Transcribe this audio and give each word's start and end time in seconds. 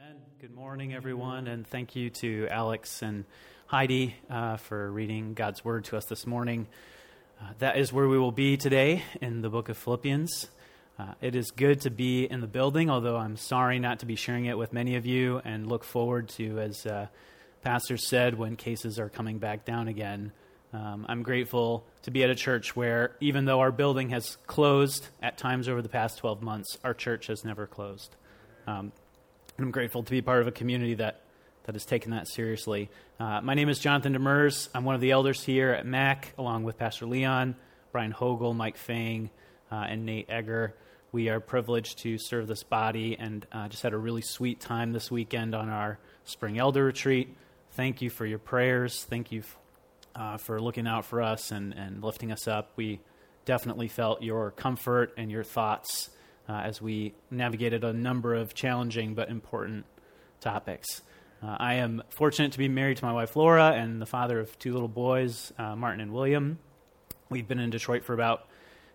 Amen. 0.00 0.16
Good 0.40 0.54
morning, 0.54 0.94
everyone, 0.94 1.48
and 1.48 1.66
thank 1.66 1.96
you 1.96 2.10
to 2.10 2.46
Alex 2.50 3.02
and 3.02 3.24
Heidi 3.66 4.14
uh, 4.30 4.56
for 4.56 4.92
reading 4.92 5.34
God's 5.34 5.64
Word 5.64 5.86
to 5.86 5.96
us 5.96 6.04
this 6.04 6.24
morning. 6.24 6.68
Uh, 7.40 7.46
that 7.58 7.78
is 7.78 7.92
where 7.92 8.06
we 8.06 8.16
will 8.16 8.30
be 8.30 8.56
today 8.56 9.02
in 9.20 9.40
the 9.40 9.48
book 9.48 9.68
of 9.68 9.76
Philippians. 9.76 10.46
Uh, 10.98 11.14
it 11.20 11.34
is 11.34 11.50
good 11.50 11.80
to 11.80 11.90
be 11.90 12.24
in 12.24 12.40
the 12.40 12.46
building, 12.46 12.90
although 12.90 13.16
I'm 13.16 13.36
sorry 13.36 13.80
not 13.80 14.00
to 14.00 14.06
be 14.06 14.14
sharing 14.14 14.44
it 14.44 14.56
with 14.56 14.72
many 14.72 14.94
of 14.94 15.04
you, 15.04 15.40
and 15.44 15.66
look 15.66 15.82
forward 15.82 16.28
to, 16.30 16.60
as 16.60 16.86
uh, 16.86 17.08
Pastor 17.62 17.96
said, 17.96 18.38
when 18.38 18.54
cases 18.54 19.00
are 19.00 19.08
coming 19.08 19.38
back 19.38 19.64
down 19.64 19.88
again. 19.88 20.30
Um, 20.72 21.06
I'm 21.08 21.24
grateful 21.24 21.84
to 22.02 22.12
be 22.12 22.22
at 22.22 22.30
a 22.30 22.36
church 22.36 22.76
where, 22.76 23.16
even 23.20 23.46
though 23.46 23.60
our 23.60 23.72
building 23.72 24.10
has 24.10 24.36
closed 24.46 25.08
at 25.20 25.38
times 25.38 25.68
over 25.68 25.82
the 25.82 25.88
past 25.88 26.18
12 26.18 26.40
months, 26.40 26.78
our 26.84 26.94
church 26.94 27.26
has 27.26 27.44
never 27.44 27.66
closed. 27.66 28.14
Um, 28.68 28.92
I'm 29.60 29.72
grateful 29.72 30.04
to 30.04 30.10
be 30.12 30.22
part 30.22 30.40
of 30.40 30.46
a 30.46 30.52
community 30.52 30.94
that, 30.94 31.20
that 31.64 31.74
has 31.74 31.84
taken 31.84 32.12
that 32.12 32.28
seriously. 32.28 32.90
Uh, 33.18 33.40
my 33.40 33.54
name 33.54 33.68
is 33.68 33.80
Jonathan 33.80 34.14
Demers. 34.14 34.68
I'm 34.72 34.84
one 34.84 34.94
of 34.94 35.00
the 35.00 35.10
elders 35.10 35.42
here 35.42 35.70
at 35.72 35.84
MAC, 35.84 36.32
along 36.38 36.62
with 36.62 36.78
Pastor 36.78 37.06
Leon, 37.06 37.56
Brian 37.90 38.12
Hogel, 38.12 38.54
Mike 38.54 38.76
Fang, 38.76 39.30
uh, 39.72 39.86
and 39.88 40.06
Nate 40.06 40.30
Egger. 40.30 40.76
We 41.10 41.28
are 41.28 41.40
privileged 41.40 41.98
to 42.04 42.18
serve 42.18 42.46
this 42.46 42.62
body 42.62 43.16
and 43.18 43.44
uh, 43.50 43.66
just 43.66 43.82
had 43.82 43.94
a 43.94 43.98
really 43.98 44.22
sweet 44.22 44.60
time 44.60 44.92
this 44.92 45.10
weekend 45.10 45.56
on 45.56 45.68
our 45.68 45.98
spring 46.24 46.56
elder 46.56 46.84
retreat. 46.84 47.34
Thank 47.72 48.00
you 48.00 48.10
for 48.10 48.26
your 48.26 48.38
prayers. 48.38 49.02
Thank 49.10 49.32
you 49.32 49.42
uh, 50.14 50.36
for 50.36 50.60
looking 50.60 50.86
out 50.86 51.04
for 51.04 51.20
us 51.20 51.50
and, 51.50 51.74
and 51.74 52.00
lifting 52.00 52.30
us 52.30 52.46
up. 52.46 52.70
We 52.76 53.00
definitely 53.44 53.88
felt 53.88 54.22
your 54.22 54.52
comfort 54.52 55.14
and 55.16 55.32
your 55.32 55.42
thoughts 55.42 56.10
uh, 56.48 56.52
as 56.52 56.80
we 56.80 57.14
navigated 57.30 57.84
a 57.84 57.92
number 57.92 58.34
of 58.34 58.54
challenging 58.54 59.14
but 59.14 59.28
important 59.28 59.84
topics. 60.40 61.02
Uh, 61.42 61.56
I 61.58 61.74
am 61.74 62.02
fortunate 62.10 62.52
to 62.52 62.58
be 62.58 62.68
married 62.68 62.96
to 62.96 63.04
my 63.04 63.12
wife 63.12 63.36
Laura 63.36 63.70
and 63.70 64.00
the 64.00 64.06
father 64.06 64.40
of 64.40 64.58
two 64.58 64.72
little 64.72 64.88
boys, 64.88 65.52
uh, 65.58 65.76
Martin 65.76 66.00
and 66.00 66.12
William. 66.12 66.58
We've 67.28 67.46
been 67.46 67.60
in 67.60 67.70
Detroit 67.70 68.04
for 68.04 68.14
about 68.14 68.48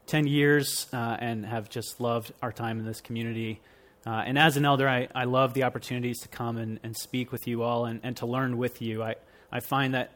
10 0.07 0.27
years 0.27 0.87
uh, 0.91 1.17
and 1.19 1.45
have 1.45 1.69
just 1.69 2.01
loved 2.01 2.33
our 2.41 2.51
time 2.51 2.79
in 2.79 2.85
this 2.85 2.99
community. 2.99 3.61
Uh, 4.05 4.23
and 4.25 4.37
as 4.37 4.57
an 4.57 4.65
elder, 4.65 4.89
I, 4.89 5.07
I 5.15 5.23
love 5.23 5.53
the 5.53 5.63
opportunities 5.63 6.19
to 6.21 6.27
come 6.27 6.57
and, 6.57 6.79
and 6.83 6.97
speak 6.97 7.31
with 7.31 7.47
you 7.47 7.63
all 7.63 7.85
and, 7.85 8.01
and 8.03 8.17
to 8.17 8.25
learn 8.25 8.57
with 8.57 8.81
you. 8.81 9.01
I, 9.01 9.15
I 9.49 9.61
find 9.61 9.93
that 9.93 10.11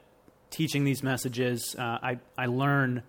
teaching 0.50 0.84
these 0.84 1.04
messages, 1.04 1.76
uh, 1.80 1.82
I, 1.82 2.20
I 2.38 2.48
learn 2.48 3.04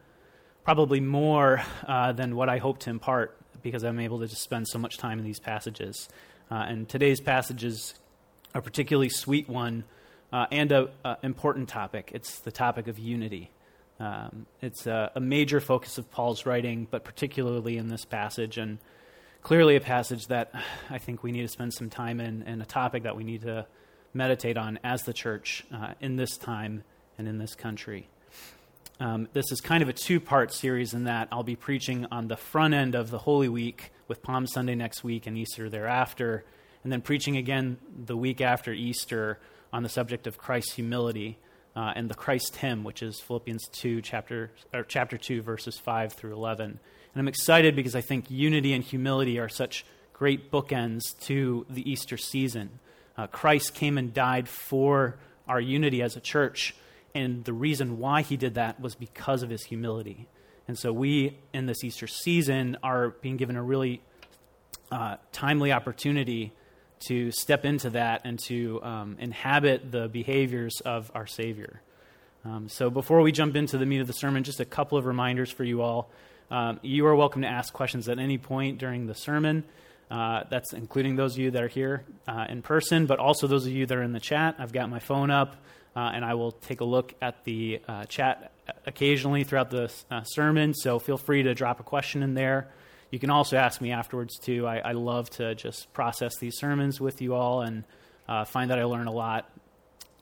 probably 0.62 1.00
more 1.00 1.62
than 1.86 2.36
what 2.36 2.48
I 2.48 2.58
hope 2.58 2.78
to 2.80 2.90
impart 2.90 3.37
because 3.68 3.84
I'm 3.84 4.00
able 4.00 4.20
to 4.20 4.26
just 4.26 4.42
spend 4.42 4.66
so 4.66 4.78
much 4.78 4.96
time 4.96 5.18
in 5.18 5.24
these 5.24 5.40
passages. 5.40 6.08
Uh, 6.50 6.64
and 6.66 6.88
today's 6.88 7.20
passage 7.20 7.64
is 7.64 7.94
a 8.54 8.62
particularly 8.62 9.10
sweet 9.10 9.46
one 9.46 9.84
uh, 10.32 10.46
and 10.50 10.72
an 10.72 10.88
important 11.22 11.68
topic. 11.68 12.10
It's 12.14 12.38
the 12.40 12.50
topic 12.50 12.88
of 12.88 12.98
unity. 12.98 13.50
Um, 14.00 14.46
it's 14.62 14.86
a, 14.86 15.10
a, 15.14 15.20
major 15.20 15.60
focus 15.60 15.98
of 15.98 16.10
Paul's 16.10 16.46
writing, 16.46 16.86
but 16.90 17.04
particularly 17.04 17.76
in 17.76 17.88
this 17.88 18.04
passage, 18.04 18.56
and 18.56 18.78
clearly 19.42 19.76
a 19.76 19.80
passage 19.80 20.28
that 20.28 20.52
I 20.90 20.98
think 20.98 21.22
we 21.22 21.32
need 21.32 21.42
to 21.42 21.48
spend 21.48 21.74
some 21.74 21.90
time 21.90 22.20
in, 22.20 22.42
and 22.44 22.62
a 22.62 22.66
topic 22.66 23.02
that 23.02 23.16
we 23.16 23.24
need 23.24 23.42
to 23.42 23.66
meditate 24.14 24.56
on 24.56 24.78
as 24.82 25.02
the 25.02 25.12
church 25.12 25.66
uh, 25.74 25.94
in 26.00 26.16
this 26.16 26.38
time 26.38 26.84
and 27.18 27.28
in 27.28 27.38
this 27.38 27.54
country. 27.54 28.08
Um, 29.00 29.28
this 29.32 29.52
is 29.52 29.60
kind 29.60 29.82
of 29.82 29.88
a 29.88 29.92
two 29.92 30.18
part 30.18 30.52
series 30.52 30.92
in 30.92 31.04
that 31.04 31.28
I'll 31.30 31.44
be 31.44 31.54
preaching 31.54 32.06
on 32.10 32.26
the 32.26 32.36
front 32.36 32.74
end 32.74 32.96
of 32.96 33.10
the 33.10 33.18
Holy 33.18 33.48
Week 33.48 33.92
with 34.08 34.22
Palm 34.22 34.46
Sunday 34.46 34.74
next 34.74 35.04
week 35.04 35.28
and 35.28 35.38
Easter 35.38 35.70
thereafter, 35.70 36.44
and 36.82 36.92
then 36.92 37.00
preaching 37.00 37.36
again 37.36 37.78
the 37.96 38.16
week 38.16 38.40
after 38.40 38.72
Easter 38.72 39.38
on 39.72 39.84
the 39.84 39.88
subject 39.88 40.26
of 40.26 40.36
Christ's 40.36 40.74
humility 40.74 41.38
uh, 41.76 41.92
and 41.94 42.08
the 42.08 42.14
Christ 42.14 42.56
hymn, 42.56 42.82
which 42.82 43.00
is 43.04 43.20
Philippians 43.20 43.68
2, 43.70 44.02
chapter, 44.02 44.50
or 44.74 44.82
chapter 44.82 45.16
2, 45.16 45.42
verses 45.42 45.78
5 45.78 46.14
through 46.14 46.32
11. 46.32 46.66
And 46.70 46.80
I'm 47.20 47.28
excited 47.28 47.76
because 47.76 47.94
I 47.94 48.00
think 48.00 48.28
unity 48.28 48.72
and 48.72 48.82
humility 48.82 49.38
are 49.38 49.48
such 49.48 49.84
great 50.12 50.50
bookends 50.50 51.16
to 51.20 51.66
the 51.70 51.88
Easter 51.88 52.16
season. 52.16 52.80
Uh, 53.16 53.28
Christ 53.28 53.74
came 53.74 53.96
and 53.96 54.12
died 54.12 54.48
for 54.48 55.18
our 55.46 55.60
unity 55.60 56.02
as 56.02 56.16
a 56.16 56.20
church 56.20 56.74
and 57.14 57.44
the 57.44 57.52
reason 57.52 57.98
why 57.98 58.22
he 58.22 58.36
did 58.36 58.54
that 58.54 58.80
was 58.80 58.94
because 58.94 59.42
of 59.42 59.50
his 59.50 59.64
humility. 59.64 60.28
And 60.66 60.78
so 60.78 60.92
we, 60.92 61.38
in 61.54 61.66
this 61.66 61.82
Easter 61.82 62.06
season, 62.06 62.76
are 62.82 63.10
being 63.22 63.36
given 63.36 63.56
a 63.56 63.62
really 63.62 64.02
uh, 64.92 65.16
timely 65.32 65.72
opportunity 65.72 66.52
to 67.08 67.30
step 67.30 67.64
into 67.64 67.90
that 67.90 68.22
and 68.24 68.38
to 68.46 68.82
um, 68.82 69.16
inhabit 69.18 69.90
the 69.90 70.08
behaviors 70.08 70.80
of 70.84 71.10
our 71.14 71.26
Savior. 71.26 71.80
Um, 72.44 72.68
so 72.68 72.90
before 72.90 73.20
we 73.20 73.32
jump 73.32 73.56
into 73.56 73.78
the 73.78 73.86
meat 73.86 74.00
of 74.00 74.06
the 74.06 74.12
sermon, 74.12 74.44
just 74.44 74.60
a 74.60 74.64
couple 74.64 74.98
of 74.98 75.06
reminders 75.06 75.50
for 75.50 75.64
you 75.64 75.82
all. 75.82 76.10
Um, 76.50 76.80
you 76.82 77.06
are 77.06 77.14
welcome 77.14 77.42
to 77.42 77.48
ask 77.48 77.72
questions 77.72 78.08
at 78.08 78.18
any 78.18 78.38
point 78.38 78.78
during 78.78 79.06
the 79.06 79.14
sermon. 79.14 79.64
Uh, 80.10 80.44
that's 80.48 80.72
including 80.72 81.16
those 81.16 81.34
of 81.34 81.38
you 81.38 81.50
that 81.50 81.62
are 81.62 81.68
here 81.68 82.02
uh, 82.26 82.46
in 82.48 82.62
person, 82.62 83.04
but 83.04 83.18
also 83.18 83.46
those 83.46 83.66
of 83.66 83.72
you 83.72 83.84
that 83.84 83.96
are 83.96 84.02
in 84.02 84.12
the 84.12 84.20
chat. 84.20 84.56
I've 84.58 84.72
got 84.72 84.88
my 84.88 84.98
phone 84.98 85.30
up 85.30 85.56
uh, 85.98 86.12
and 86.14 86.24
I 86.24 86.34
will 86.34 86.52
take 86.52 86.80
a 86.80 86.84
look 86.84 87.12
at 87.20 87.42
the 87.42 87.80
uh, 87.88 88.04
chat 88.04 88.52
occasionally 88.86 89.42
throughout 89.42 89.70
the 89.70 89.92
uh, 90.12 90.22
sermon. 90.22 90.72
So 90.72 91.00
feel 91.00 91.18
free 91.18 91.42
to 91.42 91.54
drop 91.54 91.80
a 91.80 91.82
question 91.82 92.22
in 92.22 92.34
there. 92.34 92.68
You 93.10 93.18
can 93.18 93.30
also 93.30 93.56
ask 93.56 93.80
me 93.80 93.90
afterwards 93.90 94.38
too. 94.38 94.64
I, 94.64 94.78
I 94.78 94.92
love 94.92 95.28
to 95.30 95.56
just 95.56 95.92
process 95.92 96.38
these 96.38 96.56
sermons 96.56 97.00
with 97.00 97.20
you 97.20 97.34
all 97.34 97.62
and 97.62 97.82
uh, 98.28 98.44
find 98.44 98.70
that 98.70 98.78
I 98.78 98.84
learn 98.84 99.08
a 99.08 99.12
lot 99.12 99.50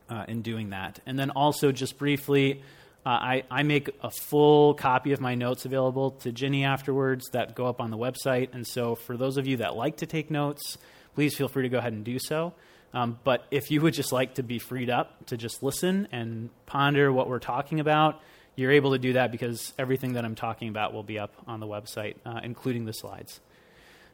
uh, 0.08 0.24
in 0.28 0.40
doing 0.40 0.70
that. 0.70 0.98
And 1.04 1.18
then 1.18 1.28
also, 1.28 1.72
just 1.72 1.98
briefly, 1.98 2.62
uh, 3.04 3.10
I, 3.10 3.42
I 3.50 3.62
make 3.62 3.90
a 4.00 4.10
full 4.10 4.72
copy 4.72 5.12
of 5.12 5.20
my 5.20 5.34
notes 5.34 5.66
available 5.66 6.12
to 6.22 6.32
Ginny 6.32 6.64
afterwards 6.64 7.28
that 7.34 7.54
go 7.54 7.66
up 7.66 7.82
on 7.82 7.90
the 7.90 7.98
website. 7.98 8.54
And 8.54 8.66
so, 8.66 8.94
for 8.94 9.18
those 9.18 9.36
of 9.36 9.46
you 9.46 9.58
that 9.58 9.76
like 9.76 9.98
to 9.98 10.06
take 10.06 10.30
notes, 10.30 10.78
please 11.14 11.36
feel 11.36 11.48
free 11.48 11.64
to 11.64 11.68
go 11.68 11.76
ahead 11.76 11.92
and 11.92 12.02
do 12.02 12.18
so. 12.18 12.54
Um, 12.96 13.18
but 13.24 13.44
if 13.50 13.70
you 13.70 13.82
would 13.82 13.92
just 13.92 14.10
like 14.10 14.36
to 14.36 14.42
be 14.42 14.58
freed 14.58 14.88
up 14.88 15.26
to 15.26 15.36
just 15.36 15.62
listen 15.62 16.08
and 16.12 16.48
ponder 16.64 17.12
what 17.12 17.28
we're 17.28 17.40
talking 17.40 17.78
about, 17.78 18.22
you're 18.54 18.72
able 18.72 18.92
to 18.92 18.98
do 18.98 19.12
that 19.12 19.30
because 19.30 19.74
everything 19.78 20.14
that 20.14 20.24
I'm 20.24 20.34
talking 20.34 20.70
about 20.70 20.94
will 20.94 21.02
be 21.02 21.18
up 21.18 21.34
on 21.46 21.60
the 21.60 21.66
website, 21.66 22.14
uh, 22.24 22.40
including 22.42 22.86
the 22.86 22.94
slides. 22.94 23.38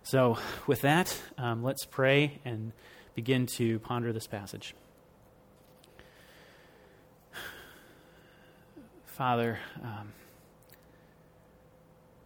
So, 0.02 0.36
with 0.66 0.80
that, 0.80 1.16
um, 1.38 1.62
let's 1.62 1.84
pray 1.84 2.40
and 2.44 2.72
begin 3.14 3.46
to 3.58 3.78
ponder 3.78 4.12
this 4.12 4.26
passage. 4.26 4.74
Father, 9.04 9.60
um, 9.80 10.12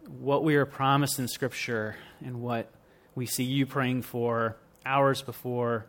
what 0.07 0.43
we 0.43 0.55
are 0.55 0.65
promised 0.65 1.19
in 1.19 1.27
Scripture 1.27 1.97
and 2.25 2.41
what 2.41 2.71
we 3.13 3.27
see 3.27 3.43
you 3.43 3.67
praying 3.67 4.01
for 4.01 4.57
hours 4.83 5.21
before 5.21 5.85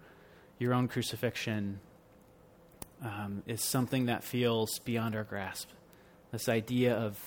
your 0.58 0.74
own 0.74 0.88
crucifixion 0.88 1.80
um, 3.02 3.42
is 3.46 3.62
something 3.62 4.06
that 4.06 4.24
feels 4.24 4.78
beyond 4.80 5.14
our 5.14 5.24
grasp. 5.24 5.68
This 6.32 6.48
idea 6.48 6.94
of, 6.94 7.18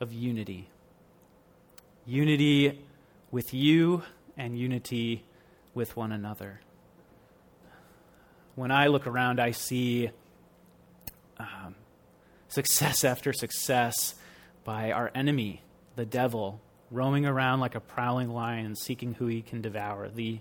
of 0.00 0.12
unity. 0.12 0.68
Unity 2.06 2.80
with 3.30 3.54
you 3.54 4.02
and 4.36 4.58
unity 4.58 5.24
with 5.74 5.96
one 5.96 6.12
another. 6.12 6.60
When 8.54 8.70
I 8.70 8.88
look 8.88 9.06
around, 9.06 9.40
I 9.40 9.52
see 9.52 10.10
um, 11.38 11.74
success 12.48 13.04
after 13.04 13.32
success 13.32 14.14
by 14.64 14.92
our 14.92 15.10
enemy, 15.14 15.62
the 15.96 16.04
devil, 16.04 16.60
roaming 16.90 17.24
around 17.24 17.60
like 17.60 17.74
a 17.74 17.80
prowling 17.80 18.30
lion 18.30 18.76
seeking 18.76 19.14
who 19.14 19.26
he 19.26 19.40
can 19.40 19.62
devour. 19.62 20.08
The 20.08 20.40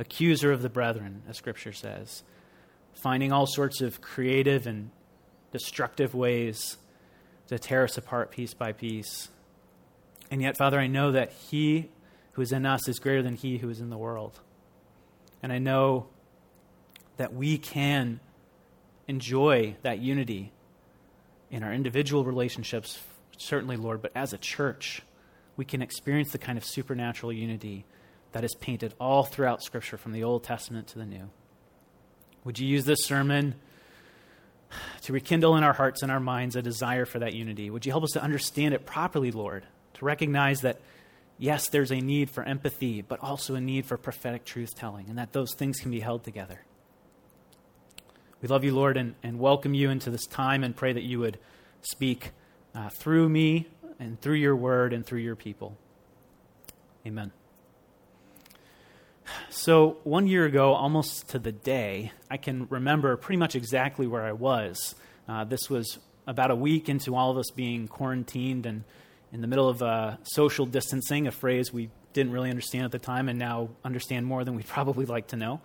accuser 0.00 0.50
of 0.50 0.62
the 0.62 0.68
brethren, 0.68 1.22
as 1.28 1.36
Scripture 1.36 1.72
says, 1.72 2.24
finding 2.94 3.30
all 3.30 3.46
sorts 3.46 3.80
of 3.80 4.00
creative 4.00 4.66
and 4.66 4.90
destructive 5.52 6.14
ways 6.14 6.78
to 7.48 7.58
tear 7.58 7.84
us 7.84 7.98
apart 7.98 8.30
piece 8.30 8.54
by 8.54 8.72
piece. 8.72 9.28
And 10.30 10.40
yet, 10.40 10.56
Father, 10.56 10.80
I 10.80 10.86
know 10.86 11.12
that 11.12 11.32
He 11.32 11.90
who 12.32 12.42
is 12.42 12.50
in 12.50 12.64
us 12.64 12.88
is 12.88 12.98
greater 12.98 13.22
than 13.22 13.34
He 13.34 13.58
who 13.58 13.68
is 13.68 13.80
in 13.80 13.90
the 13.90 13.98
world. 13.98 14.40
And 15.42 15.52
I 15.52 15.58
know 15.58 16.06
that 17.18 17.34
we 17.34 17.58
can 17.58 18.20
enjoy 19.06 19.76
that 19.82 19.98
unity 19.98 20.52
in 21.50 21.62
our 21.62 21.72
individual 21.72 22.24
relationships, 22.24 23.02
certainly, 23.36 23.76
Lord, 23.76 24.00
but 24.00 24.12
as 24.14 24.32
a 24.32 24.38
church, 24.38 25.02
we 25.56 25.64
can 25.64 25.82
experience 25.82 26.32
the 26.32 26.38
kind 26.38 26.56
of 26.56 26.64
supernatural 26.64 27.32
unity 27.32 27.84
that 28.32 28.44
is 28.44 28.54
painted 28.54 28.94
all 29.00 29.24
throughout 29.24 29.62
Scripture 29.62 29.96
from 29.96 30.12
the 30.12 30.24
Old 30.24 30.44
Testament 30.44 30.88
to 30.88 30.98
the 30.98 31.06
New. 31.06 31.30
Would 32.44 32.58
you 32.58 32.66
use 32.66 32.84
this 32.84 33.04
sermon 33.04 33.54
to 35.02 35.12
rekindle 35.12 35.56
in 35.56 35.64
our 35.64 35.72
hearts 35.72 36.02
and 36.02 36.10
our 36.10 36.20
minds 36.20 36.56
a 36.56 36.62
desire 36.62 37.04
for 37.04 37.18
that 37.18 37.34
unity? 37.34 37.70
Would 37.70 37.84
you 37.84 37.92
help 37.92 38.04
us 38.04 38.12
to 38.12 38.22
understand 38.22 38.74
it 38.74 38.86
properly, 38.86 39.30
Lord? 39.30 39.64
To 39.94 40.04
recognize 40.04 40.60
that 40.60 40.80
yes, 41.38 41.68
there's 41.68 41.90
a 41.90 42.00
need 42.00 42.30
for 42.30 42.44
empathy, 42.44 43.02
but 43.02 43.18
also 43.20 43.54
a 43.54 43.60
need 43.60 43.86
for 43.86 43.96
prophetic 43.96 44.44
truth 44.44 44.74
telling, 44.76 45.08
and 45.08 45.18
that 45.18 45.32
those 45.32 45.54
things 45.54 45.80
can 45.80 45.90
be 45.90 46.00
held 46.00 46.22
together. 46.22 46.60
We 48.40 48.48
love 48.48 48.64
you, 48.64 48.74
Lord, 48.74 48.96
and, 48.96 49.14
and 49.22 49.38
welcome 49.38 49.74
you 49.74 49.90
into 49.90 50.10
this 50.10 50.26
time 50.26 50.62
and 50.64 50.76
pray 50.76 50.92
that 50.92 51.02
you 51.02 51.18
would 51.18 51.38
speak 51.82 52.30
uh, 52.74 52.88
through 52.90 53.28
me 53.28 53.66
and 53.98 54.20
through 54.20 54.36
your 54.36 54.56
word 54.56 54.92
and 54.92 55.04
through 55.04 55.20
your 55.20 55.36
people. 55.36 55.76
Amen. 57.06 57.32
So, 59.48 59.98
one 60.04 60.26
year 60.26 60.44
ago, 60.44 60.74
almost 60.74 61.28
to 61.28 61.38
the 61.38 61.52
day, 61.52 62.12
I 62.30 62.36
can 62.36 62.66
remember 62.70 63.16
pretty 63.16 63.38
much 63.38 63.54
exactly 63.54 64.06
where 64.06 64.22
I 64.22 64.32
was. 64.32 64.94
Uh, 65.28 65.44
this 65.44 65.68
was 65.68 65.98
about 66.26 66.50
a 66.50 66.54
week 66.54 66.88
into 66.88 67.16
all 67.16 67.30
of 67.30 67.38
us 67.38 67.50
being 67.50 67.88
quarantined 67.88 68.66
and 68.66 68.84
in 69.32 69.40
the 69.40 69.46
middle 69.46 69.68
of 69.68 69.82
uh, 69.82 70.16
social 70.22 70.66
distancing, 70.66 71.26
a 71.26 71.30
phrase 71.30 71.72
we 71.72 71.90
didn't 72.12 72.32
really 72.32 72.50
understand 72.50 72.84
at 72.84 72.92
the 72.92 72.98
time 72.98 73.28
and 73.28 73.38
now 73.38 73.68
understand 73.84 74.26
more 74.26 74.44
than 74.44 74.56
we'd 74.56 74.66
probably 74.68 75.06
like 75.06 75.28
to 75.28 75.36
know. 75.36 75.60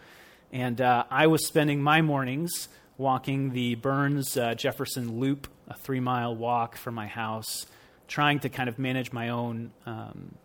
And 0.51 0.79
uh, 0.79 1.05
I 1.09 1.27
was 1.27 1.45
spending 1.45 1.81
my 1.81 2.01
mornings 2.01 2.69
walking 2.97 3.51
the 3.51 3.75
Burns 3.75 4.37
uh, 4.37 4.53
Jefferson 4.53 5.19
Loop, 5.19 5.47
a 5.67 5.75
three 5.75 5.99
mile 5.99 6.35
walk 6.35 6.77
from 6.77 6.95
my 6.95 7.07
house, 7.07 7.65
trying 8.07 8.39
to 8.39 8.49
kind 8.49 8.69
of 8.69 8.79
manage 8.79 9.11
my 9.11 9.29
own 9.29 9.71
um, 9.85 10.35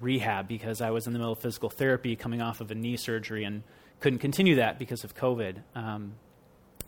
rehab 0.00 0.48
because 0.48 0.80
I 0.80 0.90
was 0.90 1.06
in 1.06 1.12
the 1.12 1.18
middle 1.18 1.32
of 1.32 1.38
physical 1.38 1.70
therapy 1.70 2.16
coming 2.16 2.42
off 2.42 2.60
of 2.60 2.70
a 2.70 2.74
knee 2.74 2.96
surgery 2.96 3.44
and 3.44 3.62
couldn't 4.00 4.18
continue 4.18 4.56
that 4.56 4.78
because 4.78 5.04
of 5.04 5.14
COVID. 5.14 5.56
Um, 5.74 6.14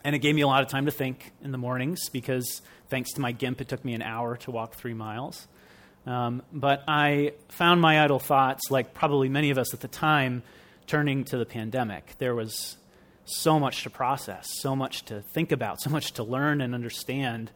and 0.04 0.14
it 0.14 0.20
gave 0.20 0.34
me 0.34 0.42
a 0.42 0.46
lot 0.46 0.62
of 0.62 0.68
time 0.68 0.86
to 0.86 0.92
think 0.92 1.32
in 1.42 1.52
the 1.52 1.58
mornings 1.58 2.08
because 2.10 2.62
thanks 2.88 3.12
to 3.14 3.20
my 3.20 3.32
GIMP, 3.32 3.60
it 3.60 3.68
took 3.68 3.84
me 3.84 3.94
an 3.94 4.02
hour 4.02 4.36
to 4.38 4.50
walk 4.50 4.74
three 4.74 4.94
miles. 4.94 5.46
Um, 6.06 6.42
but 6.52 6.84
I 6.88 7.32
found 7.48 7.80
my 7.80 8.02
idle 8.02 8.18
thoughts, 8.18 8.70
like 8.70 8.94
probably 8.94 9.28
many 9.28 9.50
of 9.50 9.58
us 9.58 9.74
at 9.74 9.80
the 9.80 9.88
time, 9.88 10.42
turning 10.86 11.24
to 11.24 11.36
the 11.36 11.44
pandemic. 11.44 12.14
There 12.18 12.34
was 12.34 12.76
so 13.24 13.58
much 13.60 13.82
to 13.82 13.90
process, 13.90 14.48
so 14.60 14.74
much 14.74 15.04
to 15.06 15.20
think 15.20 15.52
about, 15.52 15.80
so 15.80 15.90
much 15.90 16.12
to 16.14 16.22
learn 16.22 16.60
and 16.60 16.74
understand. 16.74 17.50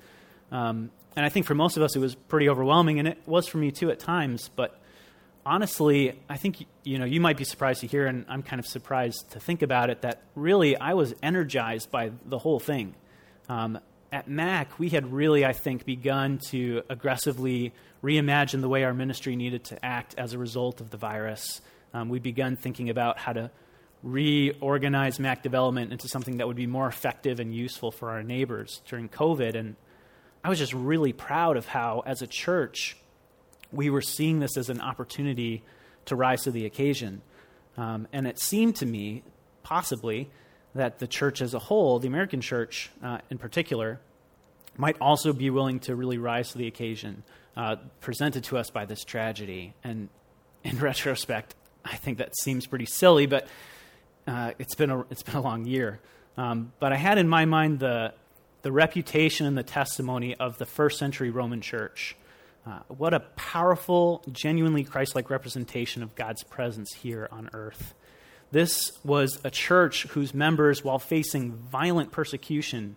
Um, 0.50 0.90
and 1.16 1.24
I 1.24 1.30
think 1.30 1.46
for 1.46 1.54
most 1.54 1.76
of 1.76 1.82
us, 1.82 1.96
it 1.96 1.98
was 1.98 2.14
pretty 2.14 2.48
overwhelming, 2.48 2.98
and 2.98 3.08
it 3.08 3.18
was 3.26 3.46
for 3.46 3.58
me 3.58 3.70
too 3.70 3.90
at 3.90 3.98
times. 3.98 4.50
But 4.54 4.78
honestly, 5.44 6.18
I 6.28 6.36
think 6.36 6.66
you 6.84 6.98
know 6.98 7.04
you 7.04 7.20
might 7.20 7.36
be 7.36 7.44
surprised 7.44 7.80
to 7.80 7.86
hear, 7.86 8.06
and 8.06 8.24
I'm 8.28 8.42
kind 8.42 8.60
of 8.60 8.66
surprised 8.66 9.30
to 9.30 9.40
think 9.40 9.62
about 9.62 9.90
it. 9.90 10.02
That 10.02 10.22
really, 10.34 10.76
I 10.76 10.94
was 10.94 11.14
energized 11.22 11.90
by 11.90 12.12
the 12.24 12.38
whole 12.38 12.60
thing. 12.60 12.94
Um, 13.48 13.78
at 14.10 14.28
Mac, 14.28 14.78
we 14.78 14.90
had 14.90 15.10
really, 15.10 15.44
I 15.44 15.54
think, 15.54 15.86
begun 15.86 16.38
to 16.50 16.82
aggressively 16.90 17.72
reimagine 18.04 18.60
the 18.60 18.68
way 18.68 18.84
our 18.84 18.92
ministry 18.92 19.36
needed 19.36 19.64
to 19.64 19.82
act 19.84 20.14
as 20.18 20.34
a 20.34 20.38
result 20.38 20.82
of 20.82 20.90
the 20.90 20.98
virus 20.98 21.62
um, 21.94 22.08
we 22.08 22.18
begun 22.18 22.56
thinking 22.56 22.90
about 22.90 23.18
how 23.18 23.32
to 23.32 23.50
reorganize 24.02 25.20
Mac 25.20 25.42
development 25.42 25.92
into 25.92 26.08
something 26.08 26.38
that 26.38 26.46
would 26.46 26.56
be 26.56 26.66
more 26.66 26.88
effective 26.88 27.38
and 27.38 27.54
useful 27.54 27.90
for 27.90 28.10
our 28.10 28.22
neighbors 28.22 28.80
during 28.88 29.08
COVID. 29.08 29.54
And 29.54 29.76
I 30.42 30.48
was 30.48 30.58
just 30.58 30.72
really 30.72 31.12
proud 31.12 31.56
of 31.56 31.66
how, 31.66 32.02
as 32.06 32.22
a 32.22 32.26
church, 32.26 32.96
we 33.72 33.90
were 33.90 34.02
seeing 34.02 34.40
this 34.40 34.56
as 34.56 34.68
an 34.68 34.80
opportunity 34.80 35.62
to 36.06 36.16
rise 36.16 36.42
to 36.42 36.50
the 36.50 36.66
occasion. 36.66 37.22
Um, 37.76 38.06
and 38.12 38.26
it 38.26 38.38
seemed 38.38 38.76
to 38.76 38.86
me, 38.86 39.22
possibly, 39.62 40.30
that 40.74 40.98
the 40.98 41.06
church 41.06 41.40
as 41.40 41.54
a 41.54 41.58
whole, 41.58 41.98
the 41.98 42.08
American 42.08 42.40
church 42.40 42.90
uh, 43.02 43.18
in 43.30 43.38
particular, 43.38 44.00
might 44.76 44.96
also 45.00 45.32
be 45.32 45.50
willing 45.50 45.80
to 45.80 45.94
really 45.94 46.18
rise 46.18 46.52
to 46.52 46.58
the 46.58 46.66
occasion 46.66 47.22
uh, 47.56 47.76
presented 48.00 48.44
to 48.44 48.56
us 48.56 48.70
by 48.70 48.84
this 48.84 49.04
tragedy. 49.04 49.74
And 49.84 50.08
in 50.64 50.78
retrospect, 50.80 51.54
I 51.84 51.96
think 51.96 52.18
that 52.18 52.36
seems 52.42 52.66
pretty 52.66 52.86
silly, 52.86 53.26
but 53.26 53.46
uh, 54.26 54.52
it's, 54.58 54.74
been 54.74 54.90
a, 54.90 55.00
it's 55.10 55.22
been 55.22 55.36
a 55.36 55.42
long 55.42 55.66
year. 55.66 56.00
Um, 56.36 56.72
but 56.78 56.92
I 56.92 56.96
had 56.96 57.18
in 57.18 57.28
my 57.28 57.44
mind 57.44 57.80
the, 57.80 58.14
the 58.62 58.72
reputation 58.72 59.46
and 59.46 59.58
the 59.58 59.62
testimony 59.62 60.34
of 60.36 60.58
the 60.58 60.64
first 60.64 60.98
century 60.98 61.30
Roman 61.30 61.60
church. 61.60 62.16
Uh, 62.64 62.78
what 62.88 63.12
a 63.12 63.20
powerful, 63.20 64.22
genuinely 64.30 64.84
Christ 64.84 65.16
like 65.16 65.30
representation 65.30 66.02
of 66.02 66.14
God's 66.14 66.44
presence 66.44 66.92
here 66.92 67.28
on 67.32 67.50
earth. 67.52 67.94
This 68.52 68.92
was 69.02 69.40
a 69.42 69.50
church 69.50 70.04
whose 70.08 70.32
members, 70.32 70.84
while 70.84 71.00
facing 71.00 71.52
violent 71.52 72.12
persecution, 72.12 72.96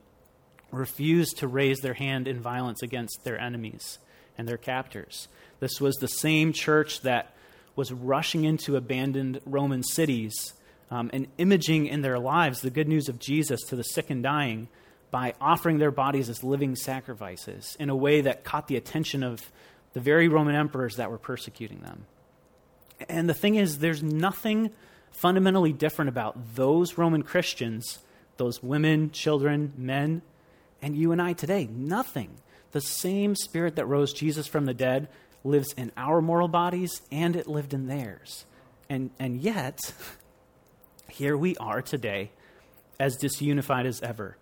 refused 0.72 1.38
to 1.38 1.48
raise 1.48 1.80
their 1.80 1.94
hand 1.94 2.28
in 2.28 2.40
violence 2.42 2.84
against 2.84 3.24
their 3.24 3.40
enemies 3.40 3.98
and 4.38 4.48
their 4.48 4.58
captors. 4.58 5.28
This 5.60 5.82
was 5.82 5.96
the 5.96 6.08
same 6.08 6.54
church 6.54 7.02
that 7.02 7.34
was 7.76 7.92
rushing 7.92 8.44
into 8.44 8.76
abandoned 8.76 9.42
Roman 9.46 9.82
cities 9.82 10.54
um, 10.92 11.10
and 11.12 11.28
imaging 11.38 11.88
in 11.88 12.02
their 12.02 12.20
lives 12.20 12.62
the 12.62 12.70
good 12.70 12.88
news 12.88 13.10
of 13.10 13.20
Jesus 13.20 13.62
to 13.64 13.76
the 13.76 13.84
sick 13.84 14.10
and 14.10 14.22
dying 14.22 14.68
by 15.16 15.34
offering 15.40 15.78
their 15.78 15.92
bodies 15.92 16.28
as 16.28 16.44
living 16.44 16.76
sacrifices 16.76 17.78
in 17.80 17.90
a 17.90 17.96
way 17.96 18.20
that 18.20 18.44
caught 18.44 18.68
the 18.68 18.76
attention 18.76 19.24
of 19.24 19.50
the 19.94 20.02
very 20.02 20.28
Roman 20.28 20.56
emperors 20.56 20.98
that 20.98 21.10
were 21.10 21.18
persecuting 21.18 21.80
them. 21.80 22.06
And 23.08 23.30
the 23.30 23.34
thing 23.34 23.56
is, 23.56 23.78
there's 23.78 24.04
nothing 24.04 24.72
fundamentally 25.12 25.72
different 25.72 26.10
about 26.10 26.56
those 26.56 26.98
Roman 26.98 27.24
Christians, 27.24 28.00
those 28.36 28.62
women, 28.62 29.10
children, 29.10 29.72
men, 29.78 30.22
and 30.82 30.98
you 30.98 31.14
and 31.14 31.22
I 31.22 31.32
today. 31.32 31.70
Nothing. 31.72 32.32
The 32.74 32.82
same 32.82 33.38
spirit 33.38 33.78
that 33.78 33.86
rose 33.86 34.12
Jesus 34.12 34.48
from 34.48 34.66
the 34.66 34.74
dead 34.74 35.08
lives 35.46 35.72
in 35.78 35.94
our 35.96 36.22
mortal 36.22 36.50
bodies 36.50 37.02
and 37.10 37.38
it 37.38 37.48
lived 37.48 37.74
in 37.74 37.88
theirs. 37.88 38.44
And, 38.90 39.12
and 39.18 39.38
yet, 39.38 39.80
here 41.10 41.38
we 41.38 41.56
are 41.56 41.82
today, 41.82 42.32
as 43.00 43.18
disunified 43.18 43.86
as 43.86 44.02
ever. 44.02 44.36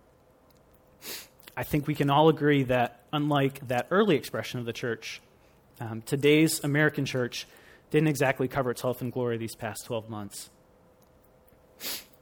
I 1.56 1.62
think 1.62 1.86
we 1.86 1.94
can 1.94 2.10
all 2.10 2.28
agree 2.28 2.64
that, 2.64 3.04
unlike 3.12 3.66
that 3.68 3.86
early 3.90 4.16
expression 4.16 4.58
of 4.60 4.66
the 4.66 4.72
church, 4.72 5.20
um, 5.80 6.02
today's 6.02 6.62
American 6.64 7.04
church 7.04 7.46
didn't 7.90 8.08
exactly 8.08 8.48
cover 8.48 8.70
itself 8.70 9.02
in 9.02 9.10
glory 9.10 9.36
these 9.36 9.54
past 9.54 9.86
12 9.86 10.10
months. 10.10 10.50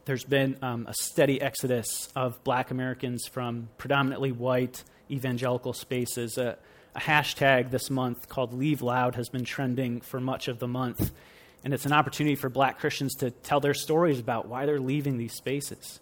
There's 0.04 0.24
been 0.24 0.56
um, 0.62 0.86
a 0.86 0.94
steady 0.94 1.40
exodus 1.40 2.08
of 2.16 2.42
black 2.44 2.70
Americans 2.70 3.26
from 3.26 3.68
predominantly 3.78 4.32
white 4.32 4.82
evangelical 5.10 5.72
spaces. 5.72 6.38
A 6.38 6.58
hashtag 6.96 7.70
this 7.70 7.88
month 7.88 8.28
called 8.28 8.52
Leave 8.52 8.82
Loud 8.82 9.14
has 9.14 9.28
been 9.28 9.44
trending 9.44 10.00
for 10.00 10.20
much 10.20 10.48
of 10.48 10.58
the 10.58 10.66
month. 10.66 11.12
And 11.64 11.72
it's 11.72 11.86
an 11.86 11.92
opportunity 11.92 12.34
for 12.34 12.48
black 12.48 12.80
Christians 12.80 13.14
to 13.16 13.30
tell 13.30 13.60
their 13.60 13.74
stories 13.74 14.18
about 14.18 14.48
why 14.48 14.66
they're 14.66 14.80
leaving 14.80 15.16
these 15.16 15.34
spaces. 15.34 16.00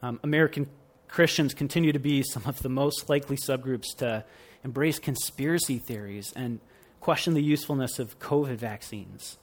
Um, 0.00 0.20
American 0.22 0.68
Christians 1.16 1.54
continue 1.54 1.92
to 1.92 1.98
be 1.98 2.22
some 2.22 2.42
of 2.44 2.60
the 2.60 2.68
most 2.68 3.08
likely 3.08 3.38
subgroups 3.38 3.96
to 3.96 4.22
embrace 4.62 4.98
conspiracy 4.98 5.78
theories 5.78 6.30
and 6.36 6.60
question 7.00 7.32
the 7.32 7.42
usefulness 7.42 7.98
of 7.98 8.18
COVID 8.18 8.56
vaccines. 8.56 9.38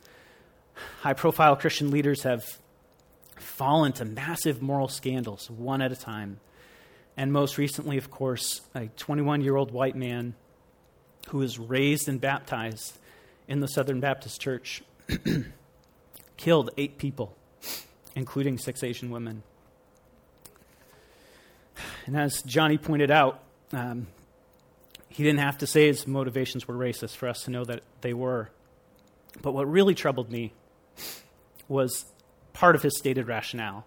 High 1.02 1.14
profile 1.14 1.56
Christian 1.56 1.90
leaders 1.90 2.22
have 2.22 2.44
fallen 3.38 3.92
to 3.94 4.06
massive 4.06 4.62
moral 4.62 4.88
scandals 4.88 5.50
one 5.50 5.82
at 5.82 5.92
a 5.92 5.96
time 5.96 6.40
and 7.18 7.34
most 7.34 7.58
recently, 7.58 7.98
of 7.98 8.12
course, 8.12 8.62
a 8.76 8.86
21 8.90 9.42
year 9.42 9.56
old 9.56 9.72
white 9.72 9.96
man 9.96 10.36
who 11.30 11.40
was 11.40 11.58
raised 11.58 12.08
and 12.08 12.22
baptized 12.22 13.00
in 13.48 13.62
the 13.62 13.68
Southern 13.68 14.00
Baptist 14.00 14.40
Church 14.40 14.84
killed 16.38 16.70
eight 16.78 17.00
people, 17.00 17.36
including 18.16 18.60
six 18.60 18.84
Asian 18.84 19.10
women. 19.10 19.42
And 22.06 22.18
as 22.18 22.42
Johnny 22.44 22.78
pointed 22.78 23.12
out, 23.12 23.42
um, 23.72 24.08
he 25.10 25.24
didn't 25.24 25.40
have 25.40 25.60
to 25.60 25.68
say 25.68 25.88
his 25.88 26.06
motivations 26.08 26.68
were 26.68 26.76
racist 26.76 27.16
for 27.16 27.30
us 27.30 27.44
to 27.44 27.52
know 27.52 27.64
that 27.64 27.84
they 28.02 28.14
were. 28.14 28.50
But 29.42 29.54
what 29.54 29.70
really 29.70 29.96
troubled 29.96 30.32
me 30.32 30.54
was 31.68 32.06
part 32.52 32.76
of 32.76 32.82
his 32.82 32.98
stated 32.98 33.28
rationale, 33.28 33.86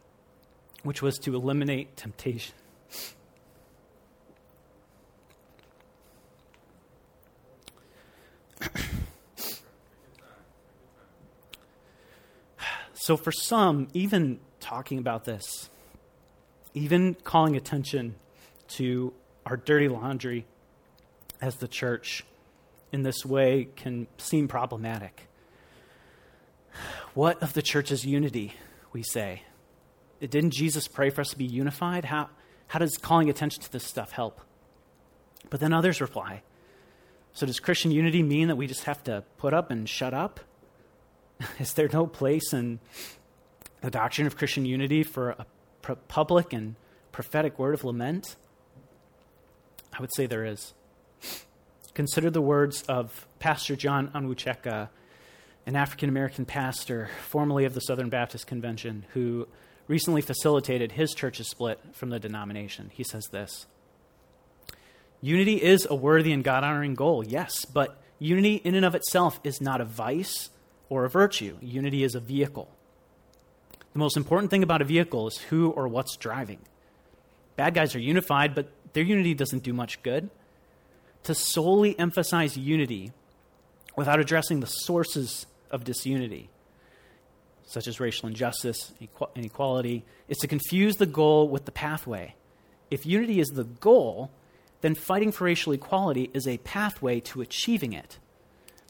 which 0.83 1.03
was 1.03 1.19
to 1.19 1.35
eliminate 1.35 1.97
temptation. 1.97 2.55
so, 12.95 13.17
for 13.17 13.33
some, 13.33 13.89
even 13.93 14.41
talking 14.61 14.99
about 14.99 15.25
this, 15.25 15.71
even 16.77 17.15
calling 17.25 17.57
attention 17.57 18.15
to 18.69 19.11
our 19.47 19.57
dirty 19.57 19.89
laundry 19.89 20.45
as 21.41 21.57
the 21.57 21.67
church 21.67 22.23
in 22.93 23.03
this 23.03 23.25
way 23.25 23.69
can 23.77 24.07
seem 24.19 24.47
problematic. 24.47 25.27
What 27.15 27.43
of 27.43 27.55
the 27.55 27.63
church's 27.63 28.05
unity, 28.05 28.53
we 28.93 29.03
say? 29.03 29.43
Didn't 30.21 30.51
Jesus 30.51 30.87
pray 30.87 31.09
for 31.09 31.23
us 31.23 31.31
to 31.31 31.39
be 31.39 31.47
unified? 31.47 32.05
How, 32.05 32.29
how 32.67 32.79
does 32.79 32.99
calling 32.99 33.31
attention 33.31 33.63
to 33.63 33.73
this 33.73 33.85
stuff 33.85 34.13
help? 34.13 34.43
But 35.49 35.61
then 35.61 35.73
others 35.73 36.03
reply 36.03 36.43
So, 37.33 37.47
does 37.47 37.59
Christian 37.59 37.91
unity 37.91 38.23
mean 38.23 38.49
that 38.49 38.57
we 38.57 38.67
just 38.67 38.85
have 38.85 39.03
to 39.05 39.25
put 39.39 39.55
up 39.55 39.71
and 39.71 39.89
shut 39.89 40.13
up? 40.13 40.41
Is 41.59 41.73
there 41.73 41.89
no 41.91 42.07
place 42.07 42.53
in 42.53 42.81
the 43.81 43.91
doctrine 43.91 44.27
of 44.27 44.37
Christian 44.37 44.67
unity 44.67 45.03
for 45.03 45.31
a 45.31 45.47
public 45.95 46.53
and 46.53 46.77
prophetic 47.13 47.59
word 47.59 47.75
of 47.75 47.85
lament? 47.85 48.37
I 49.93 50.01
would 50.01 50.15
say 50.15 50.27
there 50.27 50.45
is. 50.45 50.75
Consider 51.95 52.31
the 52.31 52.43
words 52.43 52.83
of 52.83 53.27
Pastor 53.39 53.75
John 53.75 54.09
Onwuchekwa, 54.09 54.91
an 55.65 55.77
African 55.77 56.09
American 56.09 56.45
pastor, 56.45 57.09
formerly 57.29 57.65
of 57.65 57.75
the 57.75 57.81
Southern 57.81 58.11
Baptist 58.11 58.47
Convention, 58.47 59.07
who 59.15 59.49
recently 59.89 60.21
facilitated 60.21 60.93
his 60.93 61.15
church's 61.15 61.49
split 61.49 61.81
from 61.93 62.11
the 62.11 62.19
denomination. 62.19 62.91
He 62.93 63.03
says 63.05 63.29
this 63.33 63.67
Unity 65.21 65.63
is 65.63 65.87
a 65.89 65.95
worthy 65.95 66.33
and 66.33 66.45
God 66.45 66.65
honoring 66.65 66.95
goal, 66.95 67.25
yes, 67.25 67.65
but 67.65 68.01
unity 68.19 68.57
in 68.57 68.75
and 68.75 68.85
of 68.85 68.95
itself 68.95 69.41
is 69.43 69.61
not 69.61 69.81
a 69.81 69.85
vice 69.85 70.51
or 70.89 71.05
a 71.05 71.11
virtue. 71.11 71.57
Unity 71.61 72.05
is 72.05 72.15
a 72.15 72.21
vehicle. 72.21 72.76
The 73.97 74.01
most 74.01 74.19
important 74.19 74.51
thing 74.51 74.63
about 74.63 74.83
a 74.83 74.85
vehicle 74.85 75.27
is 75.27 75.39
who 75.39 75.71
or 75.71 75.89
what's 75.89 76.19
driving. 76.19 76.59
Bad 77.57 77.73
guys 77.73 77.95
are 77.95 77.99
unified, 77.99 78.55
but 78.55 78.69
their 78.93 79.03
unity 79.03 79.33
doesn't 79.33 79.63
do 79.63 79.73
much 79.73 80.03
good. 80.03 80.29
To 81.23 81.35
solely 81.35 81.99
emphasize 81.99 82.59
unity 82.59 83.13
without 83.97 84.21
addressing 84.21 84.61
the 84.61 84.67
sources 84.67 85.47
of 85.71 85.85
disunity, 85.85 86.51
such 87.65 87.89
as 87.89 87.99
racial 87.99 88.29
injustice, 88.29 88.93
inequality, 89.35 90.05
is 90.29 90.37
to 90.41 90.47
confuse 90.47 90.97
the 90.97 91.07
goal 91.07 91.49
with 91.49 91.65
the 91.65 91.73
pathway. 91.73 92.35
If 92.91 93.07
unity 93.07 93.41
is 93.41 93.49
the 93.49 93.65
goal, 93.65 94.31
then 94.83 94.95
fighting 94.95 95.33
for 95.33 95.45
racial 95.45 95.73
equality 95.73 96.31
is 96.35 96.47
a 96.47 96.59
pathway 96.59 97.21
to 97.21 97.41
achieving 97.41 97.95
it. 97.95 98.19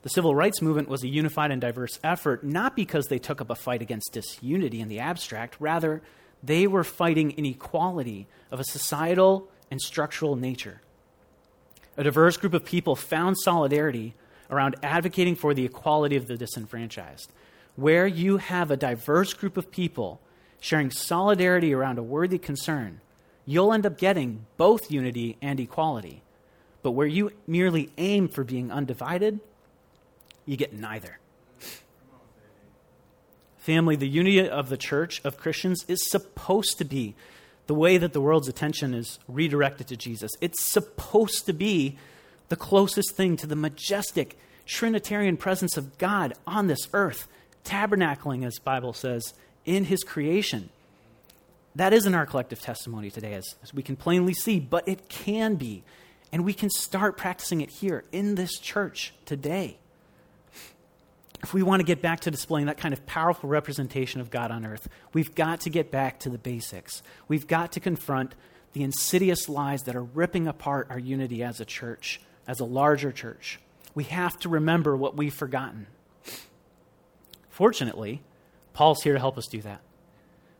The 0.02 0.10
civil 0.10 0.34
rights 0.34 0.62
movement 0.62 0.88
was 0.88 1.02
a 1.02 1.08
unified 1.08 1.50
and 1.50 1.60
diverse 1.60 1.98
effort, 2.04 2.44
not 2.44 2.76
because 2.76 3.06
they 3.06 3.18
took 3.18 3.40
up 3.40 3.50
a 3.50 3.54
fight 3.54 3.82
against 3.82 4.12
disunity 4.12 4.80
in 4.80 4.88
the 4.88 5.00
abstract, 5.00 5.56
rather, 5.58 6.02
they 6.42 6.66
were 6.66 6.84
fighting 6.84 7.32
inequality 7.32 8.28
of 8.50 8.60
a 8.60 8.64
societal 8.64 9.48
and 9.70 9.80
structural 9.80 10.36
nature. 10.36 10.80
A 11.96 12.04
diverse 12.04 12.36
group 12.36 12.54
of 12.54 12.64
people 12.64 12.94
found 12.94 13.36
solidarity 13.38 14.14
around 14.50 14.76
advocating 14.82 15.34
for 15.34 15.54
the 15.54 15.64
equality 15.64 16.16
of 16.16 16.28
the 16.28 16.36
disenfranchised. 16.36 17.32
Where 17.74 18.06
you 18.06 18.36
have 18.36 18.70
a 18.70 18.76
diverse 18.76 19.34
group 19.34 19.56
of 19.56 19.70
people 19.70 20.20
sharing 20.60 20.90
solidarity 20.90 21.74
around 21.74 21.98
a 21.98 22.02
worthy 22.02 22.38
concern, 22.38 23.00
you'll 23.44 23.72
end 23.72 23.86
up 23.86 23.98
getting 23.98 24.46
both 24.56 24.90
unity 24.90 25.36
and 25.42 25.58
equality. 25.58 26.22
But 26.82 26.92
where 26.92 27.06
you 27.06 27.32
merely 27.46 27.90
aim 27.98 28.28
for 28.28 28.44
being 28.44 28.70
undivided, 28.70 29.40
you 30.46 30.56
get 30.56 30.72
neither. 30.72 31.18
Family, 33.58 33.96
the 33.96 34.08
unity 34.08 34.48
of 34.48 34.68
the 34.68 34.76
church 34.76 35.20
of 35.24 35.36
Christians 35.36 35.84
is 35.88 36.08
supposed 36.08 36.78
to 36.78 36.84
be 36.84 37.16
the 37.66 37.74
way 37.74 37.98
that 37.98 38.12
the 38.12 38.20
world's 38.20 38.46
attention 38.46 38.94
is 38.94 39.18
redirected 39.26 39.88
to 39.88 39.96
Jesus. 39.96 40.30
It's 40.40 40.70
supposed 40.70 41.46
to 41.46 41.52
be 41.52 41.98
the 42.48 42.54
closest 42.54 43.16
thing 43.16 43.36
to 43.38 43.46
the 43.46 43.56
majestic 43.56 44.38
Trinitarian 44.66 45.36
presence 45.36 45.76
of 45.76 45.98
God 45.98 46.34
on 46.46 46.68
this 46.68 46.88
earth, 46.92 47.26
tabernacling, 47.64 48.46
as 48.46 48.60
Bible 48.60 48.92
says, 48.92 49.34
in 49.64 49.86
his 49.86 50.04
creation. 50.04 50.70
That 51.74 51.92
isn't 51.92 52.14
our 52.14 52.24
collective 52.24 52.60
testimony 52.60 53.10
today, 53.10 53.34
as, 53.34 53.56
as 53.64 53.74
we 53.74 53.82
can 53.82 53.96
plainly 53.96 54.32
see, 54.32 54.60
but 54.60 54.86
it 54.88 55.08
can 55.08 55.56
be. 55.56 55.82
And 56.32 56.44
we 56.44 56.54
can 56.54 56.70
start 56.70 57.16
practicing 57.16 57.60
it 57.60 57.70
here 57.70 58.04
in 58.12 58.36
this 58.36 58.60
church 58.60 59.12
today 59.24 59.78
if 61.46 61.54
we 61.54 61.62
want 61.62 61.78
to 61.78 61.84
get 61.84 62.02
back 62.02 62.18
to 62.18 62.30
displaying 62.32 62.66
that 62.66 62.76
kind 62.76 62.92
of 62.92 63.06
powerful 63.06 63.48
representation 63.48 64.20
of 64.20 64.30
God 64.30 64.50
on 64.50 64.66
earth, 64.66 64.88
we've 65.12 65.32
got 65.36 65.60
to 65.60 65.70
get 65.70 65.92
back 65.92 66.18
to 66.18 66.28
the 66.28 66.38
basics. 66.38 67.04
We've 67.28 67.46
got 67.46 67.70
to 67.72 67.80
confront 67.80 68.34
the 68.72 68.82
insidious 68.82 69.48
lies 69.48 69.84
that 69.84 69.94
are 69.94 70.02
ripping 70.02 70.48
apart 70.48 70.88
our 70.90 70.98
unity 70.98 71.44
as 71.44 71.60
a 71.60 71.64
church, 71.64 72.20
as 72.48 72.58
a 72.58 72.64
larger 72.64 73.12
church. 73.12 73.60
We 73.94 74.02
have 74.04 74.36
to 74.40 74.48
remember 74.48 74.96
what 74.96 75.16
we've 75.16 75.32
forgotten. 75.32 75.86
Fortunately, 77.48 78.22
Paul's 78.72 79.02
here 79.02 79.12
to 79.12 79.20
help 79.20 79.38
us 79.38 79.46
do 79.46 79.62
that. 79.62 79.82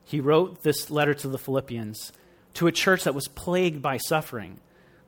He 0.05 0.21
wrote 0.21 0.63
this 0.63 0.89
letter 0.89 1.15
to 1.15 1.27
the 1.27 1.37
Philippians 1.37 2.13
to 2.55 2.69
a 2.69 2.73
church 2.73 3.03
that 3.03 3.15
was 3.15 3.27
plagued 3.27 3.83
by 3.83 3.97
suffering, 3.97 4.61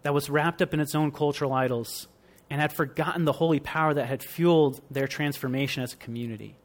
that 0.02 0.12
was 0.12 0.28
wrapped 0.28 0.60
up 0.60 0.74
in 0.74 0.80
its 0.80 0.96
own 0.96 1.12
cultural 1.12 1.52
idols, 1.52 2.08
and 2.50 2.60
had 2.60 2.72
forgotten 2.72 3.24
the 3.24 3.32
holy 3.32 3.60
power 3.60 3.94
that 3.94 4.06
had 4.06 4.22
fueled 4.22 4.80
their 4.90 5.06
transformation 5.06 5.82
as 5.82 5.92
a 5.92 5.96
community. 5.96 6.56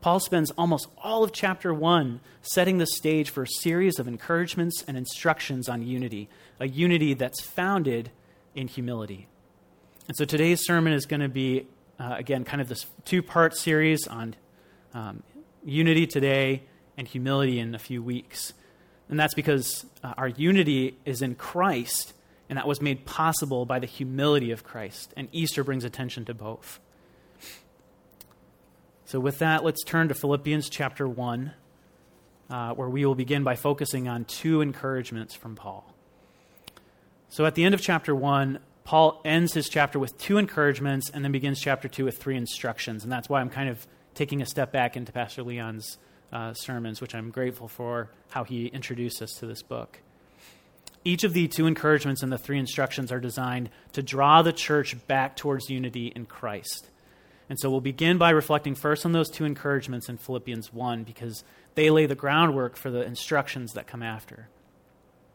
Paul 0.00 0.20
spends 0.20 0.50
almost 0.52 0.88
all 1.02 1.24
of 1.24 1.32
chapter 1.32 1.72
1 1.72 2.20
setting 2.42 2.78
the 2.78 2.86
stage 2.86 3.30
for 3.30 3.44
a 3.44 3.48
series 3.48 3.98
of 3.98 4.06
encouragements 4.06 4.84
and 4.86 4.98
instructions 4.98 5.68
on 5.68 5.82
unity, 5.82 6.28
a 6.60 6.68
unity 6.68 7.14
that's 7.14 7.40
founded 7.40 8.10
in 8.54 8.68
humility. 8.68 9.28
And 10.06 10.16
so 10.16 10.26
today's 10.26 10.62
sermon 10.62 10.92
is 10.92 11.06
going 11.06 11.22
to 11.22 11.30
be, 11.30 11.66
uh, 11.98 12.16
again, 12.18 12.44
kind 12.44 12.60
of 12.60 12.68
this 12.68 12.84
two 13.06 13.22
part 13.22 13.56
series 13.56 14.06
on 14.06 14.36
um, 14.92 15.22
unity 15.64 16.06
today 16.06 16.64
and 16.98 17.08
humility 17.08 17.58
in 17.58 17.74
a 17.74 17.78
few 17.78 18.02
weeks. 18.02 18.52
And 19.08 19.18
that's 19.18 19.34
because 19.34 19.86
uh, 20.02 20.12
our 20.18 20.28
unity 20.28 20.98
is 21.06 21.22
in 21.22 21.34
Christ 21.34 22.12
and 22.48 22.58
that 22.58 22.66
was 22.66 22.80
made 22.80 23.04
possible 23.04 23.64
by 23.64 23.78
the 23.78 23.86
humility 23.86 24.50
of 24.50 24.64
Christ. 24.64 25.14
And 25.16 25.28
Easter 25.32 25.64
brings 25.64 25.84
attention 25.84 26.24
to 26.26 26.34
both. 26.34 26.80
So, 29.06 29.20
with 29.20 29.38
that, 29.38 29.64
let's 29.64 29.84
turn 29.84 30.08
to 30.08 30.14
Philippians 30.14 30.68
chapter 30.68 31.06
1, 31.06 31.52
uh, 32.50 32.72
where 32.74 32.88
we 32.88 33.04
will 33.04 33.14
begin 33.14 33.44
by 33.44 33.54
focusing 33.54 34.08
on 34.08 34.24
two 34.24 34.60
encouragements 34.60 35.34
from 35.34 35.56
Paul. 35.56 35.92
So, 37.28 37.44
at 37.44 37.54
the 37.54 37.64
end 37.64 37.74
of 37.74 37.82
chapter 37.82 38.14
1, 38.14 38.58
Paul 38.84 39.20
ends 39.24 39.54
his 39.54 39.68
chapter 39.68 39.98
with 39.98 40.16
two 40.18 40.38
encouragements 40.38 41.10
and 41.10 41.24
then 41.24 41.32
begins 41.32 41.60
chapter 41.60 41.88
2 41.88 42.04
with 42.04 42.18
three 42.18 42.36
instructions. 42.36 43.02
And 43.02 43.12
that's 43.12 43.28
why 43.28 43.40
I'm 43.40 43.50
kind 43.50 43.68
of 43.68 43.86
taking 44.14 44.42
a 44.42 44.46
step 44.46 44.72
back 44.72 44.96
into 44.96 45.10
Pastor 45.10 45.42
Leon's 45.42 45.98
uh, 46.32 46.52
sermons, 46.54 47.00
which 47.00 47.14
I'm 47.14 47.30
grateful 47.30 47.68
for 47.68 48.10
how 48.30 48.44
he 48.44 48.66
introduced 48.66 49.22
us 49.22 49.32
to 49.38 49.46
this 49.46 49.62
book. 49.62 50.00
Each 51.04 51.22
of 51.22 51.34
the 51.34 51.48
two 51.48 51.66
encouragements 51.66 52.22
and 52.22 52.32
the 52.32 52.38
three 52.38 52.58
instructions 52.58 53.12
are 53.12 53.20
designed 53.20 53.68
to 53.92 54.02
draw 54.02 54.42
the 54.42 54.52
church 54.52 55.06
back 55.06 55.36
towards 55.36 55.68
unity 55.68 56.06
in 56.08 56.24
Christ. 56.24 56.90
And 57.48 57.60
so 57.60 57.70
we'll 57.70 57.82
begin 57.82 58.16
by 58.16 58.30
reflecting 58.30 58.74
first 58.74 59.04
on 59.04 59.12
those 59.12 59.30
two 59.30 59.44
encouragements 59.44 60.08
in 60.08 60.16
Philippians 60.16 60.72
1 60.72 61.04
because 61.04 61.44
they 61.74 61.90
lay 61.90 62.06
the 62.06 62.14
groundwork 62.14 62.76
for 62.76 62.90
the 62.90 63.02
instructions 63.02 63.74
that 63.74 63.86
come 63.86 64.02
after. 64.02 64.48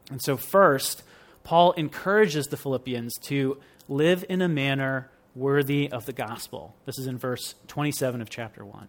And 0.09 0.19
so, 0.21 0.35
first, 0.35 1.03
Paul 1.43 1.73
encourages 1.73 2.47
the 2.47 2.57
Philippians 2.57 3.13
to 3.23 3.59
live 3.87 4.25
in 4.27 4.41
a 4.41 4.49
manner 4.49 5.11
worthy 5.35 5.91
of 5.91 6.07
the 6.07 6.13
gospel. 6.13 6.75
This 6.85 6.97
is 6.97 7.05
in 7.05 7.19
verse 7.19 7.53
27 7.67 8.21
of 8.21 8.29
chapter 8.29 8.65
1. 8.65 8.87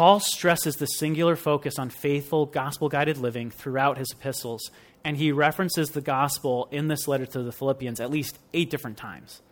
Paul 0.00 0.18
stresses 0.18 0.76
the 0.76 0.86
singular 0.86 1.36
focus 1.36 1.78
on 1.78 1.90
faithful, 1.90 2.46
gospel 2.46 2.88
guided 2.88 3.18
living 3.18 3.50
throughout 3.50 3.98
his 3.98 4.10
epistles, 4.12 4.70
and 5.04 5.14
he 5.14 5.30
references 5.30 5.90
the 5.90 6.00
gospel 6.00 6.68
in 6.70 6.88
this 6.88 7.06
letter 7.06 7.26
to 7.26 7.42
the 7.42 7.52
Philippians 7.52 8.00
at 8.00 8.10
least 8.10 8.38
eight 8.54 8.70
different 8.70 8.96
times. 8.96 9.42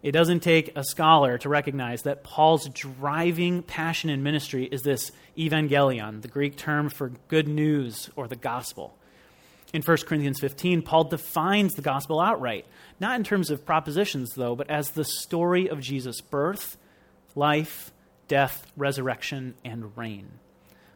It 0.00 0.12
doesn't 0.12 0.44
take 0.44 0.70
a 0.76 0.84
scholar 0.84 1.38
to 1.38 1.48
recognize 1.48 2.02
that 2.02 2.22
Paul's 2.22 2.68
driving 2.68 3.64
passion 3.64 4.10
in 4.10 4.22
ministry 4.22 4.64
is 4.64 4.82
this 4.82 5.10
evangelion, 5.36 6.22
the 6.22 6.28
Greek 6.28 6.56
term 6.56 6.88
for 6.88 7.10
good 7.26 7.48
news 7.48 8.10
or 8.14 8.28
the 8.28 8.36
gospel. 8.36 8.96
In 9.72 9.82
1 9.82 9.96
Corinthians 10.06 10.38
15, 10.38 10.82
Paul 10.82 11.02
defines 11.02 11.74
the 11.74 11.82
gospel 11.82 12.20
outright, 12.20 12.64
not 13.00 13.16
in 13.16 13.24
terms 13.24 13.50
of 13.50 13.66
propositions, 13.66 14.34
though, 14.36 14.54
but 14.54 14.70
as 14.70 14.90
the 14.90 15.04
story 15.04 15.68
of 15.68 15.80
Jesus' 15.80 16.20
birth, 16.20 16.76
life, 17.34 17.90
death, 18.30 18.64
resurrection, 18.76 19.54
and 19.64 19.96
reign. 19.98 20.30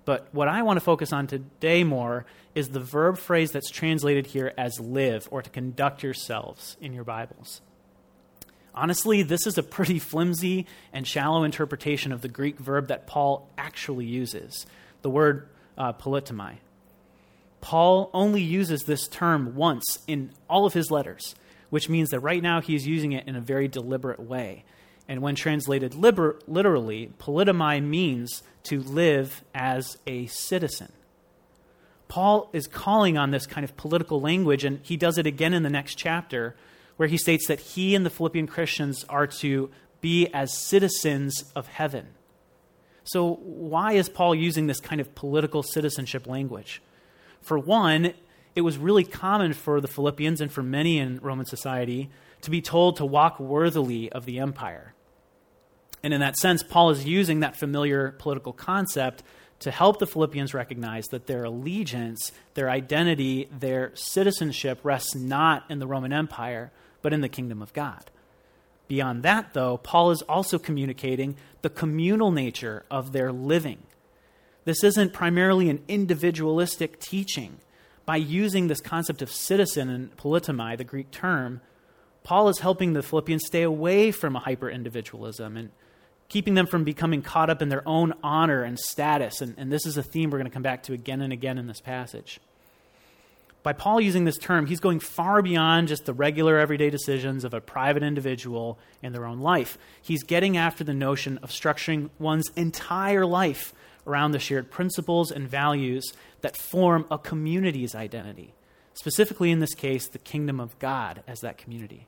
But 0.04 0.28
what 0.32 0.46
I 0.46 0.62
want 0.62 0.76
to 0.76 0.84
focus 0.84 1.12
on 1.12 1.26
today 1.26 1.82
more 1.82 2.24
is 2.54 2.68
the 2.68 2.78
verb 2.78 3.18
phrase 3.18 3.50
that's 3.50 3.70
translated 3.70 4.26
here 4.26 4.52
as 4.56 4.78
live 4.78 5.26
or 5.32 5.42
to 5.42 5.50
conduct 5.50 6.04
yourselves 6.04 6.76
in 6.80 6.92
your 6.92 7.02
Bibles. 7.02 7.60
Honestly, 8.72 9.24
this 9.24 9.48
is 9.48 9.58
a 9.58 9.64
pretty 9.64 9.98
flimsy 9.98 10.66
and 10.92 11.08
shallow 11.08 11.42
interpretation 11.42 12.12
of 12.12 12.22
the 12.22 12.28
Greek 12.28 12.58
verb 12.58 12.86
that 12.86 13.08
Paul 13.08 13.50
actually 13.58 14.06
uses, 14.06 14.64
the 15.02 15.10
word 15.10 15.48
uh, 15.76 15.92
politomai. 15.92 16.58
Paul 17.60 18.10
only 18.14 18.42
uses 18.42 18.82
this 18.82 19.08
term 19.08 19.56
once 19.56 19.98
in 20.06 20.30
all 20.48 20.66
of 20.66 20.74
his 20.74 20.90
letters, 20.92 21.34
which 21.70 21.88
means 21.88 22.10
that 22.10 22.20
right 22.20 22.42
now 22.42 22.60
he's 22.60 22.86
using 22.86 23.10
it 23.10 23.26
in 23.26 23.34
a 23.34 23.40
very 23.40 23.66
deliberate 23.66 24.20
way. 24.20 24.64
And 25.06 25.20
when 25.20 25.34
translated 25.34 25.94
liber- 25.94 26.38
literally, 26.46 27.12
politomai 27.18 27.82
means 27.82 28.42
to 28.64 28.80
live 28.80 29.44
as 29.54 29.99
a 30.06 30.26
citizen. 30.26 30.92
Paul 32.08 32.49
is 32.52 32.66
calling 32.66 33.18
on 33.18 33.30
this 33.30 33.46
kind 33.46 33.64
of 33.64 33.76
political 33.76 34.20
language, 34.20 34.64
and 34.64 34.80
he 34.82 34.96
does 34.96 35.18
it 35.18 35.26
again 35.26 35.52
in 35.52 35.62
the 35.62 35.70
next 35.70 35.96
chapter 35.96 36.54
where 36.96 37.08
he 37.08 37.18
states 37.18 37.49
that 37.49 37.61
he 37.61 37.94
and 37.94 38.06
the 38.06 38.11
Philippian 38.11 38.46
Christians 38.46 39.04
are 39.08 39.26
to 39.26 39.70
be 40.00 40.28
as 40.32 40.56
citizens 40.56 41.44
of 41.56 41.66
heaven. 41.66 42.08
So, 43.04 43.34
why 43.34 43.92
is 43.92 44.08
Paul 44.08 44.34
using 44.34 44.66
this 44.66 44.80
kind 44.80 45.00
of 45.00 45.14
political 45.14 45.62
citizenship 45.62 46.26
language? 46.26 46.80
For 47.42 47.58
one, 47.58 48.14
it 48.54 48.62
was 48.62 48.78
really 48.78 49.04
common 49.04 49.52
for 49.52 49.80
the 49.80 49.88
Philippians 49.88 50.40
and 50.40 50.50
for 50.50 50.62
many 50.62 50.99
in 50.99 51.18
Roman 51.20 51.46
society 51.46 52.11
to 52.44 52.50
be 52.50 52.62
told 52.62 52.96
to 52.96 53.04
walk 53.04 53.38
worthily 53.40 54.10
of 54.12 54.24
the 54.24 54.38
empire. 54.38 54.94
And 56.02 56.14
in 56.14 56.20
that 56.20 56.36
sense, 56.36 56.62
Paul 56.62 56.90
is 56.90 57.04
using 57.04 57.40
that 57.40 57.56
familiar 57.56 58.12
political 58.12 58.52
concept 58.52 59.22
to 59.60 59.70
help 59.70 59.98
the 59.98 60.06
Philippians 60.06 60.52
recognize 60.52 61.06
that 61.06 61.26
their 61.26 61.44
allegiance, 61.44 62.32
their 62.52 62.68
identity, 62.68 63.48
their 63.50 63.92
citizenship 63.94 64.78
rests 64.82 65.14
not 65.14 65.64
in 65.70 65.78
the 65.78 65.86
Roman 65.86 66.12
Empire, 66.12 66.70
but 67.00 67.12
in 67.12 67.22
the 67.22 67.28
kingdom 67.28 67.62
of 67.62 67.72
God. 67.72 68.10
Beyond 68.88 69.22
that, 69.22 69.54
though, 69.54 69.78
Paul 69.78 70.10
is 70.10 70.22
also 70.22 70.58
communicating 70.58 71.36
the 71.62 71.70
communal 71.70 72.30
nature 72.30 72.84
of 72.90 73.12
their 73.12 73.32
living. 73.32 73.78
This 74.64 74.84
isn't 74.84 75.14
primarily 75.14 75.70
an 75.70 75.82
individualistic 75.88 77.00
teaching. 77.00 77.58
By 78.04 78.16
using 78.16 78.66
this 78.66 78.82
concept 78.82 79.22
of 79.22 79.30
citizen 79.30 79.88
and 79.88 80.14
politomai, 80.18 80.76
the 80.76 80.84
Greek 80.84 81.10
term, 81.10 81.62
Paul 82.24 82.48
is 82.48 82.58
helping 82.58 82.94
the 82.94 83.02
Philippians 83.02 83.44
stay 83.46 83.62
away 83.62 84.10
from 84.10 84.34
a 84.34 84.40
hyper 84.40 84.70
individualism 84.70 85.58
and 85.58 85.70
keeping 86.30 86.54
them 86.54 86.66
from 86.66 86.82
becoming 86.82 87.20
caught 87.20 87.50
up 87.50 87.60
in 87.60 87.68
their 87.68 87.86
own 87.86 88.14
honor 88.22 88.62
and 88.62 88.78
status. 88.78 89.42
And, 89.42 89.54
and 89.58 89.70
this 89.70 89.84
is 89.84 89.98
a 89.98 90.02
theme 90.02 90.30
we're 90.30 90.38
going 90.38 90.50
to 90.50 90.52
come 90.52 90.62
back 90.62 90.82
to 90.84 90.94
again 90.94 91.20
and 91.20 91.34
again 91.34 91.58
in 91.58 91.66
this 91.66 91.82
passage. 91.82 92.40
By 93.62 93.74
Paul 93.74 94.00
using 94.00 94.24
this 94.24 94.38
term, 94.38 94.66
he's 94.66 94.80
going 94.80 95.00
far 95.00 95.42
beyond 95.42 95.88
just 95.88 96.06
the 96.06 96.14
regular 96.14 96.58
everyday 96.58 96.88
decisions 96.90 97.44
of 97.44 97.52
a 97.52 97.60
private 97.60 98.02
individual 98.02 98.78
in 99.02 99.12
their 99.12 99.26
own 99.26 99.40
life. 99.40 99.76
He's 100.02 100.22
getting 100.22 100.56
after 100.56 100.82
the 100.82 100.94
notion 100.94 101.38
of 101.38 101.50
structuring 101.50 102.08
one's 102.18 102.50
entire 102.56 103.24
life 103.24 103.74
around 104.06 104.32
the 104.32 104.38
shared 104.38 104.70
principles 104.70 105.30
and 105.30 105.48
values 105.48 106.12
that 106.40 106.56
form 106.56 107.06
a 107.10 107.18
community's 107.18 107.94
identity. 107.94 108.54
Specifically, 108.94 109.50
in 109.50 109.60
this 109.60 109.74
case, 109.74 110.08
the 110.08 110.18
kingdom 110.18 110.60
of 110.60 110.78
God 110.78 111.22
as 111.26 111.40
that 111.40 111.58
community. 111.58 112.06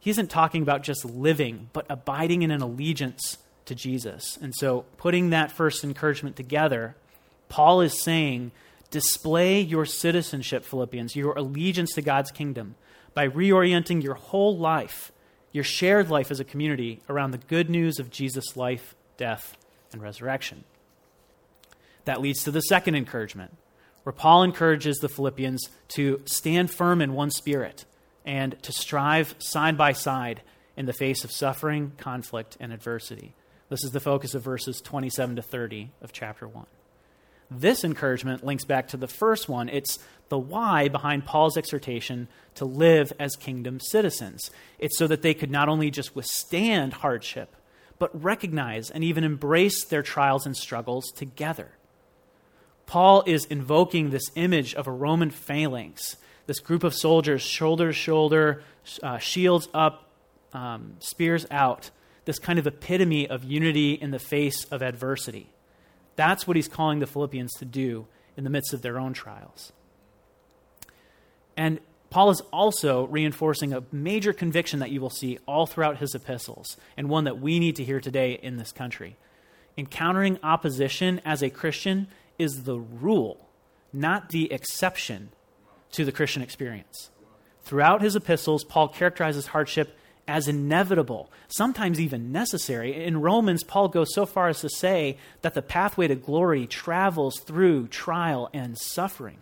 He 0.00 0.10
isn't 0.10 0.30
talking 0.30 0.62
about 0.62 0.82
just 0.82 1.04
living, 1.04 1.70
but 1.72 1.86
abiding 1.88 2.42
in 2.42 2.50
an 2.50 2.62
allegiance 2.62 3.38
to 3.66 3.74
Jesus. 3.74 4.38
And 4.40 4.54
so, 4.54 4.84
putting 4.96 5.30
that 5.30 5.52
first 5.52 5.84
encouragement 5.84 6.36
together, 6.36 6.96
Paul 7.48 7.80
is 7.80 8.02
saying 8.02 8.52
Display 8.90 9.60
your 9.60 9.84
citizenship, 9.84 10.64
Philippians, 10.64 11.14
your 11.14 11.36
allegiance 11.36 11.92
to 11.94 12.02
God's 12.02 12.30
kingdom, 12.30 12.74
by 13.12 13.28
reorienting 13.28 14.02
your 14.02 14.14
whole 14.14 14.56
life, 14.56 15.12
your 15.52 15.64
shared 15.64 16.08
life 16.08 16.30
as 16.30 16.40
a 16.40 16.44
community, 16.44 17.02
around 17.08 17.32
the 17.32 17.38
good 17.38 17.68
news 17.68 17.98
of 17.98 18.10
Jesus' 18.10 18.56
life, 18.56 18.94
death, 19.18 19.56
and 19.92 20.00
resurrection. 20.00 20.64
That 22.06 22.22
leads 22.22 22.42
to 22.44 22.50
the 22.50 22.62
second 22.62 22.94
encouragement, 22.94 23.54
where 24.04 24.12
Paul 24.12 24.42
encourages 24.42 24.98
the 24.98 25.08
Philippians 25.10 25.68
to 25.88 26.22
stand 26.24 26.70
firm 26.70 27.02
in 27.02 27.12
one 27.12 27.30
spirit 27.30 27.84
and 28.28 28.62
to 28.62 28.72
strive 28.72 29.34
side 29.38 29.78
by 29.78 29.92
side 29.92 30.42
in 30.76 30.84
the 30.84 30.92
face 30.92 31.24
of 31.24 31.32
suffering, 31.32 31.92
conflict, 31.96 32.58
and 32.60 32.74
adversity. 32.74 33.34
This 33.70 33.82
is 33.82 33.90
the 33.90 34.00
focus 34.00 34.34
of 34.34 34.42
verses 34.42 34.82
27 34.82 35.36
to 35.36 35.42
30 35.42 35.90
of 36.02 36.12
chapter 36.12 36.46
1. 36.46 36.66
This 37.50 37.84
encouragement 37.84 38.44
links 38.44 38.66
back 38.66 38.88
to 38.88 38.98
the 38.98 39.08
first 39.08 39.48
one. 39.48 39.70
It's 39.70 39.98
the 40.28 40.38
why 40.38 40.88
behind 40.88 41.24
Paul's 41.24 41.56
exhortation 41.56 42.28
to 42.56 42.66
live 42.66 43.14
as 43.18 43.34
kingdom 43.34 43.80
citizens. 43.80 44.50
It's 44.78 44.98
so 44.98 45.06
that 45.06 45.22
they 45.22 45.32
could 45.32 45.50
not 45.50 45.70
only 45.70 45.90
just 45.90 46.14
withstand 46.14 46.92
hardship, 46.92 47.56
but 47.98 48.22
recognize 48.22 48.90
and 48.90 49.02
even 49.02 49.24
embrace 49.24 49.86
their 49.86 50.02
trials 50.02 50.44
and 50.44 50.54
struggles 50.54 51.10
together. 51.12 51.70
Paul 52.84 53.22
is 53.26 53.46
invoking 53.46 54.10
this 54.10 54.30
image 54.34 54.74
of 54.74 54.86
a 54.86 54.92
Roman 54.92 55.30
phalanx, 55.30 56.16
this 56.48 56.60
group 56.60 56.82
of 56.82 56.94
soldiers, 56.94 57.42
shoulder 57.42 57.88
to 57.88 57.92
shoulder, 57.92 58.62
uh, 59.02 59.18
shields 59.18 59.68
up, 59.74 60.08
um, 60.54 60.94
spears 60.98 61.46
out, 61.50 61.90
this 62.24 62.38
kind 62.38 62.58
of 62.58 62.66
epitome 62.66 63.28
of 63.28 63.44
unity 63.44 63.92
in 63.92 64.12
the 64.12 64.18
face 64.18 64.64
of 64.64 64.82
adversity. 64.82 65.50
That's 66.16 66.46
what 66.46 66.56
he's 66.56 66.66
calling 66.66 67.00
the 67.00 67.06
Philippians 67.06 67.52
to 67.58 67.66
do 67.66 68.06
in 68.34 68.44
the 68.44 68.50
midst 68.50 68.72
of 68.72 68.80
their 68.80 68.98
own 68.98 69.12
trials. 69.12 69.74
And 71.54 71.80
Paul 72.08 72.30
is 72.30 72.40
also 72.50 73.06
reinforcing 73.08 73.74
a 73.74 73.82
major 73.92 74.32
conviction 74.32 74.80
that 74.80 74.90
you 74.90 75.02
will 75.02 75.10
see 75.10 75.38
all 75.46 75.66
throughout 75.66 75.98
his 75.98 76.14
epistles, 76.14 76.78
and 76.96 77.10
one 77.10 77.24
that 77.24 77.38
we 77.38 77.58
need 77.58 77.76
to 77.76 77.84
hear 77.84 78.00
today 78.00 78.32
in 78.42 78.56
this 78.56 78.72
country. 78.72 79.18
Encountering 79.76 80.38
opposition 80.42 81.20
as 81.26 81.42
a 81.42 81.50
Christian 81.50 82.08
is 82.38 82.62
the 82.62 82.78
rule, 82.78 83.50
not 83.92 84.30
the 84.30 84.50
exception 84.50 85.28
to 85.92 86.04
the 86.04 86.12
Christian 86.12 86.42
experience. 86.42 87.10
Throughout 87.62 88.02
his 88.02 88.16
epistles, 88.16 88.64
Paul 88.64 88.88
characterizes 88.88 89.48
hardship 89.48 89.96
as 90.26 90.46
inevitable, 90.46 91.30
sometimes 91.48 91.98
even 91.98 92.30
necessary. 92.30 93.04
In 93.04 93.20
Romans, 93.20 93.64
Paul 93.64 93.88
goes 93.88 94.14
so 94.14 94.26
far 94.26 94.48
as 94.48 94.60
to 94.60 94.68
say 94.68 95.16
that 95.40 95.54
the 95.54 95.62
pathway 95.62 96.06
to 96.06 96.14
glory 96.14 96.66
travels 96.66 97.40
through 97.40 97.88
trial 97.88 98.50
and 98.52 98.76
suffering. 98.78 99.38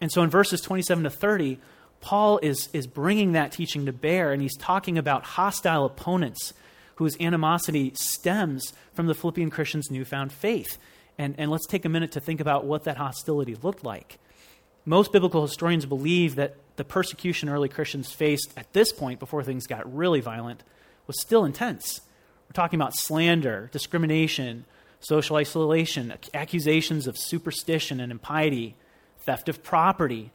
And 0.00 0.12
so 0.12 0.22
in 0.22 0.28
verses 0.28 0.60
27 0.60 1.04
to 1.04 1.10
30, 1.10 1.58
Paul 2.00 2.38
is, 2.42 2.68
is 2.74 2.86
bringing 2.86 3.32
that 3.32 3.52
teaching 3.52 3.86
to 3.86 3.92
bear, 3.92 4.32
and 4.32 4.42
he's 4.42 4.56
talking 4.56 4.98
about 4.98 5.24
hostile 5.24 5.86
opponents 5.86 6.52
whose 6.96 7.16
animosity 7.20 7.92
stems 7.94 8.72
from 8.92 9.06
the 9.06 9.14
Philippian 9.14 9.50
Christians' 9.50 9.90
newfound 9.90 10.32
faith. 10.32 10.78
And, 11.18 11.34
and 11.38 11.50
let's 11.50 11.66
take 11.66 11.84
a 11.84 11.88
minute 11.88 12.12
to 12.12 12.20
think 12.20 12.40
about 12.40 12.66
what 12.66 12.84
that 12.84 12.98
hostility 12.98 13.54
looked 13.54 13.84
like. 13.84 14.18
Most 14.88 15.12
biblical 15.12 15.42
historians 15.42 15.84
believe 15.84 16.36
that 16.36 16.54
the 16.76 16.84
persecution 16.84 17.48
early 17.48 17.68
Christians 17.68 18.12
faced 18.12 18.52
at 18.56 18.72
this 18.72 18.92
point, 18.92 19.18
before 19.18 19.42
things 19.42 19.66
got 19.66 19.92
really 19.92 20.20
violent, 20.20 20.62
was 21.08 21.20
still 21.20 21.44
intense. 21.44 22.02
We're 22.48 22.54
talking 22.54 22.80
about 22.80 22.94
slander, 22.94 23.68
discrimination, 23.72 24.64
social 25.00 25.36
isolation, 25.36 26.14
accusations 26.32 27.08
of 27.08 27.18
superstition 27.18 27.98
and 27.98 28.12
impiety, 28.12 28.76
theft 29.18 29.48
of 29.48 29.64
property, 29.64 30.30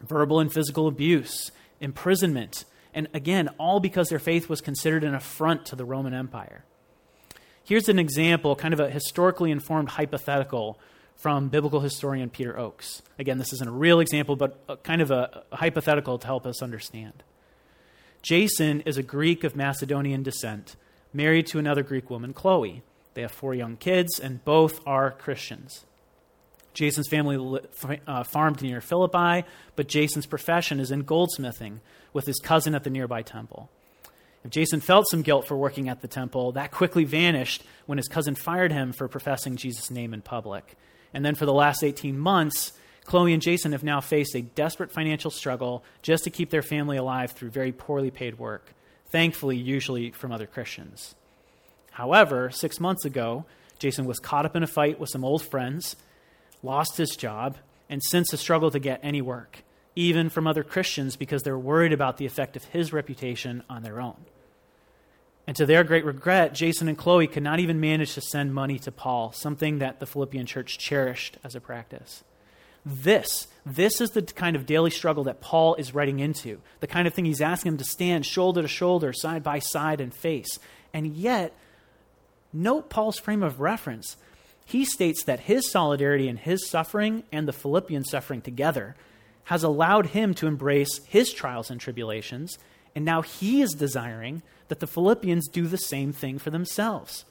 verbal 0.00 0.38
and 0.38 0.52
physical 0.52 0.86
abuse, 0.86 1.50
imprisonment, 1.80 2.64
and 2.94 3.08
again, 3.12 3.48
all 3.58 3.80
because 3.80 4.08
their 4.08 4.20
faith 4.20 4.48
was 4.48 4.60
considered 4.60 5.02
an 5.02 5.16
affront 5.16 5.66
to 5.66 5.74
the 5.74 5.84
Roman 5.84 6.14
Empire. 6.14 6.64
Here's 7.64 7.88
an 7.88 7.98
example, 7.98 8.54
kind 8.54 8.72
of 8.72 8.78
a 8.78 8.88
historically 8.88 9.50
informed 9.50 9.88
hypothetical 9.90 10.78
from 11.16 11.48
biblical 11.48 11.80
historian 11.80 12.30
Peter 12.30 12.58
Oakes. 12.58 13.02
Again, 13.18 13.38
this 13.38 13.52
isn't 13.52 13.68
a 13.68 13.72
real 13.72 14.00
example, 14.00 14.36
but 14.36 14.82
kind 14.82 15.00
of 15.00 15.10
a, 15.10 15.44
a 15.52 15.56
hypothetical 15.56 16.18
to 16.18 16.26
help 16.26 16.46
us 16.46 16.62
understand. 16.62 17.22
Jason 18.22 18.80
is 18.82 18.96
a 18.96 19.02
Greek 19.02 19.44
of 19.44 19.54
Macedonian 19.54 20.22
descent, 20.22 20.76
married 21.12 21.46
to 21.48 21.58
another 21.58 21.82
Greek 21.82 22.08
woman, 22.10 22.32
Chloe. 22.32 22.82
They 23.14 23.22
have 23.22 23.32
four 23.32 23.54
young 23.54 23.76
kids, 23.76 24.18
and 24.18 24.44
both 24.44 24.80
are 24.86 25.10
Christians. 25.10 25.84
Jason's 26.72 27.08
family 27.08 27.60
uh, 28.06 28.24
farmed 28.24 28.60
near 28.60 28.80
Philippi, 28.80 29.46
but 29.76 29.88
Jason's 29.88 30.26
profession 30.26 30.80
is 30.80 30.90
in 30.90 31.04
goldsmithing 31.04 31.80
with 32.12 32.26
his 32.26 32.40
cousin 32.40 32.74
at 32.74 32.82
the 32.82 32.90
nearby 32.90 33.22
temple. 33.22 33.70
If 34.44 34.50
Jason 34.50 34.80
felt 34.80 35.08
some 35.08 35.22
guilt 35.22 35.46
for 35.46 35.56
working 35.56 35.88
at 35.88 36.02
the 36.02 36.08
temple, 36.08 36.52
that 36.52 36.70
quickly 36.70 37.04
vanished 37.04 37.62
when 37.86 37.98
his 37.98 38.08
cousin 38.08 38.34
fired 38.34 38.72
him 38.72 38.92
for 38.92 39.08
professing 39.08 39.56
Jesus' 39.56 39.90
name 39.90 40.12
in 40.12 40.20
public. 40.20 40.76
And 41.14 41.24
then 41.24 41.36
for 41.36 41.46
the 41.46 41.54
last 41.54 41.82
18 41.82 42.18
months, 42.18 42.72
Chloe 43.04 43.32
and 43.32 43.42
Jason 43.42 43.72
have 43.72 43.84
now 43.84 44.00
faced 44.00 44.34
a 44.34 44.42
desperate 44.42 44.90
financial 44.90 45.30
struggle 45.30 45.84
just 46.02 46.24
to 46.24 46.30
keep 46.30 46.50
their 46.50 46.62
family 46.62 46.96
alive 46.96 47.32
through 47.32 47.50
very 47.50 47.72
poorly 47.72 48.10
paid 48.10 48.38
work, 48.38 48.74
thankfully, 49.10 49.56
usually 49.56 50.10
from 50.10 50.32
other 50.32 50.46
Christians. 50.46 51.14
However, 51.92 52.50
six 52.50 52.80
months 52.80 53.04
ago, 53.04 53.44
Jason 53.78 54.06
was 54.06 54.18
caught 54.18 54.46
up 54.46 54.56
in 54.56 54.62
a 54.62 54.66
fight 54.66 54.98
with 54.98 55.10
some 55.10 55.24
old 55.24 55.42
friends, 55.42 55.96
lost 56.62 56.96
his 56.96 57.10
job, 57.10 57.58
and 57.88 58.02
since 58.02 58.30
has 58.30 58.40
struggled 58.40 58.72
to 58.72 58.80
get 58.80 59.00
any 59.02 59.20
work, 59.20 59.62
even 59.94 60.28
from 60.28 60.46
other 60.46 60.64
Christians 60.64 61.14
because 61.14 61.42
they're 61.42 61.58
worried 61.58 61.92
about 61.92 62.16
the 62.16 62.26
effect 62.26 62.56
of 62.56 62.64
his 62.64 62.92
reputation 62.92 63.62
on 63.68 63.82
their 63.82 64.00
own. 64.00 64.16
And 65.46 65.56
to 65.56 65.66
their 65.66 65.84
great 65.84 66.04
regret, 66.04 66.54
Jason 66.54 66.88
and 66.88 66.96
Chloe 66.96 67.26
could 67.26 67.42
not 67.42 67.60
even 67.60 67.80
manage 67.80 68.14
to 68.14 68.20
send 68.20 68.54
money 68.54 68.78
to 68.80 68.92
Paul, 68.92 69.32
something 69.32 69.78
that 69.78 70.00
the 70.00 70.06
Philippian 70.06 70.46
church 70.46 70.78
cherished 70.78 71.36
as 71.44 71.54
a 71.54 71.60
practice. 71.60 72.24
This, 72.86 73.46
this 73.64 74.00
is 74.00 74.10
the 74.10 74.22
kind 74.22 74.56
of 74.56 74.66
daily 74.66 74.90
struggle 74.90 75.24
that 75.24 75.40
Paul 75.40 75.74
is 75.76 75.94
writing 75.94 76.20
into, 76.20 76.60
the 76.80 76.86
kind 76.86 77.06
of 77.06 77.14
thing 77.14 77.24
he's 77.24 77.40
asking 77.40 77.72
them 77.72 77.78
to 77.78 77.84
stand 77.84 78.26
shoulder 78.26 78.62
to 78.62 78.68
shoulder, 78.68 79.12
side 79.12 79.42
by 79.42 79.58
side, 79.58 80.00
and 80.00 80.14
face. 80.14 80.58
And 80.92 81.14
yet, 81.14 81.54
note 82.52 82.90
Paul's 82.90 83.18
frame 83.18 83.42
of 83.42 83.60
reference. 83.60 84.16
He 84.66 84.84
states 84.84 85.24
that 85.24 85.40
his 85.40 85.70
solidarity 85.70 86.28
in 86.28 86.36
his 86.36 86.68
suffering 86.68 87.24
and 87.32 87.46
the 87.48 87.52
Philippian 87.52 88.04
suffering 88.04 88.40
together 88.40 88.96
has 89.44 89.62
allowed 89.62 90.06
him 90.06 90.32
to 90.34 90.46
embrace 90.46 91.00
his 91.06 91.32
trials 91.32 91.70
and 91.70 91.80
tribulations, 91.80 92.58
and 92.94 93.04
now 93.04 93.22
he 93.22 93.60
is 93.60 93.72
desiring 93.72 94.42
that 94.68 94.80
the 94.80 94.86
Philippians 94.86 95.48
do 95.48 95.66
the 95.66 95.78
same 95.78 96.12
thing 96.12 96.38
for 96.38 96.50
themselves. 96.50 97.24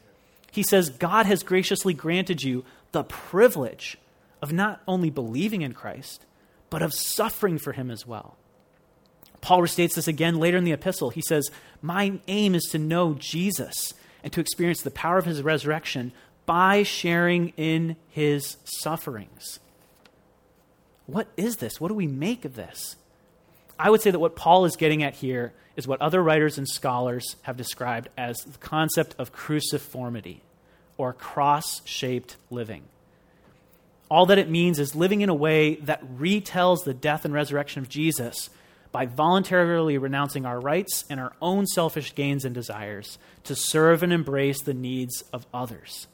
He 0.52 0.64
says, 0.64 0.90
God 0.90 1.26
has 1.26 1.42
graciously 1.42 1.94
granted 1.94 2.44
you 2.44 2.64
the 2.92 3.04
privilege 3.04 3.98
of 4.42 4.54
not 4.54 4.82
only 4.88 5.10
believing 5.10 5.62
in 5.62 5.74
Christ, 5.74 6.26
but 6.70 6.82
of 6.82 6.94
suffering 6.94 7.58
for 7.58 7.72
him 7.72 7.90
as 7.90 8.06
well. 8.06 8.38
Paul 9.42 9.62
restates 9.62 9.96
this 9.96 10.08
again 10.08 10.38
later 10.38 10.58
in 10.58 10.64
the 10.64 10.72
epistle. 10.72 11.10
He 11.10 11.22
says, 11.28 11.50
My 11.82 12.20
aim 12.28 12.56
is 12.56 12.64
to 12.72 12.80
know 12.80 13.14
Jesus 13.14 13.94
and 14.24 14.32
to 14.32 14.40
experience 14.40 14.82
the 14.82 14.92
power 14.92 15.18
of 15.18 15.26
his 15.26 15.42
resurrection 15.42 16.14
by 16.46 16.84
sharing 16.84 17.50
in 17.58 17.96
his 18.10 18.58
sufferings. 18.64 19.60
What 21.06 21.28
is 21.36 21.58
this? 21.58 21.82
What 21.82 21.90
do 21.90 21.94
we 21.94 22.08
make 22.08 22.46
of 22.46 22.56
this? 22.56 22.96
I 23.78 23.90
would 23.90 24.02
say 24.02 24.12
that 24.12 24.20
what 24.20 24.36
Paul 24.36 24.66
is 24.66 24.76
getting 24.76 25.04
at 25.04 25.16
here 25.16 25.54
is 25.76 25.88
what 25.88 26.02
other 26.02 26.22
writers 26.22 26.58
and 26.58 26.68
scholars 26.68 27.36
have 27.44 27.58
described 27.58 28.10
as 28.18 28.38
the 28.44 28.58
concept 28.60 29.16
of 29.18 29.34
cruciformity 29.34 30.38
or 30.98 31.14
cross 31.14 31.82
shaped 31.86 32.38
living. 32.50 32.84
All 34.10 34.28
that 34.28 34.38
it 34.38 34.50
means 34.50 34.78
is 34.78 34.96
living 34.96 35.22
in 35.22 35.30
a 35.30 35.36
way 35.36 35.76
that 35.76 36.06
retells 36.18 36.84
the 36.84 36.94
death 36.94 37.26
and 37.26 37.34
resurrection 37.34 37.82
of 37.82 37.90
Jesus 37.90 38.50
by 38.92 39.08
voluntarily 39.08 39.98
renouncing 39.98 40.46
our 40.46 40.60
rights 40.60 41.04
and 41.10 41.20
our 41.20 41.34
own 41.42 41.66
selfish 41.66 42.14
gains 42.14 42.46
and 42.46 42.54
desires 42.54 43.18
to 43.44 43.56
serve 43.56 44.04
and 44.04 44.14
embrace 44.14 44.62
the 44.62 44.74
needs 44.74 45.24
of 45.34 45.48
others. 45.52 46.08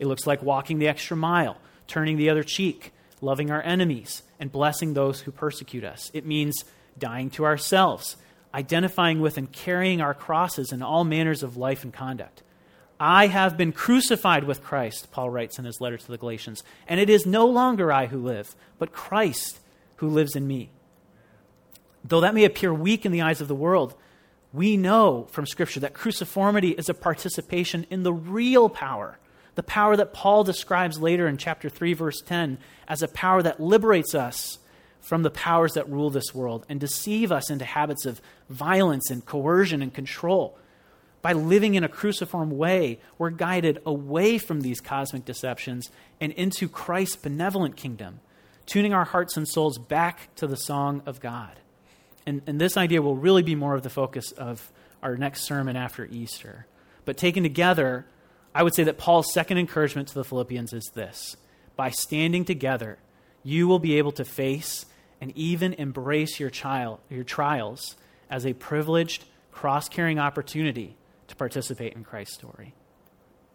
It 0.00 0.06
looks 0.06 0.26
like 0.26 0.42
walking 0.42 0.80
the 0.80 0.88
extra 0.88 1.16
mile, 1.16 1.58
turning 1.86 2.16
the 2.16 2.28
other 2.28 2.42
cheek, 2.42 2.92
loving 3.20 3.52
our 3.52 3.62
enemies, 3.62 4.24
and 4.40 4.50
blessing 4.50 4.94
those 4.94 5.20
who 5.20 5.30
persecute 5.30 5.84
us. 5.84 6.10
It 6.12 6.26
means 6.26 6.64
dying 6.98 7.30
to 7.30 7.44
ourselves, 7.44 8.16
identifying 8.52 9.20
with 9.20 9.36
and 9.36 9.50
carrying 9.50 10.00
our 10.00 10.14
crosses 10.14 10.72
in 10.72 10.82
all 10.82 11.04
manners 11.04 11.42
of 11.42 11.56
life 11.56 11.84
and 11.84 11.92
conduct. 11.92 12.42
I 13.00 13.26
have 13.26 13.56
been 13.56 13.72
crucified 13.72 14.44
with 14.44 14.62
Christ, 14.62 15.10
Paul 15.10 15.30
writes 15.30 15.58
in 15.58 15.64
his 15.64 15.80
letter 15.80 15.98
to 15.98 16.10
the 16.10 16.18
Galatians, 16.18 16.62
and 16.86 17.00
it 17.00 17.10
is 17.10 17.26
no 17.26 17.46
longer 17.46 17.92
I 17.92 18.06
who 18.06 18.18
live, 18.18 18.54
but 18.78 18.92
Christ 18.92 19.60
who 19.96 20.08
lives 20.08 20.36
in 20.36 20.46
me. 20.46 20.70
Though 22.04 22.20
that 22.20 22.34
may 22.34 22.44
appear 22.44 22.72
weak 22.72 23.04
in 23.04 23.12
the 23.12 23.22
eyes 23.22 23.40
of 23.40 23.48
the 23.48 23.54
world, 23.54 23.94
we 24.52 24.76
know 24.76 25.26
from 25.30 25.46
Scripture 25.46 25.80
that 25.80 25.94
cruciformity 25.94 26.78
is 26.78 26.88
a 26.88 26.94
participation 26.94 27.86
in 27.90 28.04
the 28.04 28.12
real 28.12 28.68
power, 28.68 29.18
the 29.56 29.62
power 29.62 29.96
that 29.96 30.12
Paul 30.12 30.44
describes 30.44 31.00
later 31.00 31.26
in 31.26 31.36
chapter 31.36 31.68
3, 31.68 31.94
verse 31.94 32.20
10, 32.20 32.58
as 32.86 33.02
a 33.02 33.08
power 33.08 33.42
that 33.42 33.60
liberates 33.60 34.14
us 34.14 34.58
from 35.04 35.22
the 35.22 35.30
powers 35.30 35.74
that 35.74 35.88
rule 35.88 36.08
this 36.08 36.34
world 36.34 36.64
and 36.66 36.80
deceive 36.80 37.30
us 37.30 37.50
into 37.50 37.64
habits 37.66 38.06
of 38.06 38.22
violence 38.48 39.10
and 39.10 39.26
coercion 39.26 39.82
and 39.82 39.92
control. 39.92 40.58
By 41.20 41.34
living 41.34 41.74
in 41.74 41.84
a 41.84 41.90
cruciform 41.90 42.50
way, 42.50 43.00
we're 43.18 43.28
guided 43.28 43.82
away 43.84 44.38
from 44.38 44.62
these 44.62 44.80
cosmic 44.80 45.26
deceptions 45.26 45.90
and 46.22 46.32
into 46.32 46.70
Christ's 46.70 47.16
benevolent 47.16 47.76
kingdom, 47.76 48.20
tuning 48.64 48.94
our 48.94 49.04
hearts 49.04 49.36
and 49.36 49.46
souls 49.46 49.76
back 49.76 50.34
to 50.36 50.46
the 50.46 50.56
song 50.56 51.02
of 51.04 51.20
God. 51.20 51.60
And, 52.24 52.40
and 52.46 52.58
this 52.58 52.78
idea 52.78 53.02
will 53.02 53.16
really 53.16 53.42
be 53.42 53.54
more 53.54 53.74
of 53.74 53.82
the 53.82 53.90
focus 53.90 54.32
of 54.32 54.72
our 55.02 55.18
next 55.18 55.42
sermon 55.42 55.76
after 55.76 56.06
Easter. 56.06 56.66
But 57.04 57.18
taken 57.18 57.42
together, 57.42 58.06
I 58.54 58.62
would 58.62 58.74
say 58.74 58.84
that 58.84 58.96
Paul's 58.96 59.34
second 59.34 59.58
encouragement 59.58 60.08
to 60.08 60.14
the 60.14 60.24
Philippians 60.24 60.72
is 60.72 60.90
this 60.94 61.36
by 61.76 61.90
standing 61.90 62.46
together, 62.46 62.98
you 63.42 63.68
will 63.68 63.78
be 63.78 63.98
able 63.98 64.12
to 64.12 64.24
face 64.24 64.86
and 65.24 65.34
even 65.38 65.72
embrace 65.72 66.38
your, 66.38 66.50
child, 66.50 67.00
your 67.08 67.24
trials 67.24 67.96
as 68.28 68.44
a 68.44 68.52
privileged, 68.52 69.24
cross 69.52 69.88
carrying 69.88 70.18
opportunity 70.18 70.98
to 71.28 71.34
participate 71.34 71.94
in 71.94 72.04
Christ's 72.04 72.34
story. 72.34 72.74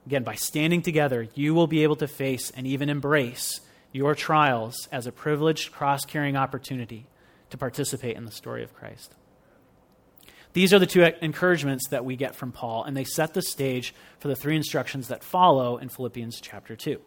Again, 0.07 0.23
by 0.23 0.33
standing 0.33 0.81
together, 0.81 1.27
you 1.35 1.53
will 1.53 1.67
be 1.67 1.83
able 1.83 1.97
to 1.97 2.07
face 2.07 2.49
and 2.49 2.65
even 2.65 2.89
embrace 2.89 3.61
your 3.91 4.15
trials 4.15 4.87
as 4.91 5.05
a 5.05 5.11
privileged, 5.11 5.71
cross 5.71 6.05
carrying 6.05 6.35
opportunity 6.35 7.05
to 7.51 7.57
participate 7.59 8.17
in 8.17 8.25
the 8.25 8.31
story 8.31 8.63
of 8.63 8.73
Christ. 8.73 9.13
These 10.53 10.73
are 10.73 10.79
the 10.79 10.87
two 10.87 11.03
encouragements 11.21 11.87
that 11.89 12.03
we 12.03 12.15
get 12.15 12.35
from 12.35 12.51
Paul, 12.51 12.83
and 12.83 12.97
they 12.97 13.03
set 13.03 13.35
the 13.35 13.43
stage 13.43 13.93
for 14.17 14.27
the 14.27 14.35
three 14.35 14.55
instructions 14.55 15.09
that 15.09 15.23
follow 15.23 15.77
in 15.77 15.89
Philippians 15.89 16.41
chapter 16.41 16.75
2. 16.75 16.99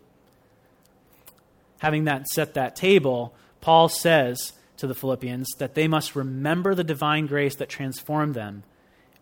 Having 1.81 2.05
that 2.05 2.29
set 2.29 2.55
that 2.55 2.77
table, 2.77 3.35
Paul 3.63 3.89
says 3.89 4.53
to 4.77 4.87
the 4.87 4.95
Philippians 4.95 5.49
that 5.59 5.75
they 5.75 5.89
must 5.89 6.15
remember 6.15 6.75
the 6.75 6.85
divine 6.85 7.27
grace 7.27 7.55
that 7.57 7.71
transformed 7.71 8.35
them, 8.35 8.65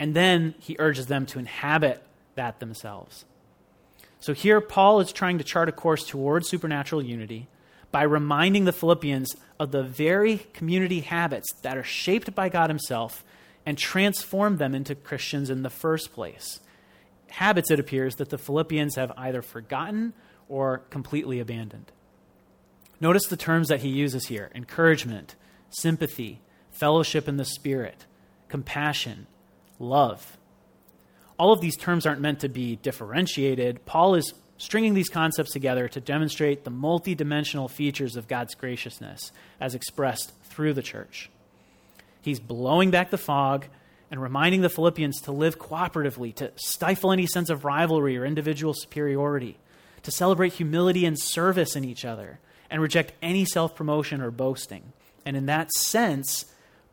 and 0.01 0.17
then 0.17 0.55
he 0.59 0.75
urges 0.81 1.07
them 1.07 1.27
to 1.27 1.39
inhabit 1.39 2.03
that 2.35 2.59
themselves. 2.59 3.25
So 4.19 4.33
here, 4.35 4.61
Paul 4.61 5.01
is 5.01 5.13
trying 5.13 5.39
to 5.39 5.45
chart 5.45 5.69
a 5.69 5.73
course 5.73 6.07
towards 6.07 6.49
supernatural 6.49 7.03
unity 7.03 7.49
by 7.93 8.03
reminding 8.03 8.65
the 8.65 8.73
Philippians 8.73 9.37
of 9.59 9.73
the 9.73 9.83
very 9.83 10.39
community 10.55 11.01
habits 11.01 11.49
that 11.63 11.77
are 11.77 11.85
shaped 11.85 12.35
by 12.35 12.49
God 12.49 12.71
Himself 12.71 13.25
and 13.67 13.77
transformed 13.77 14.59
them 14.59 14.75
into 14.75 14.95
Christians 14.95 15.51
in 15.51 15.63
the 15.63 15.71
first 15.71 16.13
place. 16.13 16.61
Habits, 17.29 17.71
it 17.71 17.79
appears, 17.79 18.17
that 18.17 18.31
the 18.31 18.39
Philippians 18.39 18.97
have 18.97 19.13
either 19.17 19.43
forgotten 19.43 20.15
or 20.49 20.79
completely 20.91 21.41
abandoned. 21.41 21.93
Notice 23.01 23.27
the 23.27 23.37
terms 23.37 23.69
that 23.69 23.81
he 23.81 23.89
uses 23.89 24.27
here 24.27 24.51
encouragement, 24.55 25.35
sympathy, 25.71 26.41
fellowship 26.71 27.29
in 27.29 27.37
the 27.37 27.45
Spirit, 27.45 28.07
compassion, 28.49 29.27
love. 29.79 30.37
All 31.39 31.53
of 31.53 31.61
these 31.63 31.77
terms 31.77 32.05
aren't 32.05 32.21
meant 32.21 32.41
to 32.41 32.49
be 32.49 32.77
differentiated. 32.77 33.87
Paul 33.87 34.15
is 34.15 34.35
stringing 34.59 34.93
these 34.93 35.09
concepts 35.09 35.53
together 35.53 35.89
to 35.89 36.01
demonstrate 36.01 36.65
the 36.65 36.71
multidimensional 36.71 37.71
features 37.71 38.15
of 38.15 38.29
God's 38.29 38.55
graciousness 38.55 39.33
as 39.59 39.75
expressed 39.75 40.33
through 40.45 40.75
the 40.75 40.83
church. 40.83 41.31
He's 42.21 42.41
blowing 42.41 42.91
back 42.91 43.11
the 43.11 43.17
fog 43.17 43.67
and 44.11 44.21
reminding 44.21 44.61
the 44.61 44.69
Philippians 44.69 45.23
to 45.23 45.33
live 45.33 45.59
cooperatively, 45.59 46.35
to 46.35 46.53
stifle 46.57 47.13
any 47.13 47.27
sense 47.27 47.49
of 47.49 47.65
rivalry 47.65 48.19
or 48.19 48.27
individual 48.27 48.75
superiority, 48.75 49.57
to 50.03 50.11
celebrate 50.11 50.53
humility 50.55 51.07
and 51.07 51.19
service 51.19 51.75
in 51.75 51.85
each 51.85 52.05
other, 52.05 52.39
and 52.71 52.81
reject 52.81 53.13
any 53.21 53.45
self 53.45 53.75
promotion 53.75 54.21
or 54.21 54.31
boasting. 54.31 54.93
And 55.27 55.37
in 55.37 55.47
that 55.47 55.73
sense, 55.73 56.47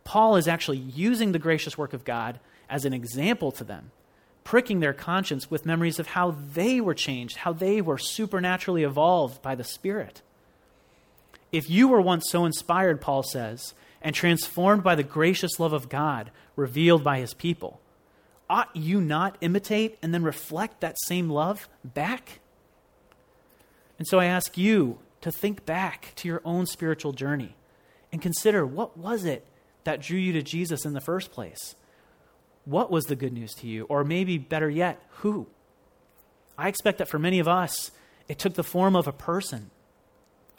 Paul 0.03 0.35
is 0.35 0.47
actually 0.47 0.77
using 0.77 1.31
the 1.31 1.39
gracious 1.39 1.77
work 1.77 1.93
of 1.93 2.05
God 2.05 2.39
as 2.69 2.85
an 2.85 2.93
example 2.93 3.51
to 3.53 3.63
them 3.63 3.91
pricking 4.47 4.79
their 4.79 4.93
conscience 4.93 5.51
with 5.51 5.65
memories 5.65 5.99
of 5.99 6.07
how 6.07 6.31
they 6.31 6.79
were 6.79 6.93
changed, 6.93 7.35
how 7.35 7.51
they 7.51 7.81
were 7.81 7.97
supernaturally 7.97 8.81
evolved 8.81 9.41
by 9.41 9.53
the 9.53 9.63
Spirit. 9.63 10.21
If 11.51 11.69
you 11.69 11.89
were 11.89 11.99
once 11.99 12.29
so 12.29 12.45
inspired, 12.45 13.01
Paul 13.01 13.23
says, 13.23 13.73
and 14.01 14.15
transformed 14.15 14.83
by 14.83 14.95
the 14.95 15.03
gracious 15.03 15.59
love 15.59 15.73
of 15.73 15.89
God 15.89 16.31
revealed 16.55 17.03
by 17.03 17.19
his 17.19 17.33
people, 17.33 17.81
ought 18.49 18.73
you 18.73 19.01
not 19.01 19.35
imitate 19.41 19.97
and 20.01 20.13
then 20.13 20.23
reflect 20.23 20.79
that 20.79 20.95
same 21.07 21.29
love 21.29 21.67
back? 21.83 22.39
And 23.99 24.07
so 24.07 24.17
I 24.17 24.27
ask 24.27 24.57
you 24.57 24.97
to 25.21 25.31
think 25.31 25.65
back 25.65 26.13
to 26.15 26.27
your 26.27 26.41
own 26.45 26.65
spiritual 26.65 27.13
journey 27.13 27.55
and 28.11 28.21
consider 28.21 28.65
what 28.65 28.97
was 28.97 29.25
it 29.25 29.45
that 29.83 30.01
drew 30.01 30.17
you 30.17 30.33
to 30.33 30.41
Jesus 30.41 30.85
in 30.85 30.93
the 30.93 31.01
first 31.01 31.31
place? 31.31 31.75
what 32.67 32.91
was 32.91 33.05
the 33.05 33.15
good 33.15 33.31
news 33.31 33.53
to 33.55 33.67
you? 33.67 33.85
Or 33.85 34.03
maybe 34.03 34.37
better 34.37 34.69
yet, 34.69 35.01
who? 35.19 35.47
I 36.57 36.67
expect 36.67 36.97
that 36.97 37.07
for 37.07 37.17
many 37.17 37.39
of 37.39 37.47
us, 37.47 37.91
it 38.27 38.39
took 38.39 38.55
the 38.55 38.63
form 38.63 38.95
of 38.95 39.07
a 39.07 39.13
person 39.13 39.71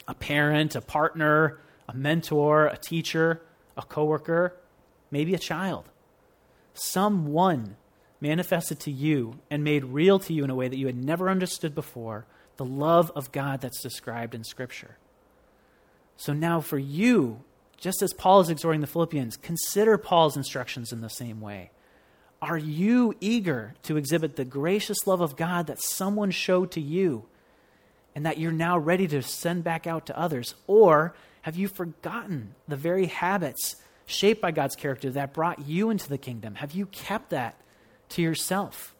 a 0.07 0.15
parent, 0.15 0.75
a 0.75 0.81
partner, 0.81 1.59
a 1.87 1.93
mentor, 1.93 2.65
a 2.65 2.77
teacher, 2.77 3.43
a 3.77 3.83
coworker, 3.83 4.57
maybe 5.11 5.35
a 5.35 5.39
child. 5.39 5.87
Someone 6.73 7.75
manifested 8.19 8.79
to 8.79 8.91
you 8.91 9.39
and 9.51 9.63
made 9.63 9.85
real 9.85 10.17
to 10.17 10.33
you 10.33 10.43
in 10.43 10.49
a 10.49 10.55
way 10.55 10.67
that 10.67 10.79
you 10.79 10.87
had 10.87 10.95
never 10.95 11.29
understood 11.29 11.75
before 11.75 12.25
the 12.59 12.65
love 12.65 13.09
of 13.15 13.31
God 13.31 13.61
that's 13.61 13.81
described 13.81 14.35
in 14.35 14.43
Scripture. 14.43 14.97
So 16.17 16.33
now, 16.33 16.59
for 16.59 16.77
you, 16.77 17.39
just 17.77 18.01
as 18.01 18.11
Paul 18.11 18.41
is 18.41 18.49
exhorting 18.49 18.81
the 18.81 18.87
Philippians, 18.87 19.37
consider 19.37 19.97
Paul's 19.97 20.35
instructions 20.35 20.91
in 20.91 20.99
the 20.99 21.09
same 21.09 21.39
way. 21.39 21.71
Are 22.41 22.57
you 22.57 23.15
eager 23.21 23.75
to 23.83 23.95
exhibit 23.95 24.35
the 24.35 24.43
gracious 24.43 25.07
love 25.07 25.21
of 25.21 25.37
God 25.37 25.67
that 25.67 25.81
someone 25.81 26.31
showed 26.31 26.71
to 26.71 26.81
you 26.81 27.25
and 28.13 28.25
that 28.25 28.37
you're 28.37 28.51
now 28.51 28.77
ready 28.77 29.07
to 29.07 29.21
send 29.21 29.63
back 29.63 29.87
out 29.87 30.05
to 30.07 30.19
others? 30.19 30.55
Or 30.67 31.15
have 31.43 31.55
you 31.55 31.69
forgotten 31.69 32.55
the 32.67 32.75
very 32.75 33.05
habits 33.05 33.77
shaped 34.05 34.41
by 34.41 34.51
God's 34.51 34.75
character 34.75 35.11
that 35.11 35.33
brought 35.33 35.65
you 35.65 35.89
into 35.89 36.09
the 36.09 36.17
kingdom? 36.17 36.55
Have 36.55 36.73
you 36.73 36.87
kept 36.87 37.29
that 37.29 37.55
to 38.09 38.21
yourself? 38.21 38.93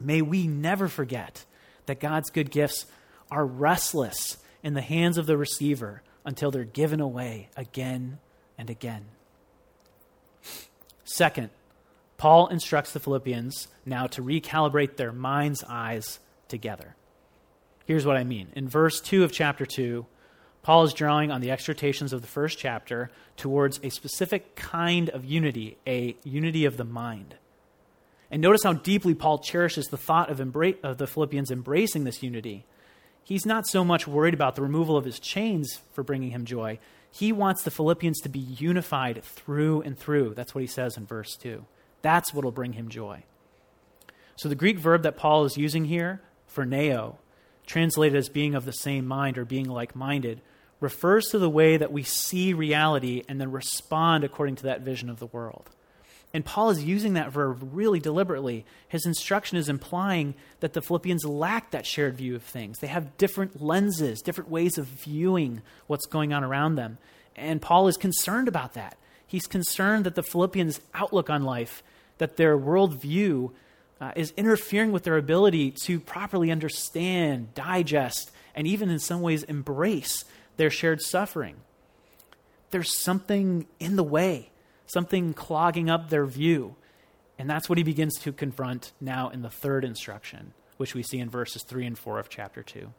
May 0.00 0.22
we 0.22 0.46
never 0.46 0.88
forget 0.88 1.44
that 1.86 2.00
God's 2.00 2.30
good 2.30 2.50
gifts 2.50 2.86
are 3.30 3.46
restless 3.46 4.36
in 4.62 4.74
the 4.74 4.82
hands 4.82 5.18
of 5.18 5.26
the 5.26 5.36
receiver 5.36 6.02
until 6.24 6.50
they're 6.50 6.64
given 6.64 7.00
away 7.00 7.48
again 7.56 8.18
and 8.58 8.68
again. 8.68 9.06
Second, 11.04 11.50
Paul 12.16 12.48
instructs 12.48 12.92
the 12.92 13.00
Philippians 13.00 13.68
now 13.84 14.06
to 14.08 14.22
recalibrate 14.22 14.96
their 14.96 15.12
mind's 15.12 15.62
eyes 15.64 16.18
together. 16.48 16.96
Here's 17.84 18.06
what 18.06 18.16
I 18.16 18.24
mean. 18.24 18.48
In 18.56 18.68
verse 18.68 19.00
2 19.00 19.22
of 19.22 19.32
chapter 19.32 19.64
2, 19.64 20.06
Paul 20.62 20.82
is 20.82 20.92
drawing 20.92 21.30
on 21.30 21.40
the 21.40 21.52
exhortations 21.52 22.12
of 22.12 22.22
the 22.22 22.26
first 22.26 22.58
chapter 22.58 23.10
towards 23.36 23.78
a 23.84 23.90
specific 23.90 24.56
kind 24.56 25.08
of 25.10 25.24
unity, 25.24 25.78
a 25.86 26.16
unity 26.24 26.64
of 26.64 26.76
the 26.76 26.84
mind. 26.84 27.36
And 28.30 28.42
notice 28.42 28.62
how 28.64 28.72
deeply 28.72 29.14
Paul 29.14 29.38
cherishes 29.38 29.86
the 29.86 29.96
thought 29.96 30.30
of, 30.30 30.38
embra- 30.38 30.82
of 30.82 30.98
the 30.98 31.06
Philippians 31.06 31.50
embracing 31.50 32.04
this 32.04 32.22
unity. 32.22 32.66
He's 33.22 33.46
not 33.46 33.66
so 33.66 33.84
much 33.84 34.06
worried 34.06 34.34
about 34.34 34.54
the 34.54 34.62
removal 34.62 34.96
of 34.96 35.04
his 35.04 35.18
chains 35.18 35.80
for 35.92 36.02
bringing 36.02 36.30
him 36.30 36.44
joy. 36.44 36.78
He 37.10 37.32
wants 37.32 37.62
the 37.62 37.70
Philippians 37.70 38.20
to 38.20 38.28
be 38.28 38.38
unified 38.38 39.22
through 39.22 39.82
and 39.82 39.98
through. 39.98 40.34
That's 40.34 40.54
what 40.54 40.60
he 40.60 40.66
says 40.66 40.96
in 40.96 41.06
verse 41.06 41.36
2. 41.36 41.64
That's 42.02 42.34
what 42.34 42.44
will 42.44 42.52
bring 42.52 42.74
him 42.74 42.88
joy. 42.88 43.24
So 44.36 44.48
the 44.48 44.54
Greek 44.54 44.78
verb 44.78 45.02
that 45.02 45.16
Paul 45.16 45.44
is 45.44 45.56
using 45.56 45.86
here, 45.86 46.20
phroneo, 46.52 47.16
translated 47.66 48.16
as 48.16 48.28
being 48.28 48.54
of 48.54 48.64
the 48.64 48.72
same 48.72 49.06
mind 49.06 49.38
or 49.38 49.44
being 49.44 49.68
like 49.68 49.96
minded, 49.96 50.40
refers 50.78 51.26
to 51.28 51.38
the 51.38 51.50
way 51.50 51.76
that 51.76 51.92
we 51.92 52.02
see 52.02 52.52
reality 52.52 53.22
and 53.28 53.40
then 53.40 53.50
respond 53.50 54.24
according 54.24 54.56
to 54.56 54.64
that 54.64 54.82
vision 54.82 55.08
of 55.08 55.18
the 55.18 55.26
world. 55.26 55.70
And 56.36 56.44
Paul 56.44 56.68
is 56.68 56.84
using 56.84 57.14
that 57.14 57.32
verb 57.32 57.66
really 57.72 57.98
deliberately. 57.98 58.66
His 58.88 59.06
instruction 59.06 59.56
is 59.56 59.70
implying 59.70 60.34
that 60.60 60.74
the 60.74 60.82
Philippians 60.82 61.24
lack 61.24 61.70
that 61.70 61.86
shared 61.86 62.18
view 62.18 62.36
of 62.36 62.42
things. 62.42 62.78
They 62.78 62.88
have 62.88 63.16
different 63.16 63.62
lenses, 63.62 64.20
different 64.20 64.50
ways 64.50 64.76
of 64.76 64.84
viewing 64.84 65.62
what's 65.86 66.04
going 66.04 66.34
on 66.34 66.44
around 66.44 66.74
them. 66.74 66.98
And 67.36 67.62
Paul 67.62 67.88
is 67.88 67.96
concerned 67.96 68.48
about 68.48 68.74
that. 68.74 68.98
He's 69.26 69.46
concerned 69.46 70.04
that 70.04 70.14
the 70.14 70.22
Philippians' 70.22 70.78
outlook 70.92 71.30
on 71.30 71.42
life, 71.42 71.82
that 72.18 72.36
their 72.36 72.58
worldview 72.58 73.52
uh, 73.98 74.12
is 74.14 74.34
interfering 74.36 74.92
with 74.92 75.04
their 75.04 75.16
ability 75.16 75.70
to 75.84 75.98
properly 75.98 76.50
understand, 76.50 77.54
digest, 77.54 78.30
and 78.54 78.66
even 78.66 78.90
in 78.90 78.98
some 78.98 79.22
ways 79.22 79.42
embrace 79.44 80.26
their 80.58 80.68
shared 80.68 81.00
suffering. 81.00 81.56
There's 82.72 82.94
something 82.94 83.66
in 83.80 83.96
the 83.96 84.04
way 84.04 84.50
something 84.86 85.34
clogging 85.34 85.90
up 85.90 86.08
their 86.08 86.26
view. 86.26 86.76
And 87.38 87.50
that's 87.50 87.68
what 87.68 87.78
he 87.78 87.84
begins 87.84 88.18
to 88.20 88.32
confront 88.32 88.92
now 89.00 89.28
in 89.28 89.42
the 89.42 89.50
third 89.50 89.84
instruction, 89.84 90.54
which 90.78 90.94
we 90.94 91.02
see 91.02 91.18
in 91.18 91.28
verses 91.28 91.62
3 91.62 91.86
and 91.86 91.98
4 91.98 92.18
of 92.18 92.28
chapter 92.28 92.62
2. 92.62 92.92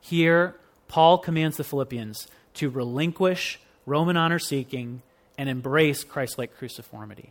Here, 0.00 0.56
Paul 0.88 1.18
commands 1.18 1.56
the 1.56 1.64
Philippians 1.64 2.28
to 2.54 2.70
relinquish 2.70 3.58
Roman 3.86 4.16
honor 4.16 4.38
seeking 4.38 5.02
and 5.38 5.48
embrace 5.48 6.04
Christ 6.04 6.38
like 6.38 6.58
cruciformity. 6.58 7.30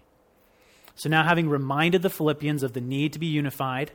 So 0.96 1.10
now, 1.10 1.24
having 1.24 1.50
reminded 1.50 2.02
the 2.02 2.10
Philippians 2.10 2.64
of 2.64 2.74
the 2.74 2.82
need 2.82 3.14
to 3.14 3.20
be 3.20 3.26
unified 3.26 3.92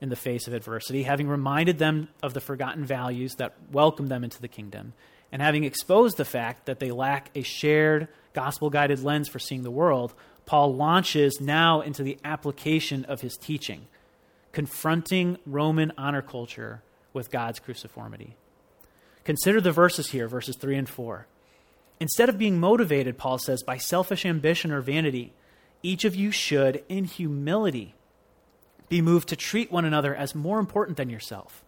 in 0.00 0.08
the 0.08 0.16
face 0.16 0.48
of 0.48 0.52
adversity, 0.52 1.04
having 1.04 1.28
reminded 1.28 1.78
them 1.78 2.08
of 2.22 2.34
the 2.34 2.40
forgotten 2.40 2.84
values 2.84 3.36
that 3.36 3.54
welcome 3.70 4.08
them 4.08 4.24
into 4.24 4.40
the 4.40 4.48
kingdom, 4.48 4.94
and 5.34 5.42
having 5.42 5.64
exposed 5.64 6.16
the 6.16 6.24
fact 6.24 6.66
that 6.66 6.78
they 6.78 6.92
lack 6.92 7.28
a 7.34 7.42
shared 7.42 8.06
gospel 8.34 8.70
guided 8.70 9.02
lens 9.02 9.28
for 9.28 9.40
seeing 9.40 9.64
the 9.64 9.70
world, 9.70 10.14
Paul 10.46 10.76
launches 10.76 11.40
now 11.40 11.80
into 11.80 12.04
the 12.04 12.18
application 12.24 13.04
of 13.06 13.20
his 13.20 13.36
teaching, 13.36 13.88
confronting 14.52 15.38
Roman 15.44 15.92
honor 15.98 16.22
culture 16.22 16.84
with 17.12 17.32
God's 17.32 17.58
cruciformity. 17.58 18.34
Consider 19.24 19.60
the 19.60 19.72
verses 19.72 20.10
here, 20.10 20.28
verses 20.28 20.56
3 20.56 20.76
and 20.76 20.88
4. 20.88 21.26
Instead 21.98 22.28
of 22.28 22.38
being 22.38 22.60
motivated, 22.60 23.18
Paul 23.18 23.38
says, 23.38 23.64
by 23.64 23.76
selfish 23.76 24.24
ambition 24.24 24.70
or 24.70 24.82
vanity, 24.82 25.32
each 25.82 26.04
of 26.04 26.14
you 26.14 26.30
should, 26.30 26.84
in 26.88 27.06
humility, 27.06 27.96
be 28.88 29.02
moved 29.02 29.30
to 29.30 29.36
treat 29.36 29.72
one 29.72 29.84
another 29.84 30.14
as 30.14 30.32
more 30.32 30.60
important 30.60 30.96
than 30.96 31.10
yourself, 31.10 31.64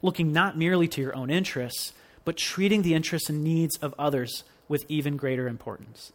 looking 0.00 0.32
not 0.32 0.56
merely 0.56 0.88
to 0.88 1.02
your 1.02 1.14
own 1.14 1.28
interests, 1.28 1.92
but 2.24 2.36
treating 2.36 2.82
the 2.82 2.94
interests 2.94 3.28
and 3.28 3.42
needs 3.42 3.76
of 3.78 3.94
others 3.98 4.44
with 4.68 4.84
even 4.88 5.16
greater 5.16 5.48
importance. 5.48 6.12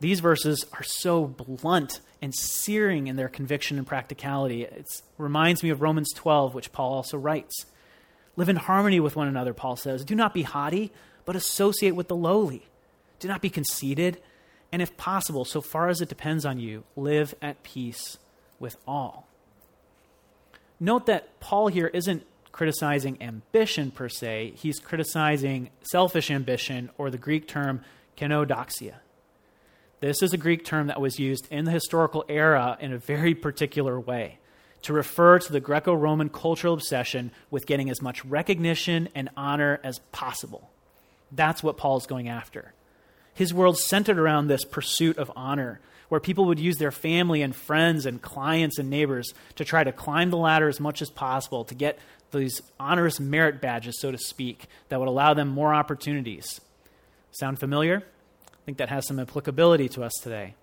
These 0.00 0.20
verses 0.20 0.64
are 0.72 0.82
so 0.82 1.26
blunt 1.26 2.00
and 2.22 2.34
searing 2.34 3.06
in 3.06 3.16
their 3.16 3.28
conviction 3.28 3.76
and 3.78 3.86
practicality. 3.86 4.62
It 4.64 4.86
reminds 5.18 5.62
me 5.62 5.70
of 5.70 5.82
Romans 5.82 6.12
12, 6.14 6.54
which 6.54 6.72
Paul 6.72 6.94
also 6.94 7.18
writes. 7.18 7.66
Live 8.36 8.48
in 8.48 8.56
harmony 8.56 9.00
with 9.00 9.16
one 9.16 9.28
another, 9.28 9.52
Paul 9.52 9.76
says. 9.76 10.04
Do 10.04 10.14
not 10.14 10.32
be 10.32 10.42
haughty, 10.42 10.90
but 11.24 11.36
associate 11.36 11.94
with 11.94 12.08
the 12.08 12.16
lowly. 12.16 12.66
Do 13.18 13.28
not 13.28 13.42
be 13.42 13.50
conceited, 13.50 14.18
and 14.72 14.80
if 14.80 14.96
possible, 14.96 15.44
so 15.44 15.60
far 15.60 15.88
as 15.88 16.00
it 16.00 16.08
depends 16.08 16.46
on 16.46 16.58
you, 16.58 16.84
live 16.96 17.34
at 17.42 17.62
peace 17.62 18.16
with 18.58 18.76
all. 18.86 19.26
Note 20.78 21.04
that 21.06 21.38
Paul 21.40 21.68
here 21.68 21.88
isn't 21.88 22.24
criticizing 22.52 23.22
ambition 23.22 23.90
per 23.90 24.08
se, 24.08 24.54
he's 24.56 24.78
criticizing 24.78 25.70
selfish 25.82 26.30
ambition, 26.30 26.90
or 26.98 27.10
the 27.10 27.18
Greek 27.18 27.46
term 27.46 27.82
kenodoxia. 28.16 28.94
This 30.00 30.22
is 30.22 30.32
a 30.32 30.38
Greek 30.38 30.64
term 30.64 30.86
that 30.86 31.00
was 31.00 31.18
used 31.18 31.46
in 31.50 31.64
the 31.64 31.70
historical 31.70 32.24
era 32.28 32.76
in 32.80 32.92
a 32.92 32.98
very 32.98 33.34
particular 33.34 34.00
way 34.00 34.38
to 34.82 34.92
refer 34.92 35.38
to 35.38 35.52
the 35.52 35.60
Greco 35.60 35.92
Roman 35.94 36.28
cultural 36.28 36.74
obsession 36.74 37.30
with 37.50 37.66
getting 37.66 37.90
as 37.90 38.00
much 38.00 38.24
recognition 38.24 39.08
and 39.14 39.28
honor 39.36 39.78
as 39.84 39.98
possible. 40.12 40.70
That's 41.32 41.62
what 41.62 41.76
Paul's 41.76 42.06
going 42.06 42.28
after. 42.28 42.72
His 43.34 43.54
world 43.54 43.78
centered 43.78 44.18
around 44.18 44.46
this 44.46 44.64
pursuit 44.64 45.18
of 45.18 45.30
honor, 45.36 45.80
where 46.08 46.20
people 46.20 46.46
would 46.46 46.58
use 46.58 46.78
their 46.78 46.90
family 46.90 47.42
and 47.42 47.54
friends 47.54 48.04
and 48.04 48.20
clients 48.20 48.78
and 48.78 48.90
neighbors 48.90 49.32
to 49.56 49.64
try 49.64 49.84
to 49.84 49.92
climb 49.92 50.30
the 50.30 50.36
ladder 50.36 50.68
as 50.68 50.80
much 50.80 51.00
as 51.02 51.10
possible 51.10 51.64
to 51.64 51.74
get 51.74 51.98
these 52.38 52.62
honorous 52.78 53.18
merit 53.18 53.60
badges, 53.60 54.00
so 54.00 54.10
to 54.10 54.18
speak, 54.18 54.66
that 54.88 54.98
would 54.98 55.08
allow 55.08 55.34
them 55.34 55.48
more 55.48 55.74
opportunities. 55.74 56.60
Sound 57.32 57.58
familiar? 57.58 58.04
I 58.48 58.64
think 58.64 58.78
that 58.78 58.88
has 58.88 59.06
some 59.06 59.18
applicability 59.18 59.88
to 59.90 60.04
us 60.04 60.12
today. 60.22 60.54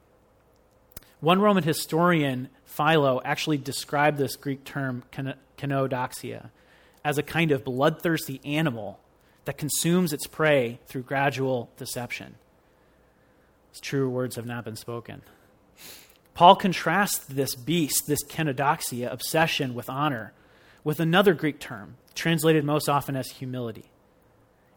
One 1.20 1.42
Roman 1.42 1.64
historian, 1.64 2.50
Philo, 2.66 3.22
actually 3.26 3.58
described 3.58 4.18
this 4.18 4.36
Greek 4.36 4.64
term, 4.64 5.04
kenodoxia, 5.58 6.50
as 7.04 7.18
a 7.18 7.24
kind 7.24 7.52
of 7.52 7.64
bloodthirsty 7.64 8.40
animal 8.46 9.00
that 9.46 9.58
consumes 9.58 10.14
its 10.14 10.28
prey 10.28 10.80
through 10.88 11.04
gradual 11.04 11.72
deception. 11.78 12.36
Its 13.72 13.80
true 13.80 14.10
words 14.10 14.36
have 14.36 14.46
not 14.46 14.66
been 14.66 14.76
spoken. 14.76 15.22
Paul 16.34 16.56
contrasts 16.56 17.18
this 17.26 17.56
beast, 17.56 18.06
this 18.08 18.24
kenodoxia, 18.24 19.12
obsession 19.12 19.74
with 19.74 19.90
honor, 19.90 20.34
with 20.88 21.02
another 21.02 21.34
Greek 21.34 21.60
term, 21.60 21.98
translated 22.16 22.64
most 22.64 22.88
often 22.88 23.18
as 23.18 23.28
humility. 23.28 23.84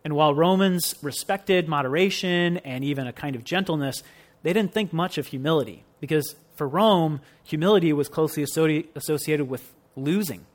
And 0.03 0.12
while 0.12 0.35
Romans 0.35 0.96
respected 1.03 1.68
moderation 1.68 2.57
and 2.57 2.83
even 2.83 3.07
a 3.07 3.12
kind 3.12 3.37
of 3.37 3.44
gentleness, 3.44 4.03
they 4.42 4.53
didn't 4.53 4.75
think 4.75 4.92
much 4.92 5.18
of 5.18 5.29
humility 5.29 5.85
because 6.01 6.35
for 6.57 6.66
Rome, 6.66 7.20
humility 7.44 7.92
was 7.92 8.09
closely 8.09 8.42
associated 8.42 9.49
with 9.49 9.73
losing, 9.94 10.46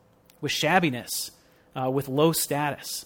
with 0.41 0.51
shabbiness, 0.51 1.31
uh, 1.73 1.89
with 1.89 2.09
low 2.09 2.33
status. 2.33 3.05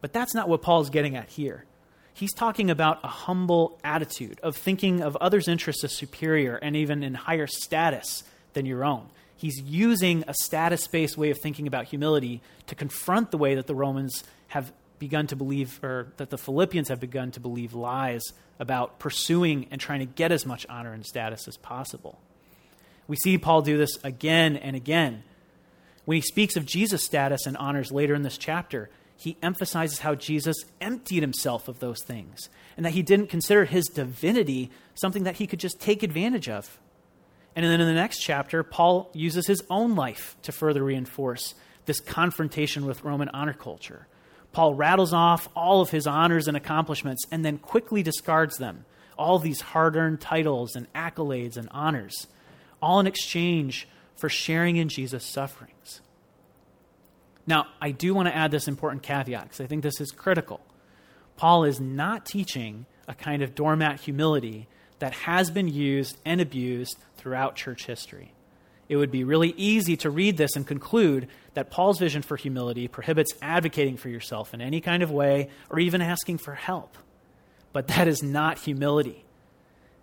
But 0.00 0.12
that's 0.12 0.32
not 0.32 0.48
what 0.48 0.62
Paul's 0.62 0.90
getting 0.90 1.16
at 1.16 1.30
here. 1.30 1.64
He's 2.12 2.32
talking 2.32 2.70
about 2.70 3.00
a 3.02 3.08
humble 3.08 3.80
attitude 3.82 4.38
of 4.44 4.56
thinking 4.56 5.00
of 5.00 5.16
others' 5.16 5.48
interests 5.48 5.82
as 5.82 5.92
superior 5.92 6.54
and 6.54 6.76
even 6.76 7.02
in 7.02 7.14
higher 7.14 7.48
status 7.48 8.22
than 8.52 8.64
your 8.64 8.84
own 8.84 9.08
he's 9.44 9.60
using 9.60 10.24
a 10.26 10.32
status 10.32 10.86
based 10.86 11.18
way 11.18 11.28
of 11.28 11.38
thinking 11.38 11.66
about 11.66 11.84
humility 11.84 12.40
to 12.66 12.74
confront 12.74 13.30
the 13.30 13.36
way 13.36 13.54
that 13.56 13.66
the 13.66 13.74
Romans 13.74 14.24
have 14.48 14.72
begun 14.98 15.26
to 15.26 15.36
believe, 15.36 15.78
or 15.84 16.06
that 16.16 16.30
the 16.30 16.38
Philippians 16.38 16.88
have 16.88 16.98
begun 16.98 17.30
to 17.32 17.40
believe 17.40 17.74
lies 17.74 18.22
about 18.58 18.98
pursuing 18.98 19.66
and 19.70 19.78
trying 19.78 20.00
to 20.00 20.06
get 20.06 20.32
as 20.32 20.46
much 20.46 20.64
honor 20.70 20.94
and 20.94 21.04
status 21.04 21.46
as 21.46 21.58
possible. 21.58 22.18
We 23.06 23.16
see 23.16 23.36
Paul 23.36 23.60
do 23.60 23.76
this 23.76 23.98
again 24.02 24.56
and 24.56 24.74
again. 24.74 25.24
When 26.06 26.14
he 26.14 26.22
speaks 26.22 26.56
of 26.56 26.64
Jesus' 26.64 27.04
status 27.04 27.44
and 27.44 27.54
honors 27.58 27.92
later 27.92 28.14
in 28.14 28.22
this 28.22 28.38
chapter, 28.38 28.88
he 29.14 29.36
emphasizes 29.42 29.98
how 29.98 30.14
Jesus 30.14 30.56
emptied 30.80 31.20
himself 31.20 31.68
of 31.68 31.80
those 31.80 32.02
things 32.02 32.48
and 32.78 32.86
that 32.86 32.92
he 32.92 33.02
didn't 33.02 33.26
consider 33.26 33.66
his 33.66 33.88
divinity 33.88 34.70
something 34.94 35.24
that 35.24 35.36
he 35.36 35.46
could 35.46 35.60
just 35.60 35.80
take 35.80 36.02
advantage 36.02 36.48
of. 36.48 36.78
And 37.56 37.64
then 37.64 37.80
in 37.80 37.86
the 37.86 37.94
next 37.94 38.18
chapter, 38.18 38.62
Paul 38.62 39.10
uses 39.12 39.46
his 39.46 39.62
own 39.70 39.94
life 39.94 40.36
to 40.42 40.52
further 40.52 40.82
reinforce 40.82 41.54
this 41.86 42.00
confrontation 42.00 42.86
with 42.86 43.04
Roman 43.04 43.28
honor 43.28 43.52
culture. 43.52 44.06
Paul 44.52 44.74
rattles 44.74 45.12
off 45.12 45.48
all 45.54 45.80
of 45.80 45.90
his 45.90 46.06
honors 46.06 46.48
and 46.48 46.56
accomplishments 46.56 47.24
and 47.30 47.44
then 47.44 47.58
quickly 47.58 48.02
discards 48.02 48.56
them. 48.56 48.84
All 49.18 49.38
these 49.38 49.60
hard 49.60 49.96
earned 49.96 50.20
titles 50.20 50.74
and 50.74 50.92
accolades 50.92 51.56
and 51.56 51.68
honors, 51.70 52.26
all 52.82 52.98
in 53.00 53.06
exchange 53.06 53.88
for 54.16 54.28
sharing 54.28 54.76
in 54.76 54.88
Jesus' 54.88 55.24
sufferings. 55.24 56.00
Now, 57.46 57.66
I 57.80 57.90
do 57.90 58.14
want 58.14 58.28
to 58.28 58.34
add 58.34 58.50
this 58.50 58.68
important 58.68 59.02
caveat 59.02 59.44
because 59.44 59.60
I 59.60 59.66
think 59.66 59.82
this 59.82 60.00
is 60.00 60.10
critical. 60.10 60.60
Paul 61.36 61.64
is 61.64 61.80
not 61.80 62.24
teaching 62.24 62.86
a 63.06 63.14
kind 63.14 63.42
of 63.42 63.54
doormat 63.54 64.00
humility 64.00 64.66
that 64.98 65.12
has 65.12 65.50
been 65.50 65.68
used 65.68 66.16
and 66.24 66.40
abused 66.40 66.96
throughout 67.16 67.56
church 67.56 67.86
history. 67.86 68.32
It 68.88 68.96
would 68.96 69.10
be 69.10 69.24
really 69.24 69.54
easy 69.56 69.96
to 69.98 70.10
read 70.10 70.36
this 70.36 70.56
and 70.56 70.66
conclude 70.66 71.28
that 71.54 71.70
Paul's 71.70 71.98
vision 71.98 72.22
for 72.22 72.36
humility 72.36 72.86
prohibits 72.86 73.32
advocating 73.40 73.96
for 73.96 74.08
yourself 74.08 74.52
in 74.52 74.60
any 74.60 74.80
kind 74.80 75.02
of 75.02 75.10
way 75.10 75.48
or 75.70 75.78
even 75.78 76.02
asking 76.02 76.38
for 76.38 76.54
help. 76.54 76.96
But 77.72 77.88
that 77.88 78.08
is 78.08 78.22
not 78.22 78.58
humility. 78.58 79.24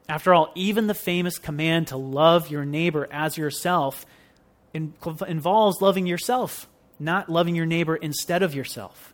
After 0.10 0.34
all, 0.34 0.52
even 0.56 0.88
the 0.88 0.94
famous 0.94 1.38
command 1.38 1.88
to 1.88 1.98
love 1.98 2.50
your 2.50 2.66
neighbor 2.66 3.08
as 3.12 3.38
yourself 3.38 4.06
involves 4.74 5.82
loving 5.82 6.08
yourself, 6.08 6.68
not 7.00 7.30
loving 7.30 7.56
your 7.56 7.66
neighbor 7.66 7.96
instead 7.96 8.42
of 8.42 8.56
yourself. 8.56 9.14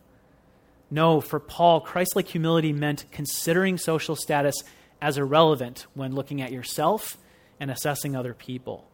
No, 0.90 1.20
for 1.20 1.38
Paul, 1.38 1.82
Christ 1.82 2.16
like 2.16 2.28
humility 2.28 2.72
meant 2.72 3.04
considering 3.12 3.76
social 3.76 4.16
status 4.16 4.56
as 5.00 5.18
irrelevant 5.18 5.86
when 5.94 6.14
looking 6.14 6.40
at 6.40 6.52
yourself 6.52 7.16
and 7.60 7.70
assessing 7.70 8.16
other 8.16 8.34
people. 8.34 8.88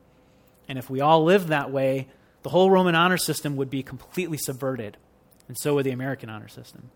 And 0.68 0.78
if 0.78 0.88
we 0.88 1.00
all 1.00 1.24
lived 1.24 1.48
that 1.48 1.70
way, 1.70 2.08
the 2.42 2.50
whole 2.50 2.70
Roman 2.70 2.94
honor 2.94 3.16
system 3.16 3.56
would 3.56 3.70
be 3.70 3.82
completely 3.82 4.38
subverted, 4.38 4.96
and 5.48 5.56
so 5.58 5.74
would 5.74 5.86
the 5.86 5.90
American 5.90 6.28
honor 6.28 6.48
system. 6.48 6.90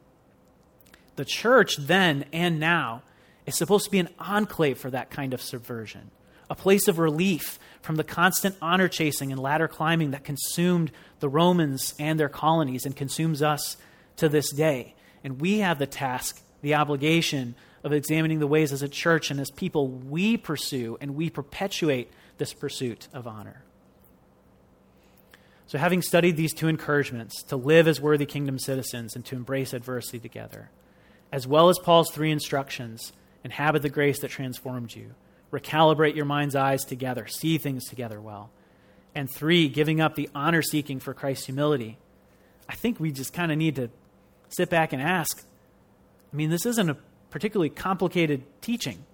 The 1.17 1.25
church 1.25 1.77
then 1.77 2.27
and 2.33 2.61
now 2.61 3.03
is 3.47 3.57
supposed 3.57 3.87
to 3.87 3.91
be 3.91 3.99
an 3.99 4.11
enclave 4.19 4.79
for 4.79 4.91
that 4.91 5.11
kind 5.11 5.33
of 5.33 5.41
subversion, 5.41 6.11
a 6.51 6.55
place 6.55 6.87
of 6.87 6.99
relief 6.99 7.59
from 7.81 7.97
the 7.97 8.05
constant 8.05 8.57
honor 8.61 8.89
chasing 8.89 9.33
and 9.33 9.41
ladder 9.41 9.69
climbing 9.69 10.11
that 10.11 10.25
consumed 10.25 10.91
the 11.21 11.29
Romans 11.29 11.95
and 11.99 12.21
their 12.21 12.29
colonies 12.29 12.85
and 12.85 12.95
consumes 12.95 13.43
us 13.43 13.77
to 14.17 14.29
this 14.29 14.53
day. 14.53 14.95
And 15.25 15.41
we 15.41 15.59
have 15.59 15.79
the 15.79 15.87
task, 15.87 16.43
the 16.61 16.75
obligation 16.75 17.55
of 17.89 17.97
examining 17.97 18.39
the 18.39 18.47
ways 18.47 18.73
as 18.73 18.83
a 18.83 18.89
church 18.89 19.31
and 19.31 19.41
as 19.41 19.51
people 19.51 19.89
we 19.89 20.37
pursue 20.37 20.99
and 21.01 21.15
we 21.15 21.31
perpetuate 21.31 22.11
this 22.37 22.53
pursuit 22.53 23.09
of 23.13 23.27
honor. 23.27 23.65
So, 25.67 25.79
having 25.79 26.03
studied 26.03 26.37
these 26.37 26.55
two 26.55 26.69
encouragements 26.69 27.43
to 27.45 27.57
live 27.57 27.89
as 27.89 28.01
worthy 28.01 28.27
kingdom 28.27 28.59
citizens 28.59 29.17
and 29.17 29.25
to 29.27 29.37
embrace 29.37 29.73
adversity 29.73 30.19
together, 30.19 30.71
as 31.33 31.47
well 31.47 31.69
as 31.69 31.79
Paul's 31.79 32.11
three 32.11 32.31
instructions 32.31 33.13
inhabit 33.43 33.83
the 33.83 33.89
grace 33.89 34.21
that 34.21 34.31
transformed 34.31 34.95
you, 34.95 35.15
recalibrate 35.53 36.15
your 36.15 36.25
mind's 36.25 36.57
eyes 36.57 36.85
together, 36.85 37.27
see 37.27 37.59
things 37.59 37.87
together 37.87 38.21
well, 38.21 38.51
and 39.15 39.31
three, 39.31 39.69
giving 39.69 40.01
up 40.01 40.15
the 40.15 40.29
honor 40.35 40.63
seeking 40.63 41.01
for 41.01 41.13
Christ's 41.15 41.47
humility, 41.47 41.99
I 42.69 42.75
think 42.75 43.01
we 43.01 43.13
just 43.13 43.33
kind 43.33 43.51
of 43.51 43.59
need 43.59 43.77
to 43.77 43.91
sit 44.49 44.71
back 44.71 44.93
and 44.93 45.03
ask 45.03 45.45
I 46.33 46.37
mean, 46.37 46.51
this 46.51 46.67
isn't 46.67 46.91
a 46.91 46.97
particularly 47.31 47.71
complicated 47.71 48.43
teaching. 48.61 49.05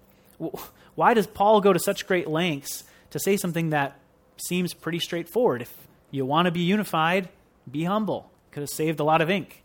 Why 0.95 1.13
does 1.13 1.27
Paul 1.27 1.61
go 1.61 1.73
to 1.73 1.79
such 1.79 2.07
great 2.07 2.27
lengths 2.27 2.83
to 3.11 3.19
say 3.19 3.37
something 3.37 3.69
that 3.69 3.99
seems 4.37 4.73
pretty 4.73 4.99
straightforward? 4.99 5.61
If 5.61 5.73
you 6.11 6.25
want 6.25 6.45
to 6.45 6.51
be 6.51 6.61
unified, 6.61 7.29
be 7.69 7.83
humble. 7.83 8.31
Could 8.51 8.61
have 8.61 8.69
saved 8.69 8.99
a 8.99 9.03
lot 9.03 9.21
of 9.21 9.29
ink. 9.29 9.63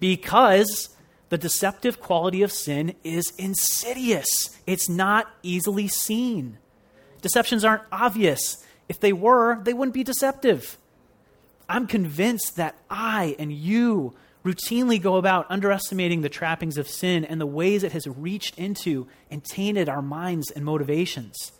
Because 0.00 0.90
the 1.28 1.38
deceptive 1.38 2.00
quality 2.00 2.42
of 2.42 2.52
sin 2.52 2.94
is 3.04 3.32
insidious, 3.36 4.26
it's 4.66 4.88
not 4.88 5.28
easily 5.42 5.88
seen. 5.88 6.58
Deceptions 7.20 7.64
aren't 7.64 7.82
obvious. 7.90 8.64
If 8.88 9.00
they 9.00 9.12
were, 9.12 9.60
they 9.62 9.74
wouldn't 9.74 9.94
be 9.94 10.04
deceptive. 10.04 10.78
I'm 11.68 11.86
convinced 11.86 12.56
that 12.56 12.76
I 12.88 13.36
and 13.38 13.52
you 13.52 14.14
routinely 14.44 15.00
go 15.00 15.16
about 15.16 15.50
underestimating 15.50 16.22
the 16.22 16.28
trappings 16.28 16.78
of 16.78 16.88
sin 16.88 17.24
and 17.24 17.40
the 17.40 17.46
ways 17.46 17.82
it 17.82 17.92
has 17.92 18.06
reached 18.06 18.58
into 18.58 19.06
and 19.30 19.44
tainted 19.44 19.88
our 19.88 20.02
minds 20.02 20.50
and 20.50 20.64
motivations. 20.64 21.52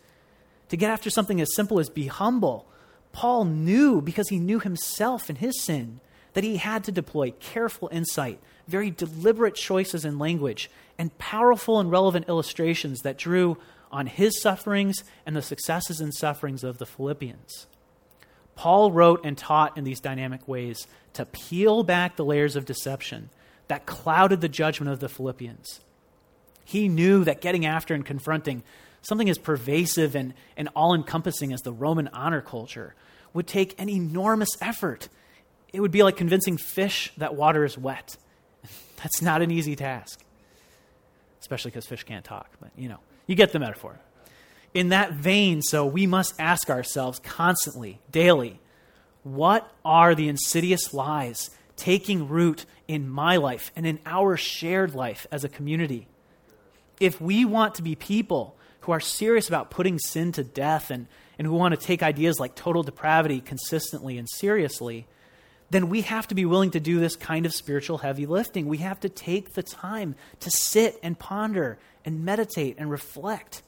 To 0.69 0.77
get 0.77 0.91
after 0.91 1.09
something 1.09 1.41
as 1.41 1.53
simple 1.55 1.79
as 1.79 1.89
be 1.89 2.07
humble, 2.07 2.67
Paul 3.11 3.45
knew, 3.45 4.01
because 4.01 4.29
he 4.29 4.39
knew 4.39 4.59
himself 4.59 5.29
and 5.29 5.37
his 5.37 5.61
sin, 5.61 5.99
that 6.33 6.43
he 6.43 6.57
had 6.57 6.83
to 6.85 6.91
deploy 6.91 7.31
careful 7.39 7.89
insight, 7.91 8.39
very 8.67 8.91
deliberate 8.91 9.55
choices 9.55 10.05
in 10.05 10.19
language, 10.19 10.69
and 10.97 11.17
powerful 11.17 11.79
and 11.79 11.91
relevant 11.91 12.29
illustrations 12.29 13.01
that 13.01 13.17
drew 13.17 13.57
on 13.91 14.05
his 14.05 14.39
sufferings 14.39 15.03
and 15.25 15.35
the 15.35 15.41
successes 15.41 15.99
and 15.99 16.13
sufferings 16.13 16.63
of 16.63 16.77
the 16.77 16.85
Philippians. 16.85 17.67
Paul 18.59 18.91
wrote 18.91 19.21
and 19.23 19.37
taught 19.37 19.77
in 19.77 19.85
these 19.85 20.01
dynamic 20.01 20.45
ways 20.45 20.85
to 21.13 21.25
peel 21.25 21.81
back 21.81 22.17
the 22.17 22.25
layers 22.25 22.57
of 22.57 22.65
deception 22.65 23.29
that 23.69 23.85
clouded 23.85 24.41
the 24.41 24.49
judgment 24.49 24.91
of 24.91 24.99
the 24.99 25.07
Philippians. 25.07 25.79
He 26.65 26.89
knew 26.89 27.23
that 27.23 27.39
getting 27.39 27.65
after 27.65 27.93
and 27.93 28.05
confronting 28.05 28.63
something 29.01 29.29
as 29.29 29.37
pervasive 29.37 30.13
and, 30.13 30.33
and 30.57 30.67
all 30.75 30.93
encompassing 30.93 31.53
as 31.53 31.61
the 31.61 31.71
Roman 31.71 32.09
honor 32.09 32.41
culture 32.41 32.95
would 33.33 33.47
take 33.47 33.79
an 33.79 33.87
enormous 33.87 34.49
effort. 34.59 35.07
It 35.71 35.79
would 35.79 35.91
be 35.91 36.03
like 36.03 36.17
convincing 36.17 36.57
fish 36.57 37.13
that 37.15 37.35
water 37.35 37.63
is 37.63 37.77
wet. 37.77 38.17
That's 38.97 39.21
not 39.21 39.41
an 39.41 39.51
easy 39.51 39.77
task, 39.77 40.21
especially 41.39 41.71
because 41.71 41.87
fish 41.87 42.03
can't 42.03 42.25
talk, 42.25 42.49
but 42.59 42.71
you 42.75 42.89
know, 42.89 42.99
you 43.25 43.35
get 43.35 43.53
the 43.53 43.59
metaphor. 43.59 43.97
In 44.73 44.89
that 44.89 45.13
vein, 45.13 45.61
so 45.61 45.85
we 45.85 46.05
must 46.05 46.39
ask 46.39 46.69
ourselves 46.69 47.19
constantly, 47.19 47.99
daily, 48.11 48.59
what 49.23 49.71
are 49.83 50.13
the 50.13 50.27
insidious 50.27 50.93
lies 50.93 51.49
taking 51.75 52.27
root 52.27 52.65
in 52.87 53.09
my 53.09 53.37
life 53.37 53.71
and 53.75 53.85
in 53.87 53.99
our 54.05 54.37
shared 54.37 54.93
life 54.93 55.25
as 55.31 55.43
a 55.43 55.49
community? 55.49 56.07
If 56.99 57.19
we 57.19 57.45
want 57.45 57.75
to 57.75 57.81
be 57.81 57.95
people 57.95 58.55
who 58.81 58.91
are 58.91 58.99
serious 58.99 59.47
about 59.47 59.71
putting 59.71 59.97
sin 59.97 60.31
to 60.33 60.43
death 60.43 60.91
and, 60.91 61.07
and 61.37 61.47
who 61.47 61.53
want 61.53 61.73
to 61.73 61.85
take 61.85 62.03
ideas 62.03 62.39
like 62.39 62.55
total 62.55 62.83
depravity 62.83 63.41
consistently 63.41 64.17
and 64.17 64.29
seriously, 64.29 65.07
then 65.69 65.89
we 65.89 66.01
have 66.01 66.27
to 66.27 66.35
be 66.35 66.45
willing 66.45 66.71
to 66.71 66.79
do 66.79 66.99
this 66.99 67.15
kind 67.15 67.45
of 67.45 67.53
spiritual 67.53 67.99
heavy 67.99 68.25
lifting. 68.25 68.67
We 68.67 68.79
have 68.79 68.99
to 69.01 69.09
take 69.09 69.53
the 69.53 69.63
time 69.63 70.15
to 70.41 70.51
sit 70.51 70.99
and 71.03 71.17
ponder 71.17 71.77
and 72.05 72.25
meditate 72.25 72.75
and 72.77 72.89
reflect 72.89 73.61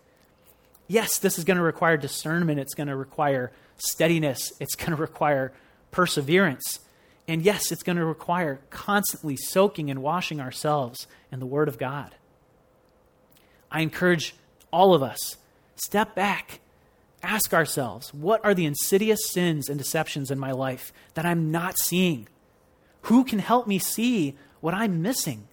yes, 0.92 1.18
this 1.20 1.38
is 1.38 1.46
going 1.46 1.58
to 1.58 1.64
require 1.64 1.98
discernment, 1.98 2.60
it's 2.60 2.74
going 2.74 2.88
to 2.88 2.96
require 2.96 3.52
steadiness, 3.78 4.52
it's 4.60 4.76
going 4.76 4.92
to 4.92 4.98
require 4.98 5.54
perseverance. 5.90 6.80
And 7.28 7.42
yes, 7.42 7.72
it's 7.72 7.84
going 7.84 7.98
to 7.98 8.06
require 8.06 8.60
constantly 8.70 9.38
soaking 9.38 9.90
and 9.90 10.02
washing 10.02 10.42
ourselves 10.42 11.08
in 11.32 11.40
the 11.40 11.46
Word 11.46 11.68
of 11.68 11.78
God. 11.78 12.16
I 13.72 13.82
encourage 13.82 14.36
all 14.72 14.94
of 14.94 15.02
us 15.02 15.38
step 15.76 16.14
back, 16.14 16.60
ask 17.24 17.54
ourselves, 17.54 18.14
what 18.14 18.44
are 18.44 18.54
the 18.54 18.66
insidious 18.66 19.20
sins 19.30 19.70
and 19.70 19.78
deceptions 19.78 20.30
in 20.30 20.40
my 20.40 20.52
life 20.52 20.92
that 21.14 21.26
I'm 21.26 21.52
not 21.52 21.78
seeing? 21.80 22.28
Who 23.04 23.24
can 23.24 23.40
help 23.40 23.66
me 23.66 23.80
see 23.80 24.36
what 24.60 24.74
I'm 24.74 25.02
missing? 25.02 25.48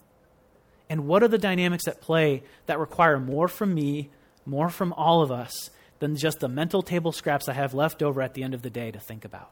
And 0.91 1.07
what 1.07 1.23
are 1.23 1.29
the 1.29 1.39
dynamics 1.39 1.87
at 1.87 2.01
play 2.01 2.43
that 2.67 2.79
require 2.79 3.21
more 3.21 3.47
from 3.47 3.75
me 3.75 4.11
more 4.49 4.71
from 4.71 4.93
all 4.95 5.23
of 5.23 5.31
us 5.31 5.71
than 5.99 6.17
just 6.17 6.41
the 6.41 6.49
mental 6.49 6.83
table 6.83 7.13
scraps 7.13 7.49
I 7.49 7.53
have 7.53 7.75
left 7.75 8.03
over 8.03 8.23
at 8.23 8.35
the 8.35 8.43
end 8.43 8.55
of 8.55 8.63
the 8.63 8.71
day 8.71 8.91
to 8.91 8.99
think 8.99 9.25
about. 9.25 9.51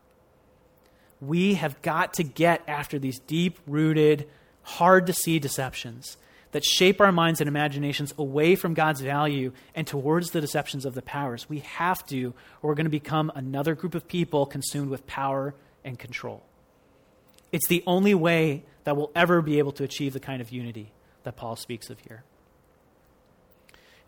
We 1.20 1.54
have 1.54 1.80
got 1.82 2.14
to 2.14 2.22
get 2.22 2.62
after 2.68 2.98
these 2.98 3.18
deep 3.18 3.58
rooted, 3.66 4.28
hard 4.62 5.06
to 5.06 5.12
see 5.12 5.38
deceptions 5.38 6.16
that 6.52 6.64
shape 6.64 7.00
our 7.00 7.12
minds 7.12 7.40
and 7.40 7.48
imaginations 7.48 8.14
away 8.16 8.54
from 8.54 8.74
God's 8.74 9.00
value 9.00 9.52
and 9.74 9.86
towards 9.86 10.30
the 10.30 10.40
deceptions 10.40 10.84
of 10.84 10.94
the 10.94 11.02
powers. 11.02 11.48
We 11.48 11.60
have 11.60 12.06
to, 12.06 12.34
or 12.62 12.70
we're 12.70 12.74
going 12.74 12.86
to 12.86 12.90
become 12.90 13.32
another 13.34 13.74
group 13.74 13.94
of 13.94 14.08
people 14.08 14.46
consumed 14.46 14.88
with 14.88 15.06
power 15.06 15.54
and 15.84 15.98
control. 15.98 16.42
It's 17.52 17.68
the 17.68 17.82
only 17.86 18.14
way 18.14 18.64
that 18.84 18.96
we'll 18.96 19.10
ever 19.14 19.42
be 19.42 19.58
able 19.58 19.72
to 19.72 19.84
achieve 19.84 20.12
the 20.12 20.20
kind 20.20 20.40
of 20.40 20.50
unity 20.50 20.92
that 21.24 21.36
Paul 21.36 21.56
speaks 21.56 21.90
of 21.90 21.98
here. 22.00 22.24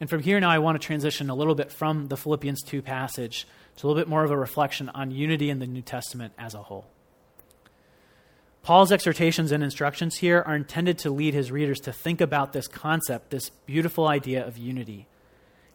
And 0.00 0.08
from 0.08 0.22
here 0.22 0.38
now, 0.38 0.50
I 0.50 0.58
want 0.58 0.80
to 0.80 0.86
transition 0.86 1.28
a 1.28 1.34
little 1.34 1.54
bit 1.54 1.72
from 1.72 2.06
the 2.06 2.16
Philippians 2.16 2.62
2 2.62 2.82
passage 2.82 3.46
to 3.76 3.86
a 3.86 3.88
little 3.88 4.00
bit 4.00 4.08
more 4.08 4.24
of 4.24 4.30
a 4.30 4.36
reflection 4.36 4.88
on 4.90 5.10
unity 5.10 5.50
in 5.50 5.58
the 5.58 5.66
New 5.66 5.82
Testament 5.82 6.32
as 6.38 6.54
a 6.54 6.62
whole. 6.62 6.86
Paul's 8.62 8.92
exhortations 8.92 9.50
and 9.50 9.64
instructions 9.64 10.18
here 10.18 10.42
are 10.46 10.54
intended 10.54 10.98
to 10.98 11.10
lead 11.10 11.34
his 11.34 11.50
readers 11.50 11.80
to 11.80 11.92
think 11.92 12.20
about 12.20 12.52
this 12.52 12.68
concept, 12.68 13.30
this 13.30 13.50
beautiful 13.66 14.06
idea 14.06 14.46
of 14.46 14.58
unity. 14.58 15.06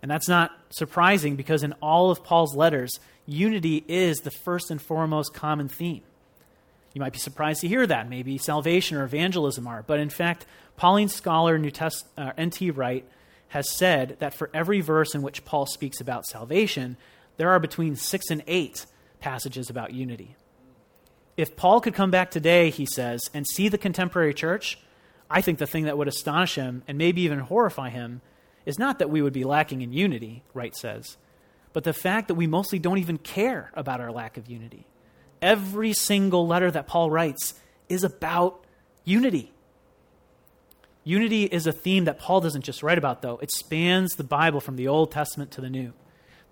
And 0.01 0.11
that's 0.11 0.27
not 0.27 0.51
surprising 0.69 1.35
because 1.35 1.63
in 1.63 1.73
all 1.81 2.11
of 2.11 2.23
Paul's 2.23 2.55
letters, 2.55 2.99
unity 3.25 3.83
is 3.87 4.19
the 4.19 4.31
first 4.31 4.69
and 4.69 4.81
foremost 4.81 5.33
common 5.33 5.69
theme. 5.69 6.03
You 6.93 7.01
might 7.01 7.13
be 7.13 7.19
surprised 7.19 7.61
to 7.61 7.67
hear 7.67 7.87
that. 7.87 8.09
Maybe 8.09 8.37
salvation 8.37 8.97
or 8.97 9.03
evangelism 9.03 9.65
are. 9.65 9.81
But 9.81 9.99
in 9.99 10.09
fact, 10.09 10.45
Pauline 10.77 11.09
scholar 11.09 11.57
New 11.57 11.71
Test, 11.71 12.05
uh, 12.17 12.33
N.T. 12.37 12.71
Wright 12.71 13.05
has 13.53 13.69
said 13.69 14.17
that 14.17 14.33
for 14.33 14.49
every 14.51 14.81
verse 14.81 15.13
in 15.13 15.21
which 15.21 15.45
Paul 15.45 15.67
speaks 15.67 16.01
about 16.01 16.25
salvation, 16.25 16.97
there 17.37 17.51
are 17.51 17.59
between 17.59 17.95
six 17.95 18.31
and 18.31 18.43
eight 18.47 18.87
passages 19.19 19.69
about 19.69 19.93
unity. 19.93 20.35
If 21.37 21.55
Paul 21.55 21.79
could 21.79 21.93
come 21.93 22.09
back 22.09 22.31
today, 22.31 22.71
he 22.71 22.87
says, 22.87 23.29
and 23.31 23.45
see 23.45 23.69
the 23.69 23.77
contemporary 23.77 24.33
church, 24.33 24.79
I 25.29 25.41
think 25.41 25.59
the 25.59 25.67
thing 25.67 25.83
that 25.83 25.99
would 25.99 26.07
astonish 26.07 26.55
him 26.55 26.81
and 26.87 26.97
maybe 26.97 27.21
even 27.21 27.37
horrify 27.41 27.89
him 27.89 28.21
is 28.65 28.79
not 28.79 28.97
that 28.97 29.11
we 29.11 29.21
would 29.21 29.33
be 29.33 29.43
lacking 29.43 29.81
in 29.81 29.93
unity, 29.93 30.41
Wright 30.55 30.75
says, 30.75 31.17
but 31.73 31.83
the 31.83 31.93
fact 31.93 32.29
that 32.29 32.35
we 32.35 32.47
mostly 32.47 32.79
don't 32.79 32.97
even 32.97 33.19
care 33.19 33.69
about 33.75 34.01
our 34.01 34.11
lack 34.11 34.35
of 34.35 34.49
unity. 34.49 34.87
Every 35.43 35.93
single 35.93 36.47
letter 36.47 36.71
that 36.71 36.87
Paul 36.87 37.11
writes 37.11 37.53
is 37.87 38.03
about 38.03 38.65
unity. 39.03 39.52
Unity 41.03 41.43
is 41.45 41.67
a 41.67 41.73
theme 41.73 42.05
that 42.05 42.19
Paul 42.19 42.41
doesn't 42.41 42.63
just 42.63 42.81
write 42.81 42.97
about, 42.97 43.21
though. 43.21 43.37
It 43.41 43.51
spans 43.51 44.15
the 44.15 44.23
Bible 44.23 44.61
from 44.61 44.77
the 44.77 44.87
Old 44.87 45.11
Testament 45.11 45.51
to 45.51 45.61
the 45.61 45.69
New. 45.69 45.93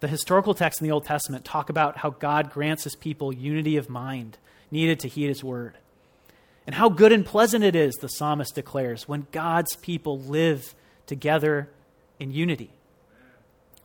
The 0.01 0.07
historical 0.07 0.53
texts 0.53 0.81
in 0.81 0.87
the 0.87 0.93
Old 0.93 1.05
Testament 1.05 1.45
talk 1.45 1.69
about 1.69 1.97
how 1.97 2.09
God 2.09 2.51
grants 2.51 2.83
his 2.83 2.95
people 2.95 3.31
unity 3.31 3.77
of 3.77 3.89
mind 3.89 4.37
needed 4.71 4.99
to 5.01 5.07
heed 5.07 5.27
his 5.27 5.43
word. 5.43 5.77
And 6.65 6.75
how 6.75 6.89
good 6.89 7.11
and 7.11 7.25
pleasant 7.25 7.63
it 7.63 7.75
is, 7.75 7.95
the 7.95 8.07
psalmist 8.07 8.55
declares, 8.55 9.07
when 9.07 9.27
God's 9.31 9.75
people 9.77 10.19
live 10.19 10.75
together 11.05 11.69
in 12.19 12.31
unity. 12.31 12.71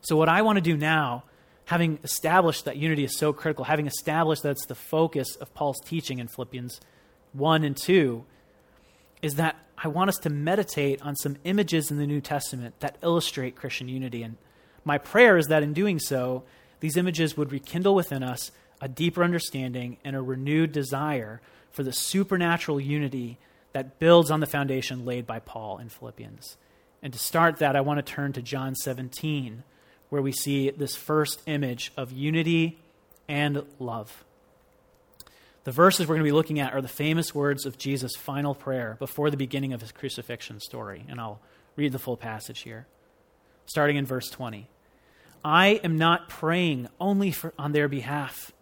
So, 0.01 0.15
what 0.15 0.29
I 0.29 0.41
want 0.41 0.57
to 0.57 0.61
do 0.61 0.77
now, 0.77 1.23
having 1.65 1.99
established 2.03 2.65
that 2.65 2.77
unity 2.77 3.03
is 3.03 3.17
so 3.17 3.33
critical, 3.33 3.65
having 3.65 3.87
established 3.87 4.43
that 4.43 4.51
it's 4.51 4.65
the 4.67 4.75
focus 4.75 5.35
of 5.37 5.53
Paul's 5.53 5.79
teaching 5.85 6.19
in 6.19 6.27
Philippians 6.27 6.79
1 7.33 7.63
and 7.63 7.75
2, 7.75 8.23
is 9.21 9.35
that 9.35 9.55
I 9.77 9.87
want 9.87 10.09
us 10.09 10.17
to 10.19 10.29
meditate 10.29 11.01
on 11.01 11.15
some 11.15 11.37
images 11.43 11.91
in 11.91 11.97
the 11.97 12.07
New 12.07 12.21
Testament 12.21 12.79
that 12.79 12.97
illustrate 13.03 13.55
Christian 13.55 13.87
unity. 13.87 14.23
And 14.23 14.37
my 14.83 14.97
prayer 14.97 15.37
is 15.37 15.47
that 15.47 15.63
in 15.63 15.73
doing 15.73 15.99
so, 15.99 16.43
these 16.79 16.97
images 16.97 17.37
would 17.37 17.51
rekindle 17.51 17.95
within 17.95 18.23
us 18.23 18.51
a 18.81 18.87
deeper 18.87 19.23
understanding 19.23 19.97
and 20.03 20.15
a 20.15 20.21
renewed 20.21 20.71
desire 20.71 21.41
for 21.71 21.83
the 21.83 21.93
supernatural 21.93 22.79
unity 22.79 23.37
that 23.73 23.99
builds 23.99 24.31
on 24.31 24.39
the 24.39 24.47
foundation 24.47 25.05
laid 25.05 25.27
by 25.27 25.39
Paul 25.39 25.77
in 25.77 25.89
Philippians. 25.89 26.57
And 27.03 27.13
to 27.13 27.19
start 27.19 27.57
that, 27.57 27.75
I 27.75 27.81
want 27.81 28.03
to 28.03 28.13
turn 28.13 28.33
to 28.33 28.41
John 28.41 28.75
17, 28.75 29.63
where 30.09 30.21
we 30.21 30.31
see 30.31 30.71
this 30.71 30.95
first 30.95 31.41
image 31.45 31.91
of 31.95 32.11
unity 32.11 32.79
and 33.27 33.63
love. 33.79 34.23
The 35.67 35.73
verses 35.73 36.07
we're 36.07 36.15
going 36.15 36.23
to 36.23 36.29
be 36.29 36.31
looking 36.31 36.61
at 36.61 36.73
are 36.73 36.81
the 36.81 36.87
famous 36.87 37.35
words 37.35 37.65
of 37.65 37.77
Jesus' 37.77 38.15
final 38.15 38.55
prayer 38.55 38.95
before 38.99 39.29
the 39.29 39.35
beginning 39.35 39.73
of 39.73 39.81
his 39.81 39.91
crucifixion 39.91 40.61
story. 40.61 41.05
And 41.09 41.19
I'll 41.19 41.41
read 41.75 41.91
the 41.91 41.99
full 41.99 42.15
passage 42.15 42.61
here, 42.61 42.87
starting 43.65 43.97
in 43.97 44.05
verse 44.05 44.29
20. 44.29 44.69
I 45.43 45.81
am 45.83 45.97
not 45.97 46.29
praying 46.29 46.87
only 47.01 47.31
for, 47.31 47.53
on 47.59 47.73
their 47.73 47.89
behalf, 47.89 48.53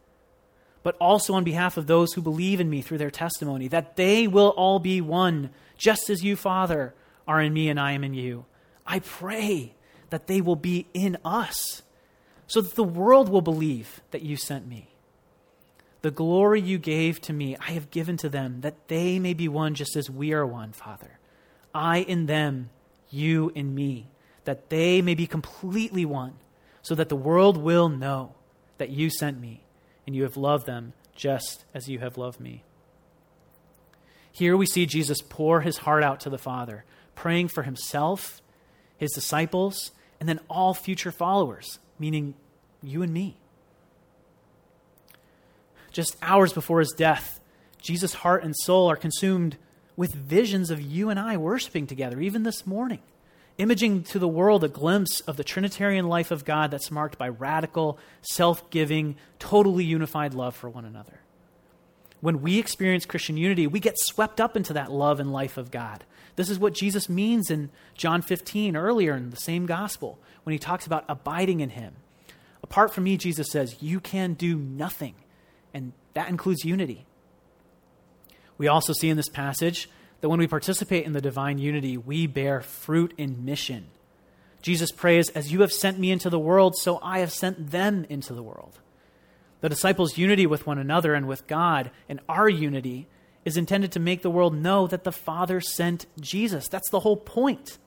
but 0.82 0.98
also 1.00 1.36
on 1.36 1.44
behalf 1.44 1.78
of 1.78 1.86
those 1.86 2.14
who 2.14 2.24
believe 2.24 2.60
in 2.60 2.72
me 2.72 2.82
through 2.82 2.98
their 2.98 3.12
testimony, 3.12 3.68
that 3.68 3.98
they 3.98 4.26
will 4.26 4.56
all 4.58 4.80
be 4.80 5.00
one, 5.00 5.52
just 5.78 6.10
as 6.10 6.24
you, 6.24 6.36
Father, 6.36 6.96
are 7.28 7.40
in 7.40 7.54
me 7.54 7.70
and 7.70 7.80
I 7.80 7.92
am 7.92 8.04
in 8.04 8.16
you. 8.16 8.46
I 8.84 8.98
pray 8.98 9.76
that 10.10 10.26
they 10.26 10.42
will 10.42 10.56
be 10.56 10.88
in 10.92 11.20
us, 11.24 11.84
so 12.48 12.62
that 12.62 12.74
the 12.74 12.84
world 12.84 13.30
will 13.30 13.44
believe 13.44 14.02
that 14.10 14.24
you 14.24 14.38
sent 14.38 14.68
me. 14.68 14.95
The 16.06 16.12
glory 16.12 16.62
you 16.62 16.78
gave 16.78 17.20
to 17.22 17.34
me, 17.34 17.58
I 17.60 17.72
have 17.72 17.90
given 17.90 18.16
to 18.18 18.30
them, 18.30 18.62
that 18.62 18.90
they 18.90 19.18
may 19.18 19.34
be 19.34 19.48
one 19.48 19.74
just 19.74 19.96
as 19.96 20.08
we 20.08 20.34
are 20.34 20.46
one, 20.46 20.72
Father. 20.72 21.18
I 21.74 21.98
in 21.98 22.28
them, 22.28 22.70
you 23.10 23.52
in 23.56 23.74
me, 23.74 24.12
that 24.44 24.70
they 24.70 25.02
may 25.02 25.16
be 25.16 25.26
completely 25.26 26.06
one, 26.06 26.36
so 26.84 26.94
that 26.94 27.10
the 27.10 27.16
world 27.16 27.58
will 27.58 27.90
know 27.90 28.36
that 28.78 28.92
you 28.92 29.10
sent 29.10 29.42
me, 29.42 29.64
and 30.06 30.16
you 30.16 30.22
have 30.22 30.38
loved 30.38 30.68
them 30.68 30.94
just 31.16 31.66
as 31.74 31.90
you 31.90 31.98
have 31.98 32.20
loved 32.20 32.40
me. 32.40 32.62
Here 34.32 34.56
we 34.56 34.68
see 34.68 34.86
Jesus 34.86 35.24
pour 35.28 35.62
his 35.62 35.78
heart 35.78 36.04
out 36.04 36.20
to 36.20 36.30
the 36.30 36.38
Father, 36.38 36.86
praying 37.16 37.48
for 37.48 37.64
himself, 37.64 38.44
his 38.96 39.12
disciples, 39.12 39.92
and 40.20 40.30
then 40.30 40.40
all 40.52 40.76
future 40.76 41.12
followers, 41.12 41.80
meaning 41.98 42.36
you 42.84 43.02
and 43.02 43.12
me. 43.12 43.40
Just 45.96 46.18
hours 46.22 46.52
before 46.52 46.80
his 46.80 46.92
death, 46.92 47.40
Jesus' 47.82 48.16
heart 48.16 48.44
and 48.44 48.54
soul 48.54 48.92
are 48.92 48.98
consumed 48.98 49.56
with 49.96 50.14
visions 50.14 50.70
of 50.70 50.82
you 50.82 51.10
and 51.10 51.18
I 51.18 51.38
worshiping 51.38 51.88
together, 51.88 52.20
even 52.20 52.44
this 52.44 52.68
morning, 52.68 53.00
imaging 53.58 54.04
to 54.04 54.20
the 54.20 54.28
world 54.28 54.66
a 54.66 54.68
glimpse 54.68 55.22
of 55.22 55.38
the 55.38 55.44
Trinitarian 55.46 56.10
life 56.10 56.32
of 56.32 56.44
God 56.44 56.70
that's 56.70 56.92
marked 56.92 57.18
by 57.18 57.30
radical, 57.30 57.98
self 58.24 58.70
giving, 58.72 59.16
totally 59.40 59.86
unified 59.86 60.34
love 60.34 60.54
for 60.54 60.70
one 60.70 60.84
another. 60.84 61.22
When 62.20 62.42
we 62.42 62.60
experience 62.60 63.06
Christian 63.06 63.38
unity, 63.38 63.66
we 63.66 63.80
get 63.80 63.98
swept 63.98 64.42
up 64.42 64.58
into 64.58 64.74
that 64.74 64.92
love 64.92 65.22
and 65.22 65.32
life 65.32 65.56
of 65.56 65.72
God. 65.72 66.04
This 66.36 66.50
is 66.50 66.60
what 66.60 66.74
Jesus 66.74 67.08
means 67.08 67.50
in 67.50 67.70
John 67.94 68.22
15 68.22 68.76
earlier 68.76 69.16
in 69.16 69.30
the 69.30 69.38
same 69.38 69.66
gospel 69.66 70.20
when 70.44 70.52
he 70.52 70.60
talks 70.60 70.86
about 70.86 71.06
abiding 71.08 71.62
in 71.62 71.70
him. 71.70 71.96
Apart 72.62 72.94
from 72.94 73.06
me, 73.06 73.16
Jesus 73.16 73.50
says, 73.50 73.82
you 73.82 74.02
can 74.02 74.34
do 74.34 74.58
nothing 74.58 75.16
and 75.76 75.92
that 76.14 76.30
includes 76.30 76.64
unity. 76.64 77.06
We 78.58 78.70
also 78.70 78.94
see 78.94 79.10
in 79.10 79.18
this 79.18 79.28
passage 79.28 79.90
that 80.22 80.30
when 80.30 80.40
we 80.40 80.48
participate 80.48 81.06
in 81.06 81.12
the 81.12 81.20
divine 81.20 81.58
unity, 81.58 81.98
we 81.98 82.26
bear 82.26 82.62
fruit 82.62 83.14
in 83.18 83.44
mission. 83.44 83.88
Jesus 84.62 84.92
prays, 84.94 85.30
As 85.30 85.52
you 85.52 85.62
have 85.62 85.74
sent 85.74 86.00
me 86.00 86.12
into 86.12 86.30
the 86.30 86.40
world, 86.40 86.78
so 86.78 86.98
I 87.04 87.20
have 87.20 87.32
sent 87.32 87.72
them 87.72 88.06
into 88.10 88.34
the 88.34 88.42
world. 88.42 88.80
The 89.60 89.68
disciples' 89.68 90.18
unity 90.18 90.48
with 90.48 90.66
one 90.66 90.78
another 90.78 91.14
and 91.14 91.28
with 91.28 91.46
God, 91.46 91.92
and 92.08 92.22
our 92.30 92.48
unity, 92.48 93.08
is 93.44 93.58
intended 93.58 93.92
to 93.92 94.00
make 94.00 94.22
the 94.22 94.32
world 94.32 94.56
know 94.56 94.88
that 94.88 95.04
the 95.04 95.12
Father 95.12 95.60
sent 95.60 96.06
Jesus. 96.22 96.70
That's 96.70 96.90
the 96.90 97.02
whole 97.02 97.18
point. 97.18 97.78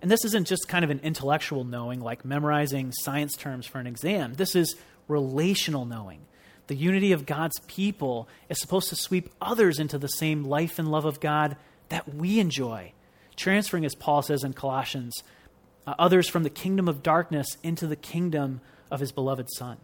And 0.00 0.10
this 0.10 0.24
isn't 0.24 0.46
just 0.46 0.68
kind 0.68 0.84
of 0.84 0.90
an 0.90 1.00
intellectual 1.00 1.64
knowing, 1.64 2.00
like 2.00 2.24
memorizing 2.24 2.92
science 2.92 3.36
terms 3.36 3.66
for 3.66 3.78
an 3.78 3.86
exam. 3.86 4.34
This 4.34 4.56
is 4.56 4.74
relational 5.06 5.84
knowing 5.84 6.22
the 6.68 6.76
unity 6.76 7.12
of 7.12 7.26
God's 7.26 7.58
people 7.60 8.28
is 8.48 8.60
supposed 8.60 8.88
to 8.90 8.96
sweep 8.96 9.30
others 9.40 9.78
into 9.78 9.98
the 9.98 10.08
same 10.08 10.44
life 10.44 10.78
and 10.78 10.90
love 10.90 11.04
of 11.04 11.20
God 11.20 11.56
that 11.88 12.14
we 12.14 12.38
enjoy, 12.38 12.92
transferring, 13.36 13.84
as 13.84 13.94
Paul 13.94 14.22
says 14.22 14.44
in 14.44 14.52
Colossians, 14.52 15.22
uh, 15.86 15.94
others 15.98 16.28
from 16.28 16.42
the 16.42 16.50
kingdom 16.50 16.86
of 16.86 17.02
darkness 17.02 17.56
into 17.62 17.86
the 17.86 17.96
kingdom 17.96 18.60
of 18.90 19.00
his 19.00 19.12
beloved 19.12 19.48
Son. 19.56 19.78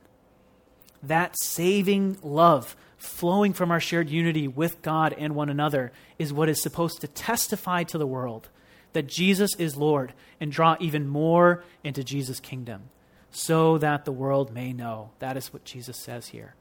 That 1.03 1.35
saving 1.43 2.19
love 2.23 2.77
flowing 2.99 3.53
from 3.53 3.71
our 3.71 3.81
shared 3.81 4.11
unity 4.11 4.47
with 4.47 4.83
God 4.83 5.15
and 5.19 5.35
one 5.35 5.49
another 5.49 5.93
is 6.19 6.33
what 6.33 6.49
is 6.49 6.63
supposed 6.63 7.01
to 7.01 7.09
testify 7.09 7.83
to 7.85 7.99
the 7.99 8.07
world 8.07 8.49
that 8.93 9.09
Jesus 9.09 9.55
is 9.57 9.77
Lord 9.77 10.13
and 10.41 10.53
draw 10.53 10.77
even 10.81 11.09
more 11.09 11.65
into 11.83 12.05
Jesus' 12.05 12.41
kingdom 12.41 12.91
so 13.31 13.79
that 13.79 14.05
the 14.05 14.13
world 14.13 14.53
may 14.53 14.73
know. 14.73 15.11
That 15.19 15.37
is 15.37 15.53
what 15.53 15.65
Jesus 15.65 15.99
says 15.99 16.29
here. 16.29 16.55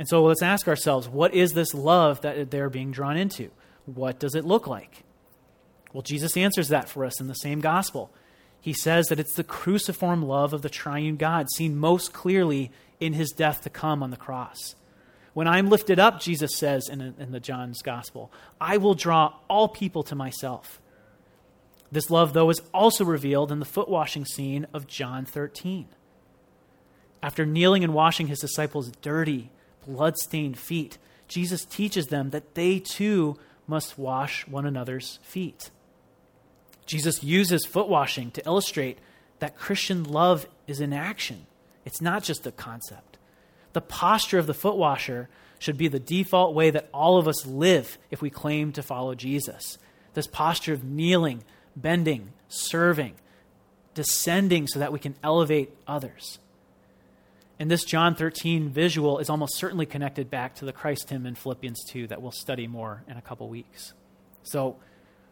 And 0.00 0.08
so 0.08 0.24
let's 0.24 0.40
ask 0.42 0.66
ourselves 0.66 1.10
what 1.10 1.34
is 1.34 1.52
this 1.52 1.74
love 1.74 2.22
that 2.22 2.50
they're 2.50 2.70
being 2.70 2.90
drawn 2.90 3.18
into? 3.18 3.50
What 3.84 4.18
does 4.18 4.34
it 4.34 4.46
look 4.46 4.66
like? 4.66 5.04
Well, 5.92 6.00
Jesus 6.00 6.38
answers 6.38 6.68
that 6.68 6.88
for 6.88 7.04
us 7.04 7.20
in 7.20 7.26
the 7.26 7.34
same 7.34 7.60
gospel. 7.60 8.10
He 8.62 8.72
says 8.72 9.08
that 9.08 9.20
it's 9.20 9.34
the 9.34 9.44
cruciform 9.44 10.22
love 10.22 10.54
of 10.54 10.62
the 10.62 10.70
triune 10.70 11.16
God, 11.16 11.48
seen 11.54 11.76
most 11.76 12.14
clearly 12.14 12.70
in 12.98 13.12
his 13.12 13.30
death 13.30 13.60
to 13.60 13.70
come 13.70 14.02
on 14.02 14.10
the 14.10 14.16
cross. 14.16 14.74
When 15.34 15.46
I'm 15.46 15.68
lifted 15.68 15.98
up, 15.98 16.18
Jesus 16.18 16.56
says 16.56 16.88
in, 16.88 17.02
in 17.02 17.32
the 17.32 17.38
John's 17.38 17.82
gospel, 17.82 18.32
I 18.58 18.78
will 18.78 18.94
draw 18.94 19.34
all 19.48 19.68
people 19.68 20.02
to 20.04 20.14
myself. 20.14 20.80
This 21.92 22.08
love, 22.08 22.32
though, 22.32 22.48
is 22.48 22.62
also 22.72 23.04
revealed 23.04 23.52
in 23.52 23.58
the 23.58 23.66
foot 23.66 23.88
washing 23.88 24.24
scene 24.24 24.66
of 24.72 24.86
John 24.86 25.26
13. 25.26 25.88
After 27.22 27.44
kneeling 27.44 27.84
and 27.84 27.92
washing 27.92 28.28
his 28.28 28.38
disciples' 28.38 28.92
dirty, 29.02 29.50
blood-stained 29.86 30.58
feet, 30.58 30.98
Jesus 31.28 31.64
teaches 31.64 32.08
them 32.08 32.30
that 32.30 32.54
they 32.54 32.78
too 32.78 33.38
must 33.66 33.98
wash 33.98 34.46
one 34.46 34.66
another's 34.66 35.18
feet. 35.22 35.70
Jesus 36.86 37.22
uses 37.22 37.64
foot 37.64 37.88
washing 37.88 38.30
to 38.32 38.44
illustrate 38.44 38.98
that 39.38 39.56
Christian 39.56 40.02
love 40.02 40.46
is 40.66 40.80
in 40.80 40.92
action. 40.92 41.46
It's 41.84 42.00
not 42.00 42.24
just 42.24 42.46
a 42.46 42.52
concept. 42.52 43.16
The 43.72 43.80
posture 43.80 44.38
of 44.38 44.46
the 44.46 44.54
foot 44.54 44.76
washer 44.76 45.28
should 45.60 45.76
be 45.76 45.88
the 45.88 46.00
default 46.00 46.54
way 46.54 46.70
that 46.70 46.88
all 46.92 47.18
of 47.18 47.28
us 47.28 47.46
live 47.46 47.98
if 48.10 48.20
we 48.20 48.30
claim 48.30 48.72
to 48.72 48.82
follow 48.82 49.14
Jesus. 49.14 49.78
This 50.14 50.26
posture 50.26 50.72
of 50.72 50.82
kneeling, 50.82 51.44
bending, 51.76 52.32
serving, 52.48 53.14
descending 53.94 54.66
so 54.66 54.80
that 54.80 54.92
we 54.92 54.98
can 54.98 55.14
elevate 55.22 55.70
others. 55.86 56.38
And 57.60 57.70
this 57.70 57.84
John 57.84 58.14
13 58.14 58.70
visual 58.70 59.18
is 59.18 59.28
almost 59.28 59.56
certainly 59.56 59.84
connected 59.84 60.30
back 60.30 60.54
to 60.56 60.64
the 60.64 60.72
Christ 60.72 61.10
hymn 61.10 61.26
in 61.26 61.34
Philippians 61.34 61.84
2 61.90 62.06
that 62.06 62.22
we'll 62.22 62.32
study 62.32 62.66
more 62.66 63.04
in 63.06 63.18
a 63.18 63.20
couple 63.20 63.50
weeks. 63.50 63.92
So, 64.44 64.76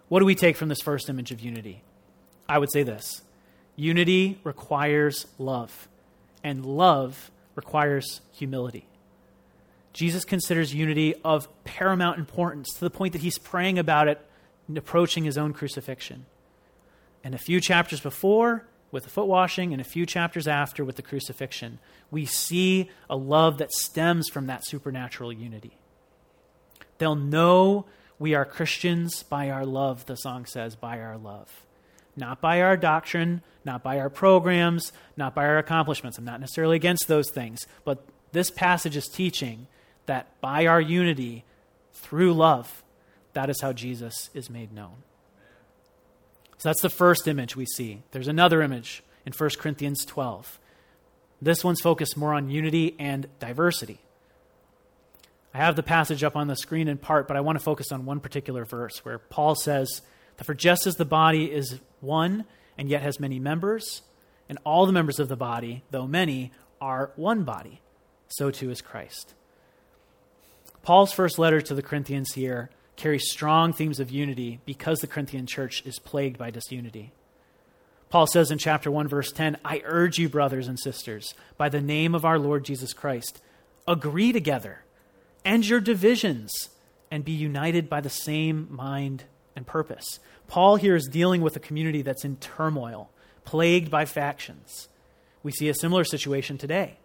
what 0.09 0.21
do 0.21 0.27
we 0.27 0.35
take 0.35 0.55
from 0.55 0.69
this 0.69 0.83
first 0.83 1.09
image 1.09 1.33
of 1.33 1.41
unity? 1.41 1.83
I 2.47 2.59
would 2.59 2.71
say 2.71 2.83
this 2.83 3.23
unity 3.77 4.41
requires 4.45 5.27
love, 5.39 5.89
and 6.45 6.67
love 6.67 7.31
requires 7.55 8.21
humility. 8.35 8.87
Jesus 9.95 10.27
considers 10.27 10.75
unity 10.75 11.15
of 11.25 11.49
paramount 11.65 12.19
importance 12.19 12.75
to 12.75 12.81
the 12.81 12.91
point 12.91 13.15
that 13.15 13.23
he's 13.23 13.39
praying 13.39 13.79
about 13.79 14.07
it 14.07 14.21
and 14.69 14.77
approaching 14.77 15.25
his 15.25 15.39
own 15.39 15.55
crucifixion. 15.55 16.27
And 17.25 17.35
a 17.35 17.39
few 17.39 17.59
chapters 17.59 18.01
before, 18.01 18.67
with 18.91 19.05
the 19.05 19.11
foot 19.11 19.27
washing, 19.27 19.73
and 19.73 19.81
a 19.81 19.85
few 19.85 20.07
chapters 20.07 20.49
after, 20.49 20.85
with 20.85 20.97
the 20.97 21.03
crucifixion, 21.03 21.79
we 22.11 22.25
see 22.25 22.91
a 23.11 23.17
love 23.17 23.59
that 23.59 23.73
stems 23.73 24.29
from 24.29 24.47
that 24.47 24.67
supernatural 24.67 25.33
unity. 25.33 25.77
They'll 26.99 27.15
know 27.15 27.87
we 28.19 28.35
are 28.35 28.45
Christians 28.45 29.23
by 29.23 29.51
our 29.51 29.65
love, 29.65 30.07
the 30.07 30.17
song 30.17 30.47
says, 30.47 30.75
by 30.75 31.01
our 31.01 31.17
love. 31.17 31.65
Not 32.17 32.41
by 32.41 32.63
our 32.63 32.77
doctrine, 32.77 33.43
not 33.65 33.83
by 33.83 34.01
our 34.01 34.11
programs, 34.11 34.93
not 35.17 35.35
by 35.35 35.47
our 35.47 35.59
accomplishments. 35.59 36.19
I'm 36.19 36.25
not 36.25 36.41
necessarily 36.41 36.77
against 36.77 37.07
those 37.07 37.31
things, 37.31 37.67
but 37.85 38.05
this 38.33 38.51
passage 38.51 38.97
is 38.97 39.07
teaching 39.07 39.69
that 40.07 40.41
by 40.41 40.67
our 40.67 40.81
unity, 40.81 41.45
through 41.93 42.33
love, 42.33 42.83
that 43.35 43.51
is 43.51 43.61
how 43.61 43.73
Jesus 43.73 44.31
is 44.35 44.51
made 44.51 44.73
known. 44.73 45.03
So 46.59 46.69
that's 46.69 46.83
the 46.83 46.91
first 46.91 47.29
image 47.29 47.57
we 47.57 47.67
see. 47.67 48.03
There's 48.11 48.29
another 48.29 48.63
image 48.63 49.03
in 49.25 49.33
1 49.33 49.51
Corinthians 49.59 50.05
12. 50.05 50.59
This 51.41 51.63
one's 51.63 51.81
focused 51.81 52.17
more 52.17 52.35
on 52.35 52.51
unity 52.51 52.97
and 52.99 53.29
diversity. 53.39 54.01
I 55.55 55.59
have 55.59 55.77
the 55.77 55.83
passage 55.83 56.25
up 56.25 56.37
on 56.37 56.49
the 56.49 56.57
screen 56.57 56.89
in 56.89 56.99
part, 56.99 57.29
but 57.29 57.37
I 57.37 57.41
want 57.41 57.59
to 57.59 57.65
focus 57.65 57.93
on 57.93 58.05
one 58.05 58.21
particular 58.21 58.65
verse 58.65 59.05
where 59.05 59.19
Paul 59.19 59.55
says 59.55 60.03
that 60.37 60.45
for 60.45 60.55
just 60.55 60.87
as 60.87 60.97
the 60.97 61.05
body 61.05 61.51
is 61.51 61.79
one 62.01 62.45
and 62.77 62.89
yet 62.89 63.03
has 63.03 63.19
many 63.19 63.39
members, 63.39 64.03
and 64.49 64.59
all 64.65 64.87
the 64.87 64.93
members 64.93 65.19
of 65.19 65.29
the 65.29 65.37
body, 65.37 65.83
though 65.91 66.07
many, 66.07 66.53
are 66.81 67.13
one 67.17 67.45
body, 67.45 67.81
so 68.29 68.51
too 68.51 68.71
is 68.71 68.81
Christ. 68.81 69.35
Paul's 70.83 71.13
first 71.13 71.39
letter 71.39 71.61
to 71.61 71.75
the 71.75 71.83
Corinthians 71.83 72.33
here 72.35 72.71
carries 72.99 73.31
strong 73.31 73.73
themes 73.73 74.01
of 74.01 74.11
unity 74.11 74.61
because 74.67 74.99
the 74.99 75.07
Corinthian 75.07 75.47
church 75.47 75.83
is 75.87 75.99
plagued 75.99 76.37
by 76.37 76.51
disunity. 76.51 77.13
Paul 78.11 78.27
says 78.27 78.51
in 78.51 78.59
chapter 78.59 78.91
1, 78.91 79.09
verse 79.09 79.33
10 79.33 79.57
I 79.65 79.81
urge 79.85 80.19
you, 80.19 80.29
brothers 80.29 80.69
and 80.69 80.79
sisters, 80.79 81.35
by 81.57 81.69
the 81.69 81.81
name 81.81 82.15
of 82.15 82.25
our 82.25 82.39
Lord 82.39 82.65
Jesus 82.65 82.93
Christ, 82.93 83.41
agree 83.87 84.33
together, 84.33 84.85
end 85.45 85.67
your 85.67 85.81
divisions, 85.81 86.51
and 87.11 87.25
be 87.25 87.33
united 87.33 87.89
by 87.89 88.01
the 88.01 88.11
same 88.11 88.67
mind 88.71 89.25
and 89.55 89.67
purpose. 89.67 90.19
Paul 90.47 90.77
here 90.77 90.97
is 90.97 91.07
dealing 91.07 91.41
with 91.41 91.55
a 91.57 91.61
community 91.61 92.03
that's 92.03 92.25
in 92.25 92.37
turmoil, 92.37 93.11
plagued 93.45 93.91
by 93.91 94.07
factions. 94.07 94.89
We 95.43 95.53
see 95.53 95.69
a 95.69 95.75
similar 95.75 96.05
situation 96.05 96.59
today. 96.59 96.99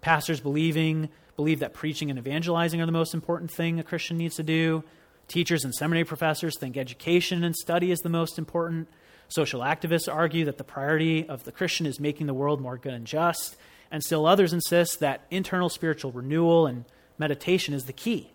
Pastors 0.00 0.40
believing 0.40 1.08
believe 1.36 1.58
that 1.60 1.74
preaching 1.74 2.08
and 2.08 2.18
evangelizing 2.18 2.80
are 2.80 2.86
the 2.86 2.92
most 2.92 3.14
important 3.14 3.50
thing 3.50 3.80
a 3.80 3.82
Christian 3.82 4.16
needs 4.16 4.36
to 4.36 4.42
do. 4.42 4.84
Teachers 5.28 5.64
and 5.64 5.74
seminary 5.74 6.04
professors 6.04 6.58
think 6.58 6.76
education 6.76 7.44
and 7.44 7.56
study 7.56 7.90
is 7.90 8.00
the 8.00 8.08
most 8.08 8.38
important. 8.38 8.88
Social 9.28 9.60
activists 9.60 10.12
argue 10.12 10.44
that 10.44 10.58
the 10.58 10.64
priority 10.64 11.28
of 11.28 11.44
the 11.44 11.52
Christian 11.52 11.86
is 11.86 11.98
making 11.98 12.26
the 12.26 12.34
world 12.34 12.60
more 12.60 12.76
good 12.76 12.92
and 12.94 13.06
just. 13.06 13.56
And 13.90 14.02
still 14.02 14.26
others 14.26 14.52
insist 14.52 15.00
that 15.00 15.24
internal 15.30 15.68
spiritual 15.68 16.12
renewal 16.12 16.66
and 16.66 16.84
meditation 17.18 17.74
is 17.74 17.84
the 17.84 17.92
key. 17.92 18.30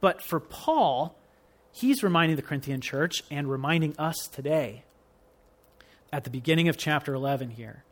But 0.00 0.22
for 0.22 0.40
Paul, 0.40 1.16
he's 1.72 2.02
reminding 2.02 2.36
the 2.36 2.42
Corinthian 2.42 2.80
church 2.80 3.22
and 3.30 3.50
reminding 3.50 3.94
us 3.98 4.28
today 4.30 4.84
at 6.12 6.24
the 6.24 6.30
beginning 6.30 6.68
of 6.68 6.76
chapter 6.76 7.14
11 7.14 7.50
here 7.50 7.84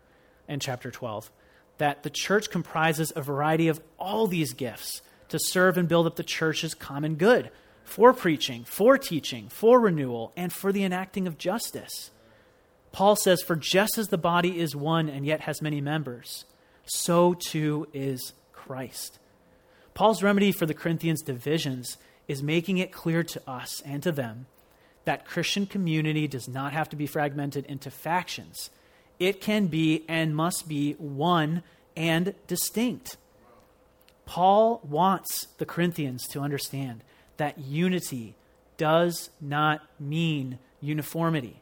and 0.46 0.60
chapter 0.60 0.90
12 0.90 1.30
that 1.78 2.02
the 2.02 2.10
church 2.10 2.50
comprises 2.50 3.12
a 3.16 3.22
variety 3.22 3.68
of 3.68 3.80
all 3.98 4.26
these 4.26 4.52
gifts 4.52 5.00
to 5.30 5.38
serve 5.38 5.78
and 5.78 5.88
build 5.88 6.06
up 6.06 6.16
the 6.16 6.22
church's 6.22 6.74
common 6.74 7.14
good 7.14 7.50
for 7.90 8.12
preaching, 8.12 8.62
for 8.62 8.96
teaching, 8.96 9.48
for 9.48 9.80
renewal, 9.80 10.32
and 10.36 10.52
for 10.52 10.70
the 10.72 10.84
enacting 10.84 11.26
of 11.26 11.36
justice. 11.36 12.10
Paul 12.92 13.16
says, 13.16 13.42
For 13.42 13.56
just 13.56 13.98
as 13.98 14.08
the 14.08 14.16
body 14.16 14.60
is 14.60 14.76
one 14.76 15.08
and 15.08 15.26
yet 15.26 15.40
has 15.40 15.60
many 15.60 15.80
members, 15.80 16.44
so 16.84 17.34
too 17.34 17.88
is 17.92 18.32
Christ. 18.52 19.18
Paul's 19.92 20.22
remedy 20.22 20.52
for 20.52 20.66
the 20.66 20.74
Corinthians' 20.74 21.20
divisions 21.20 21.96
is 22.28 22.44
making 22.44 22.78
it 22.78 22.92
clear 22.92 23.24
to 23.24 23.42
us 23.50 23.80
and 23.84 24.02
to 24.04 24.12
them 24.12 24.46
that 25.04 25.24
Christian 25.24 25.66
community 25.66 26.28
does 26.28 26.46
not 26.46 26.72
have 26.72 26.88
to 26.90 26.96
be 26.96 27.08
fragmented 27.08 27.66
into 27.66 27.90
factions. 27.90 28.70
It 29.18 29.40
can 29.40 29.66
be 29.66 30.04
and 30.08 30.36
must 30.36 30.68
be 30.68 30.92
one 30.92 31.64
and 31.96 32.34
distinct. 32.46 33.16
Paul 34.26 34.80
wants 34.88 35.48
the 35.58 35.66
Corinthians 35.66 36.28
to 36.28 36.40
understand 36.40 37.02
that 37.40 37.58
unity 37.58 38.34
does 38.76 39.30
not 39.40 39.80
mean 39.98 40.58
uniformity. 40.82 41.56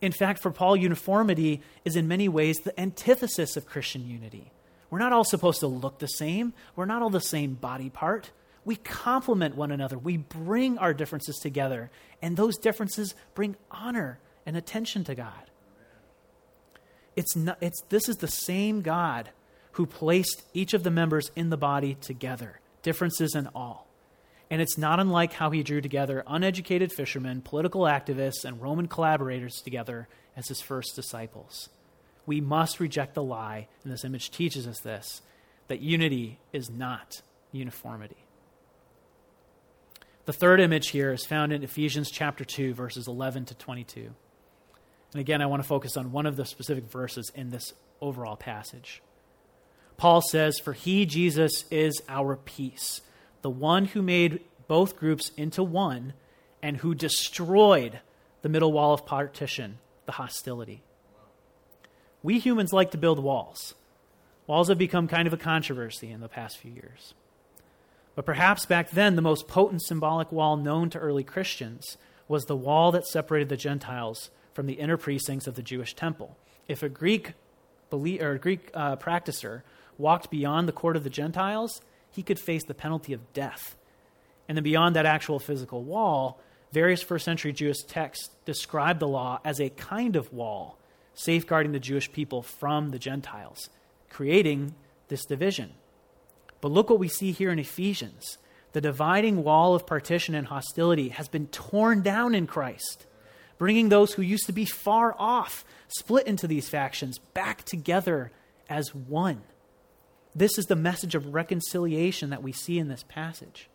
In 0.00 0.10
fact, 0.10 0.40
for 0.40 0.50
Paul, 0.50 0.74
uniformity 0.74 1.60
is 1.84 1.96
in 1.96 2.08
many 2.08 2.30
ways 2.30 2.56
the 2.56 2.78
antithesis 2.80 3.58
of 3.58 3.66
Christian 3.66 4.08
unity. 4.08 4.50
We're 4.88 4.98
not 4.98 5.12
all 5.12 5.24
supposed 5.24 5.60
to 5.60 5.66
look 5.66 5.98
the 5.98 6.06
same, 6.06 6.54
we're 6.76 6.86
not 6.86 7.02
all 7.02 7.10
the 7.10 7.20
same 7.20 7.54
body 7.54 7.90
part. 7.90 8.30
We 8.64 8.76
complement 8.76 9.54
one 9.54 9.70
another. 9.70 9.98
We 9.98 10.16
bring 10.16 10.78
our 10.78 10.94
differences 10.94 11.36
together, 11.36 11.90
and 12.22 12.36
those 12.36 12.56
differences 12.56 13.14
bring 13.34 13.56
honor 13.70 14.18
and 14.46 14.56
attention 14.56 15.04
to 15.04 15.14
God. 15.14 15.50
It's 17.16 17.36
not, 17.36 17.58
it's, 17.60 17.82
this 17.90 18.08
is 18.08 18.16
the 18.16 18.28
same 18.28 18.80
God 18.80 19.28
who 19.72 19.84
placed 19.84 20.42
each 20.54 20.72
of 20.72 20.84
the 20.84 20.90
members 20.90 21.30
in 21.36 21.50
the 21.50 21.58
body 21.58 21.96
together, 22.00 22.60
differences 22.82 23.34
and 23.34 23.48
all. 23.54 23.89
And 24.50 24.60
it's 24.60 24.76
not 24.76 24.98
unlike 24.98 25.32
how 25.32 25.50
he 25.50 25.62
drew 25.62 25.80
together 25.80 26.24
uneducated 26.26 26.92
fishermen, 26.92 27.40
political 27.40 27.82
activists, 27.82 28.44
and 28.44 28.60
Roman 28.60 28.88
collaborators 28.88 29.62
together 29.62 30.08
as 30.36 30.48
his 30.48 30.60
first 30.60 30.96
disciples. 30.96 31.68
We 32.26 32.40
must 32.40 32.80
reject 32.80 33.14
the 33.14 33.22
lie, 33.22 33.68
and 33.84 33.92
this 33.92 34.04
image 34.04 34.30
teaches 34.30 34.66
us 34.66 34.80
this, 34.80 35.22
that 35.68 35.80
unity 35.80 36.38
is 36.52 36.68
not 36.68 37.22
uniformity. 37.52 38.24
The 40.26 40.32
third 40.32 40.60
image 40.60 40.88
here 40.88 41.12
is 41.12 41.24
found 41.24 41.52
in 41.52 41.62
Ephesians 41.62 42.10
chapter 42.10 42.44
2, 42.44 42.74
verses 42.74 43.08
11 43.08 43.46
to 43.46 43.54
22. 43.54 44.10
And 45.12 45.20
again, 45.20 45.42
I 45.42 45.46
want 45.46 45.62
to 45.62 45.68
focus 45.68 45.96
on 45.96 46.12
one 46.12 46.26
of 46.26 46.36
the 46.36 46.44
specific 46.44 46.84
verses 46.84 47.32
in 47.34 47.50
this 47.50 47.72
overall 48.00 48.36
passage. 48.36 49.02
Paul 49.96 50.22
says, 50.22 50.58
For 50.58 50.72
he, 50.72 51.04
Jesus, 51.04 51.64
is 51.70 52.00
our 52.08 52.36
peace, 52.36 53.00
the 53.42 53.50
one 53.50 53.86
who 53.86 54.02
made 54.02 54.40
both 54.68 54.96
groups 54.96 55.32
into 55.36 55.62
one 55.62 56.12
and 56.62 56.76
who 56.78 56.94
destroyed 56.94 58.00
the 58.42 58.48
middle 58.48 58.72
wall 58.72 58.92
of 58.92 59.06
partition, 59.06 59.78
the 60.06 60.12
hostility. 60.12 60.82
We 62.22 62.38
humans 62.38 62.72
like 62.72 62.90
to 62.90 62.98
build 62.98 63.18
walls. 63.18 63.74
Walls 64.46 64.68
have 64.68 64.78
become 64.78 65.08
kind 65.08 65.26
of 65.26 65.32
a 65.32 65.38
controversy 65.38 66.10
in 66.10 66.20
the 66.20 66.28
past 66.28 66.58
few 66.58 66.72
years. 66.72 67.14
But 68.14 68.26
perhaps 68.26 68.66
back 68.66 68.90
then, 68.90 69.16
the 69.16 69.22
most 69.22 69.48
potent 69.48 69.82
symbolic 69.82 70.30
wall 70.32 70.56
known 70.56 70.90
to 70.90 70.98
early 70.98 71.24
Christians 71.24 71.96
was 72.28 72.44
the 72.44 72.56
wall 72.56 72.92
that 72.92 73.06
separated 73.06 73.48
the 73.48 73.56
Gentiles 73.56 74.30
from 74.52 74.66
the 74.66 74.74
inner 74.74 74.96
precincts 74.96 75.46
of 75.46 75.54
the 75.54 75.62
Jewish 75.62 75.94
temple. 75.94 76.36
If 76.68 76.82
a 76.82 76.88
Greek, 76.88 77.34
belie- 77.88 78.20
or 78.20 78.38
Greek 78.38 78.70
uh, 78.74 78.96
practicer 78.96 79.62
walked 79.96 80.30
beyond 80.30 80.68
the 80.68 80.72
court 80.72 80.96
of 80.96 81.04
the 81.04 81.10
Gentiles, 81.10 81.80
he 82.10 82.22
could 82.22 82.38
face 82.38 82.64
the 82.64 82.74
penalty 82.74 83.12
of 83.12 83.32
death. 83.32 83.76
And 84.48 84.56
then 84.56 84.64
beyond 84.64 84.96
that 84.96 85.06
actual 85.06 85.38
physical 85.38 85.82
wall, 85.82 86.40
various 86.72 87.02
first 87.02 87.24
century 87.24 87.52
Jewish 87.52 87.82
texts 87.82 88.30
describe 88.44 88.98
the 88.98 89.08
law 89.08 89.40
as 89.44 89.60
a 89.60 89.70
kind 89.70 90.16
of 90.16 90.32
wall 90.32 90.78
safeguarding 91.14 91.72
the 91.72 91.80
Jewish 91.80 92.10
people 92.12 92.42
from 92.42 92.90
the 92.90 92.98
Gentiles, 92.98 93.68
creating 94.08 94.74
this 95.08 95.24
division. 95.24 95.72
But 96.60 96.72
look 96.72 96.90
what 96.90 96.98
we 96.98 97.08
see 97.08 97.32
here 97.32 97.50
in 97.50 97.58
Ephesians. 97.58 98.38
The 98.72 98.80
dividing 98.80 99.42
wall 99.42 99.74
of 99.74 99.86
partition 99.86 100.34
and 100.34 100.46
hostility 100.46 101.08
has 101.08 101.28
been 101.28 101.48
torn 101.48 102.02
down 102.02 102.34
in 102.34 102.46
Christ, 102.46 103.06
bringing 103.58 103.88
those 103.88 104.14
who 104.14 104.22
used 104.22 104.46
to 104.46 104.52
be 104.52 104.64
far 104.64 105.14
off, 105.18 105.64
split 105.88 106.26
into 106.26 106.46
these 106.46 106.68
factions, 106.68 107.18
back 107.18 107.64
together 107.64 108.30
as 108.68 108.94
one. 108.94 109.42
This 110.34 110.58
is 110.58 110.66
the 110.66 110.76
message 110.76 111.14
of 111.14 111.34
reconciliation 111.34 112.30
that 112.30 112.42
we 112.42 112.52
see 112.52 112.78
in 112.78 112.88
this 112.88 113.04
passage, 113.08 113.68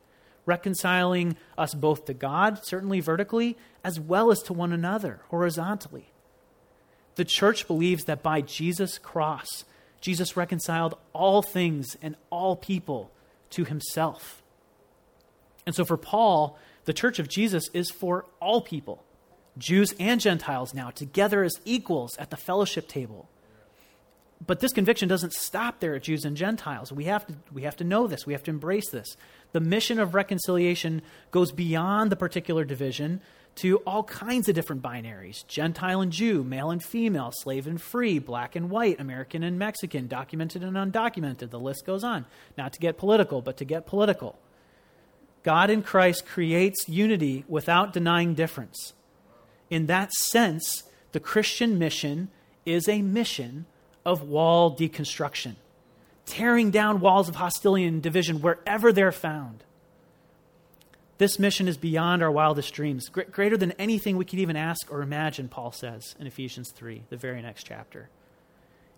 reconciling 0.45 1.35
us 1.57 1.73
both 1.73 2.05
to 2.05 2.13
God, 2.13 2.59
certainly 2.63 2.99
vertically, 2.99 3.57
as 3.83 3.99
well 3.99 4.31
as 4.31 4.41
to 4.43 4.53
one 4.53 4.71
another 4.71 5.21
horizontally. 5.29 6.11
The 7.15 7.25
church 7.25 7.67
believes 7.67 8.05
that 8.05 8.23
by 8.23 8.41
Jesus' 8.41 8.97
cross, 8.97 9.65
Jesus 10.01 10.37
reconciled 10.37 10.97
all 11.13 11.41
things 11.41 11.97
and 12.01 12.15
all 12.29 12.55
people 12.55 13.11
to 13.51 13.63
himself. 13.63 14.43
And 15.65 15.73
so 15.73 15.83
for 15.83 15.97
Paul, 15.97 16.59
the 16.85 16.93
church 16.93 17.19
of 17.19 17.27
Jesus 17.27 17.69
is 17.73 17.89
for 17.89 18.25
all 18.39 18.61
people, 18.61 19.03
Jews 19.57 19.93
and 19.99 20.21
Gentiles 20.21 20.73
now, 20.73 20.89
together 20.89 21.43
as 21.43 21.59
equals 21.65 22.15
at 22.17 22.29
the 22.29 22.37
fellowship 22.37 22.87
table. 22.87 23.29
But 24.47 24.59
this 24.59 24.73
conviction 24.73 25.07
doesn't 25.07 25.33
stop 25.33 25.79
there 25.79 25.95
at 25.95 26.03
Jews 26.03 26.23
and 26.23 26.37
Gentiles. 26.37 26.91
We 26.91 27.05
have, 27.05 27.25
to, 27.27 27.35
we 27.51 27.63
have 27.63 27.75
to 27.77 27.83
know 27.83 28.05
this. 28.05 28.25
We 28.25 28.33
have 28.33 28.43
to 28.43 28.51
embrace 28.51 28.89
this. 28.91 29.17
The 29.53 29.59
mission 29.59 29.99
of 29.99 30.13
reconciliation 30.13 31.01
goes 31.31 31.51
beyond 31.51 32.11
the 32.11 32.15
particular 32.15 32.63
division 32.63 33.21
to 33.55 33.77
all 33.79 34.03
kinds 34.03 34.49
of 34.49 34.55
different 34.55 34.81
binaries 34.81 35.47
Gentile 35.47 36.01
and 36.01 36.11
Jew, 36.11 36.43
male 36.43 36.69
and 36.69 36.83
female, 36.83 37.31
slave 37.33 37.67
and 37.67 37.81
free, 37.81 38.19
black 38.19 38.55
and 38.55 38.69
white, 38.69 38.99
American 38.99 39.43
and 39.43 39.57
Mexican, 39.57 40.07
documented 40.07 40.63
and 40.63 40.75
undocumented. 40.75 41.49
The 41.49 41.59
list 41.59 41.85
goes 41.85 42.03
on. 42.03 42.25
Not 42.57 42.73
to 42.73 42.79
get 42.79 42.97
political, 42.97 43.41
but 43.41 43.57
to 43.57 43.65
get 43.65 43.87
political. 43.87 44.37
God 45.43 45.69
in 45.69 45.83
Christ 45.83 46.25
creates 46.25 46.89
unity 46.89 47.45
without 47.47 47.93
denying 47.93 48.33
difference. 48.33 48.93
In 49.69 49.85
that 49.87 50.11
sense, 50.11 50.83
the 51.13 51.19
Christian 51.19 51.79
mission 51.79 52.29
is 52.65 52.89
a 52.89 53.01
mission 53.01 53.65
of 54.05 54.23
wall 54.23 54.75
deconstruction, 54.75 55.55
tearing 56.25 56.71
down 56.71 56.99
walls 56.99 57.29
of 57.29 57.35
hostility 57.35 57.85
and 57.85 58.01
division 58.01 58.41
wherever 58.41 58.91
they're 58.91 59.11
found. 59.11 59.63
This 61.17 61.39
mission 61.39 61.67
is 61.67 61.77
beyond 61.77 62.21
our 62.21 62.31
wildest 62.31 62.73
dreams, 62.73 63.07
greater 63.09 63.55
than 63.55 63.71
anything 63.73 64.17
we 64.17 64.25
could 64.25 64.39
even 64.39 64.57
ask 64.57 64.91
or 64.91 65.01
imagine, 65.01 65.47
Paul 65.47 65.71
says 65.71 66.13
in 66.19 66.27
Ephesians 66.27 66.71
3, 66.71 67.03
the 67.09 67.17
very 67.17 67.41
next 67.41 67.63
chapter. 67.63 68.09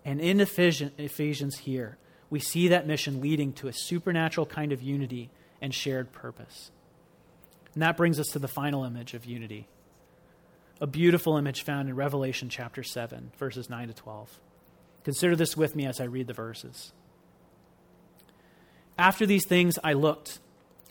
And 0.04 0.20
in 0.20 0.40
Ephesians 0.40 1.58
here, 1.58 1.96
we 2.28 2.40
see 2.40 2.68
that 2.68 2.86
mission 2.86 3.20
leading 3.20 3.52
to 3.54 3.68
a 3.68 3.72
supernatural 3.72 4.46
kind 4.46 4.72
of 4.72 4.82
unity 4.82 5.30
and 5.62 5.72
shared 5.72 6.12
purpose. 6.12 6.70
And 7.74 7.82
that 7.82 7.96
brings 7.96 8.18
us 8.18 8.26
to 8.28 8.38
the 8.40 8.48
final 8.48 8.84
image 8.84 9.14
of 9.14 9.24
unity 9.24 9.68
a 10.80 10.86
beautiful 10.86 11.36
image 11.36 11.62
found 11.62 11.88
in 11.88 11.96
Revelation 11.96 12.48
chapter 12.48 12.82
7, 12.82 13.32
verses 13.38 13.68
9 13.68 13.88
to 13.88 13.94
12. 13.94 14.40
Consider 15.08 15.36
this 15.36 15.56
with 15.56 15.74
me 15.74 15.86
as 15.86 16.02
I 16.02 16.04
read 16.04 16.26
the 16.26 16.34
verses. 16.34 16.92
After 18.98 19.24
these 19.24 19.46
things 19.46 19.78
I 19.82 19.94
looked, 19.94 20.38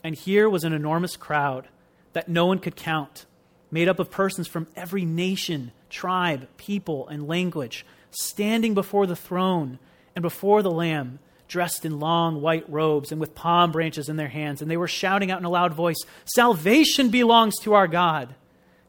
and 0.02 0.12
here 0.12 0.50
was 0.50 0.64
an 0.64 0.72
enormous 0.72 1.16
crowd 1.16 1.68
that 2.14 2.28
no 2.28 2.44
one 2.44 2.58
could 2.58 2.74
count, 2.74 3.26
made 3.70 3.88
up 3.88 4.00
of 4.00 4.10
persons 4.10 4.48
from 4.48 4.66
every 4.74 5.04
nation, 5.04 5.70
tribe, 5.88 6.48
people, 6.56 7.06
and 7.06 7.28
language, 7.28 7.86
standing 8.10 8.74
before 8.74 9.06
the 9.06 9.14
throne 9.14 9.78
and 10.16 10.22
before 10.24 10.64
the 10.64 10.72
Lamb, 10.72 11.20
dressed 11.46 11.84
in 11.84 12.00
long 12.00 12.40
white 12.40 12.68
robes 12.68 13.12
and 13.12 13.20
with 13.20 13.36
palm 13.36 13.70
branches 13.70 14.08
in 14.08 14.16
their 14.16 14.26
hands. 14.26 14.60
And 14.60 14.68
they 14.68 14.76
were 14.76 14.88
shouting 14.88 15.30
out 15.30 15.38
in 15.38 15.44
a 15.44 15.48
loud 15.48 15.74
voice 15.74 15.98
Salvation 16.24 17.10
belongs 17.10 17.54
to 17.60 17.74
our 17.74 17.86
God, 17.86 18.34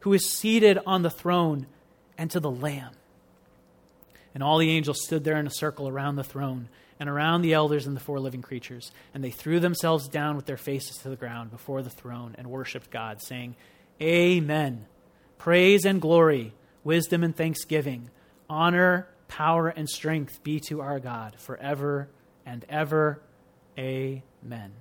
who 0.00 0.12
is 0.12 0.28
seated 0.28 0.80
on 0.86 1.02
the 1.02 1.08
throne, 1.08 1.68
and 2.18 2.32
to 2.32 2.40
the 2.40 2.50
Lamb. 2.50 2.90
And 4.34 4.42
all 4.42 4.58
the 4.58 4.70
angels 4.70 5.02
stood 5.04 5.24
there 5.24 5.38
in 5.38 5.46
a 5.46 5.50
circle 5.50 5.88
around 5.88 6.16
the 6.16 6.24
throne 6.24 6.68
and 6.98 7.08
around 7.08 7.42
the 7.42 7.54
elders 7.54 7.86
and 7.86 7.96
the 7.96 8.00
four 8.00 8.20
living 8.20 8.42
creatures. 8.42 8.92
And 9.14 9.24
they 9.24 9.30
threw 9.30 9.58
themselves 9.58 10.08
down 10.08 10.36
with 10.36 10.46
their 10.46 10.56
faces 10.56 10.98
to 10.98 11.08
the 11.08 11.16
ground 11.16 11.50
before 11.50 11.82
the 11.82 11.90
throne 11.90 12.34
and 12.38 12.46
worshiped 12.48 12.90
God, 12.90 13.22
saying, 13.22 13.56
Amen. 14.00 14.86
Praise 15.38 15.84
and 15.84 16.00
glory, 16.00 16.52
wisdom 16.84 17.24
and 17.24 17.34
thanksgiving, 17.34 18.10
honor, 18.48 19.08
power, 19.28 19.68
and 19.68 19.88
strength 19.88 20.42
be 20.42 20.60
to 20.60 20.82
our 20.82 21.00
God 21.00 21.36
forever 21.38 22.08
and 22.44 22.64
ever. 22.68 23.20
Amen. 23.78 24.72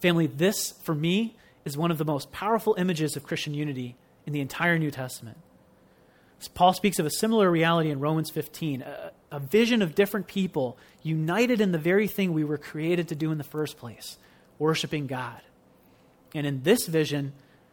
Family, 0.00 0.26
this, 0.26 0.72
for 0.82 0.94
me, 0.94 1.36
is 1.64 1.76
one 1.76 1.90
of 1.90 1.98
the 1.98 2.04
most 2.04 2.32
powerful 2.32 2.74
images 2.78 3.16
of 3.16 3.22
Christian 3.22 3.54
unity 3.54 3.96
in 4.26 4.32
the 4.32 4.40
entire 4.40 4.78
New 4.78 4.90
Testament. 4.90 5.38
Paul 6.48 6.72
speaks 6.72 6.98
of 6.98 7.06
a 7.06 7.10
similar 7.10 7.50
reality 7.50 7.90
in 7.90 8.00
Romans 8.00 8.30
15 8.30 8.82
a, 8.82 9.12
a, 9.30 9.40
vision 9.40 9.82
of 9.82 9.94
different 9.94 10.26
people 10.26 10.78
united 11.02 11.60
in 11.60 11.72
the 11.72 11.78
very 11.78 12.08
thing 12.08 12.32
we 12.32 12.44
were 12.44 12.58
created 12.58 13.08
to 13.08 13.14
do 13.14 13.30
in 13.30 13.38
the 13.38 13.44
first 13.44 13.76
place 13.76 14.16
worshiping 14.58 15.06
God. 15.06 15.40
And 16.34 16.46
in 16.46 16.62
this 16.62 16.86
vision, 16.86 17.32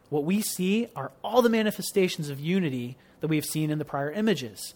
what 0.09 0.23
we 0.23 0.41
see 0.41 0.87
are 0.95 1.11
all 1.23 1.41
the 1.41 1.49
manifestations 1.49 2.29
of 2.29 2.39
unity 2.39 2.97
that 3.19 3.27
we 3.27 3.35
have 3.35 3.45
seen 3.45 3.69
in 3.69 3.77
the 3.77 3.85
prior 3.85 4.11
images. 4.11 4.73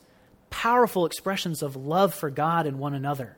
Powerful 0.49 1.05
expressions 1.05 1.63
of 1.63 1.75
love 1.75 2.13
for 2.13 2.29
God 2.29 2.67
and 2.67 2.79
one 2.79 2.93
another, 2.93 3.37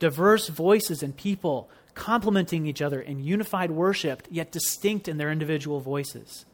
diverse 0.00 0.48
voices 0.48 1.02
and 1.02 1.16
people 1.16 1.70
complementing 1.94 2.66
each 2.66 2.82
other 2.82 3.00
in 3.00 3.22
unified 3.22 3.70
worship, 3.70 4.26
yet 4.30 4.52
distinct 4.52 5.08
in 5.08 5.16
their 5.16 5.30
individual 5.30 5.80
voices, 5.80 6.44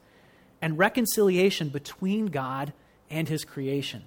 and 0.60 0.78
reconciliation 0.78 1.68
between 1.68 2.26
God 2.26 2.72
and 3.10 3.28
his 3.28 3.44
creation. 3.44 4.04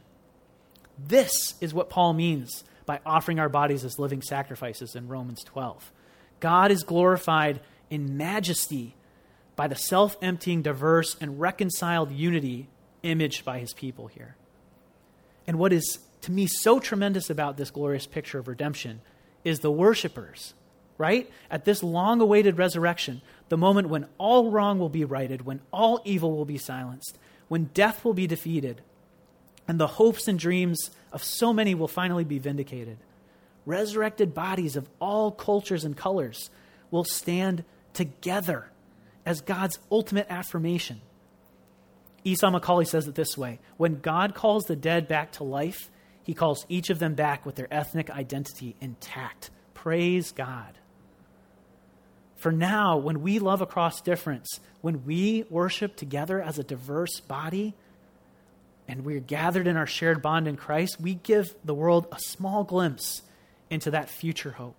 This 0.97 1.55
is 1.61 1.73
what 1.73 1.89
Paul 1.89 2.13
means 2.13 2.63
by 2.85 2.99
offering 3.05 3.39
our 3.39 3.49
bodies 3.49 3.83
as 3.83 3.99
living 3.99 4.21
sacrifices 4.21 4.95
in 4.95 5.07
Romans 5.07 5.43
12. 5.43 5.91
God 6.39 6.71
is 6.71 6.83
glorified 6.83 7.59
in 7.89 8.17
majesty 8.17 8.95
by 9.55 9.67
the 9.67 9.75
self 9.75 10.17
emptying, 10.21 10.61
diverse, 10.61 11.15
and 11.19 11.39
reconciled 11.39 12.11
unity 12.11 12.69
imaged 13.03 13.43
by 13.45 13.59
his 13.59 13.73
people 13.73 14.07
here. 14.07 14.35
And 15.45 15.59
what 15.59 15.73
is 15.73 15.99
to 16.21 16.31
me 16.31 16.47
so 16.47 16.79
tremendous 16.79 17.29
about 17.29 17.57
this 17.57 17.71
glorious 17.71 18.07
picture 18.07 18.39
of 18.39 18.47
redemption 18.47 19.01
is 19.43 19.59
the 19.59 19.71
worshipers, 19.71 20.53
right? 20.97 21.29
At 21.49 21.65
this 21.65 21.83
long 21.83 22.21
awaited 22.21 22.57
resurrection, 22.57 23.21
the 23.49 23.57
moment 23.57 23.89
when 23.89 24.07
all 24.17 24.51
wrong 24.51 24.79
will 24.79 24.89
be 24.89 25.05
righted, 25.05 25.45
when 25.45 25.61
all 25.71 26.01
evil 26.05 26.35
will 26.35 26.45
be 26.45 26.57
silenced, 26.57 27.17
when 27.47 27.65
death 27.73 28.03
will 28.03 28.13
be 28.13 28.27
defeated, 28.27 28.81
and 29.67 29.79
the 29.79 29.87
hopes 29.87 30.27
and 30.27 30.39
dreams 30.39 30.91
of 31.11 31.23
so 31.23 31.53
many 31.53 31.75
will 31.75 31.87
finally 31.87 32.23
be 32.23 32.39
vindicated. 32.39 32.97
Resurrected 33.65 34.33
bodies 34.33 34.75
of 34.75 34.89
all 34.99 35.31
cultures 35.31 35.83
and 35.83 35.95
colors 35.95 36.49
will 36.89 37.03
stand 37.03 37.63
together 37.93 38.69
as 39.25 39.41
God's 39.41 39.77
ultimate 39.91 40.27
affirmation. 40.29 41.01
Esau 42.23 42.49
McCaulley 42.49 42.87
says 42.87 43.07
it 43.07 43.15
this 43.15 43.37
way 43.37 43.59
When 43.77 43.99
God 43.99 44.35
calls 44.35 44.63
the 44.65 44.75
dead 44.75 45.07
back 45.07 45.33
to 45.33 45.43
life, 45.43 45.89
he 46.23 46.33
calls 46.33 46.65
each 46.69 46.89
of 46.89 46.99
them 46.99 47.13
back 47.13 47.45
with 47.45 47.55
their 47.55 47.73
ethnic 47.73 48.09
identity 48.09 48.75
intact. 48.81 49.49
Praise 49.73 50.31
God. 50.31 50.77
For 52.37 52.51
now, 52.51 52.97
when 52.97 53.21
we 53.21 53.39
love 53.39 53.61
across 53.61 53.99
difference, 53.99 54.59
when 54.81 55.05
we 55.05 55.45
worship 55.49 55.95
together 55.95 56.41
as 56.41 56.57
a 56.59 56.63
diverse 56.63 57.19
body, 57.19 57.73
and 58.87 59.03
we're 59.03 59.19
gathered 59.19 59.67
in 59.67 59.75
our 59.75 59.87
shared 59.87 60.21
bond 60.21 60.47
in 60.47 60.55
Christ, 60.55 61.01
we 61.01 61.15
give 61.15 61.53
the 61.65 61.73
world 61.73 62.07
a 62.11 62.19
small 62.19 62.63
glimpse 62.63 63.23
into 63.69 63.91
that 63.91 64.09
future 64.09 64.51
hope. 64.51 64.77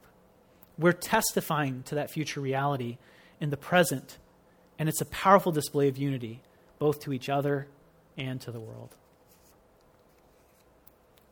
We're 0.79 0.93
testifying 0.93 1.83
to 1.85 1.97
that 1.97 2.11
future 2.11 2.41
reality 2.41 2.97
in 3.41 3.51
the 3.51 3.57
present, 3.57 4.19
and 4.79 4.89
it's 4.89 5.01
a 5.01 5.07
powerful 5.07 5.53
display 5.53 5.89
of 5.89 5.99
unity, 5.99 6.41
both 6.79 7.01
to 7.01 7.13
each 7.13 7.29
other 7.29 7.67
and 8.17 8.41
to 8.41 8.53
the 8.53 8.61
world. 8.61 8.95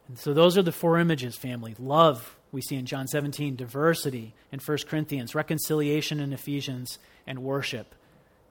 And 0.09 0.19
so 0.19 0.35
those 0.35 0.59
are 0.59 0.63
the 0.63 0.73
four 0.73 0.99
images, 0.99 1.37
family. 1.37 1.75
Love, 1.79 2.36
we 2.53 2.63
see 2.63 2.77
in 2.77 2.87
John 2.87 3.07
17, 3.07 3.57
diversity 3.57 4.35
in 4.53 4.61
1 4.61 4.79
Corinthians, 4.89 5.35
reconciliation 5.35 6.21
in 6.21 6.33
Ephesians, 6.33 6.99
and 7.27 7.41
worship 7.41 7.95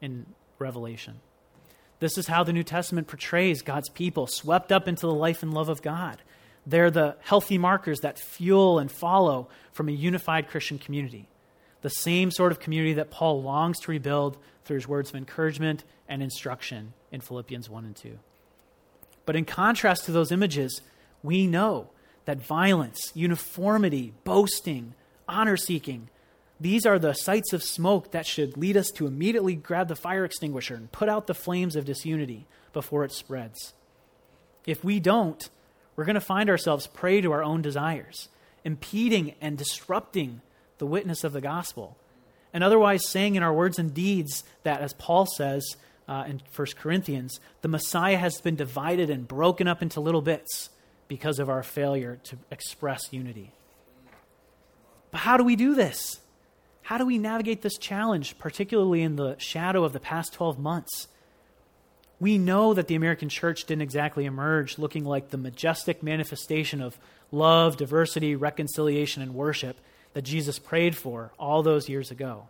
in 0.01 0.25
Revelation. 0.59 1.21
This 1.99 2.17
is 2.17 2.27
how 2.27 2.43
the 2.43 2.53
New 2.53 2.63
Testament 2.63 3.07
portrays 3.07 3.61
God's 3.61 3.89
people 3.89 4.27
swept 4.27 4.71
up 4.71 4.87
into 4.87 5.07
the 5.07 5.13
life 5.13 5.41
and 5.41 5.53
love 5.53 5.69
of 5.69 5.81
God. 5.81 6.21
They're 6.67 6.91
the 6.91 7.15
healthy 7.21 7.57
markers 7.57 8.01
that 8.01 8.19
fuel 8.19 8.79
and 8.79 8.91
follow 8.91 9.47
from 9.71 9.87
a 9.87 9.93
unified 9.93 10.49
Christian 10.49 10.79
community. 10.79 11.27
The 11.81 11.89
same 11.89 12.31
sort 12.31 12.51
of 12.51 12.59
community 12.59 12.93
that 12.93 13.11
Paul 13.11 13.43
longs 13.43 13.79
to 13.81 13.91
rebuild 13.91 14.37
through 14.65 14.77
his 14.77 14.87
words 14.87 15.09
of 15.11 15.15
encouragement 15.15 15.83
and 16.09 16.21
instruction 16.23 16.93
in 17.11 17.21
Philippians 17.21 17.69
1 17.69 17.85
and 17.85 17.95
2. 17.95 18.17
But 19.25 19.35
in 19.35 19.45
contrast 19.45 20.05
to 20.05 20.11
those 20.11 20.31
images, 20.31 20.81
we 21.23 21.47
know 21.47 21.89
that 22.25 22.45
violence, 22.45 23.11
uniformity, 23.13 24.13
boasting, 24.23 24.93
honor 25.27 25.57
seeking, 25.57 26.09
these 26.59 26.85
are 26.85 26.97
the 26.97 27.13
sights 27.13 27.53
of 27.53 27.63
smoke 27.63 28.11
that 28.11 28.25
should 28.25 28.57
lead 28.57 28.77
us 28.77 28.89
to 28.95 29.07
immediately 29.07 29.55
grab 29.55 29.87
the 29.87 29.95
fire 29.95 30.23
extinguisher 30.23 30.75
and 30.75 30.91
put 30.91 31.09
out 31.09 31.27
the 31.27 31.33
flames 31.33 31.75
of 31.75 31.85
disunity 31.85 32.47
before 32.73 33.03
it 33.03 33.11
spreads. 33.11 33.73
If 34.65 34.83
we 34.83 34.99
don't, 34.99 35.49
we're 35.95 36.05
going 36.05 36.15
to 36.15 36.21
find 36.21 36.49
ourselves 36.49 36.87
prey 36.87 37.21
to 37.21 37.31
our 37.31 37.43
own 37.43 37.61
desires, 37.61 38.29
impeding 38.63 39.35
and 39.41 39.57
disrupting 39.57 40.41
the 40.77 40.85
witness 40.85 41.23
of 41.23 41.33
the 41.33 41.41
gospel, 41.41 41.97
and 42.53 42.63
otherwise 42.63 43.09
saying 43.09 43.35
in 43.35 43.43
our 43.43 43.53
words 43.53 43.77
and 43.77 43.93
deeds 43.93 44.43
that, 44.63 44.81
as 44.81 44.93
Paul 44.93 45.25
says 45.25 45.75
uh, 46.07 46.23
in 46.27 46.41
1 46.55 46.67
Corinthians, 46.77 47.39
the 47.61 47.67
Messiah 47.67 48.17
has 48.17 48.39
been 48.39 48.55
divided 48.55 49.09
and 49.09 49.27
broken 49.27 49.67
up 49.67 49.81
into 49.81 49.99
little 49.99 50.21
bits 50.21 50.69
because 51.07 51.39
of 51.39 51.49
our 51.49 51.63
failure 51.63 52.19
to 52.23 52.37
express 52.51 53.11
unity. 53.11 53.51
But 55.11 55.19
how 55.19 55.37
do 55.37 55.43
we 55.43 55.55
do 55.55 55.75
this? 55.75 56.19
How 56.81 56.97
do 56.97 57.05
we 57.05 57.17
navigate 57.17 57.61
this 57.61 57.77
challenge, 57.77 58.37
particularly 58.37 59.01
in 59.01 59.15
the 59.15 59.35
shadow 59.39 59.83
of 59.83 59.93
the 59.93 59.99
past 59.99 60.33
12 60.33 60.59
months? 60.59 61.07
We 62.19 62.37
know 62.37 62.73
that 62.73 62.87
the 62.87 62.95
American 62.95 63.29
church 63.29 63.65
didn't 63.65 63.81
exactly 63.81 64.25
emerge 64.25 64.77
looking 64.77 65.03
like 65.03 65.29
the 65.29 65.37
majestic 65.37 66.01
manifestation 66.03 66.81
of 66.81 66.97
love, 67.31 67.77
diversity, 67.77 68.35
reconciliation, 68.35 69.21
and 69.21 69.33
worship 69.33 69.77
that 70.13 70.21
Jesus 70.21 70.59
prayed 70.59 70.95
for 70.95 71.33
all 71.37 71.61
those 71.61 71.89
years 71.89 72.11
ago. 72.11 72.47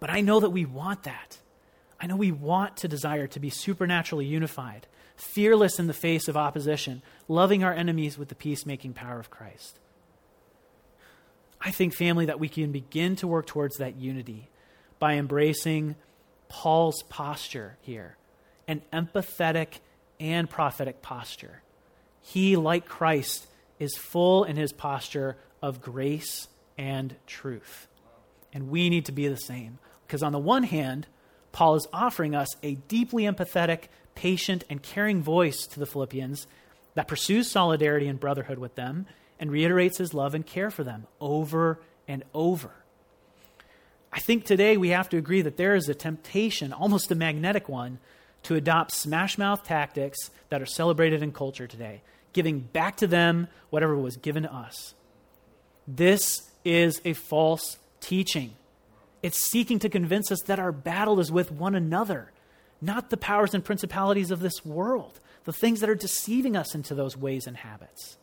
But 0.00 0.10
I 0.10 0.20
know 0.20 0.40
that 0.40 0.50
we 0.50 0.64
want 0.64 1.04
that. 1.04 1.38
I 2.00 2.06
know 2.06 2.16
we 2.16 2.32
want 2.32 2.78
to 2.78 2.88
desire 2.88 3.26
to 3.28 3.40
be 3.40 3.50
supernaturally 3.50 4.26
unified, 4.26 4.86
fearless 5.16 5.78
in 5.78 5.86
the 5.86 5.92
face 5.92 6.28
of 6.28 6.36
opposition, 6.36 7.02
loving 7.28 7.64
our 7.64 7.72
enemies 7.72 8.18
with 8.18 8.28
the 8.28 8.34
peacemaking 8.34 8.92
power 8.92 9.18
of 9.18 9.30
Christ. 9.30 9.78
I 11.60 11.70
think, 11.70 11.94
family, 11.94 12.26
that 12.26 12.40
we 12.40 12.48
can 12.48 12.72
begin 12.72 13.16
to 13.16 13.26
work 13.26 13.46
towards 13.46 13.76
that 13.76 13.96
unity 13.96 14.50
by 14.98 15.14
embracing 15.14 15.96
Paul's 16.48 17.02
posture 17.08 17.78
here 17.80 18.16
an 18.66 18.80
empathetic 18.92 19.80
and 20.18 20.48
prophetic 20.48 21.02
posture. 21.02 21.62
He, 22.22 22.56
like 22.56 22.86
Christ, 22.86 23.46
is 23.78 23.96
full 23.96 24.44
in 24.44 24.56
his 24.56 24.72
posture 24.72 25.36
of 25.60 25.82
grace 25.82 26.48
and 26.78 27.14
truth. 27.26 27.88
And 28.52 28.70
we 28.70 28.88
need 28.88 29.06
to 29.06 29.12
be 29.12 29.28
the 29.28 29.36
same. 29.36 29.78
Because 30.06 30.22
on 30.22 30.32
the 30.32 30.38
one 30.38 30.62
hand, 30.62 31.06
Paul 31.52 31.74
is 31.74 31.86
offering 31.92 32.34
us 32.34 32.48
a 32.62 32.74
deeply 32.74 33.24
empathetic, 33.24 33.84
patient, 34.14 34.64
and 34.70 34.82
caring 34.82 35.22
voice 35.22 35.66
to 35.66 35.80
the 35.80 35.86
Philippians 35.86 36.46
that 36.94 37.08
pursues 37.08 37.50
solidarity 37.50 38.06
and 38.06 38.20
brotherhood 38.20 38.58
with 38.58 38.74
them 38.74 39.06
and 39.38 39.50
reiterates 39.50 39.98
his 39.98 40.14
love 40.14 40.34
and 40.34 40.46
care 40.46 40.70
for 40.70 40.84
them 40.84 41.06
over 41.20 41.80
and 42.06 42.24
over. 42.32 42.70
I 44.12 44.20
think 44.20 44.44
today 44.44 44.76
we 44.76 44.90
have 44.90 45.08
to 45.08 45.16
agree 45.16 45.42
that 45.42 45.56
there 45.56 45.74
is 45.74 45.88
a 45.88 45.94
temptation, 45.94 46.72
almost 46.72 47.10
a 47.10 47.16
magnetic 47.16 47.68
one, 47.68 47.98
to 48.44 48.54
adopt 48.54 48.92
smash 48.92 49.36
mouth 49.38 49.64
tactics 49.64 50.30
that 50.50 50.62
are 50.62 50.66
celebrated 50.66 51.22
in 51.22 51.32
culture 51.32 51.66
today, 51.66 52.02
giving 52.32 52.60
back 52.60 52.96
to 52.98 53.08
them 53.08 53.48
whatever 53.70 53.96
was 53.96 54.16
given 54.16 54.44
to 54.44 54.54
us. 54.54 54.94
This 55.88 56.48
is 56.64 57.00
a 57.04 57.14
false 57.14 57.78
teaching. 58.00 58.52
It's 59.22 59.50
seeking 59.50 59.78
to 59.80 59.88
convince 59.88 60.30
us 60.30 60.42
that 60.42 60.60
our 60.60 60.72
battle 60.72 61.18
is 61.18 61.32
with 61.32 61.50
one 61.50 61.74
another, 61.74 62.30
not 62.80 63.10
the 63.10 63.16
powers 63.16 63.54
and 63.54 63.64
principalities 63.64 64.30
of 64.30 64.40
this 64.40 64.64
world, 64.64 65.20
the 65.44 65.52
things 65.52 65.80
that 65.80 65.90
are 65.90 65.94
deceiving 65.94 66.56
us 66.56 66.74
into 66.74 66.94
those 66.94 67.16
ways 67.16 67.46
and 67.46 67.56
habits. 67.56 68.16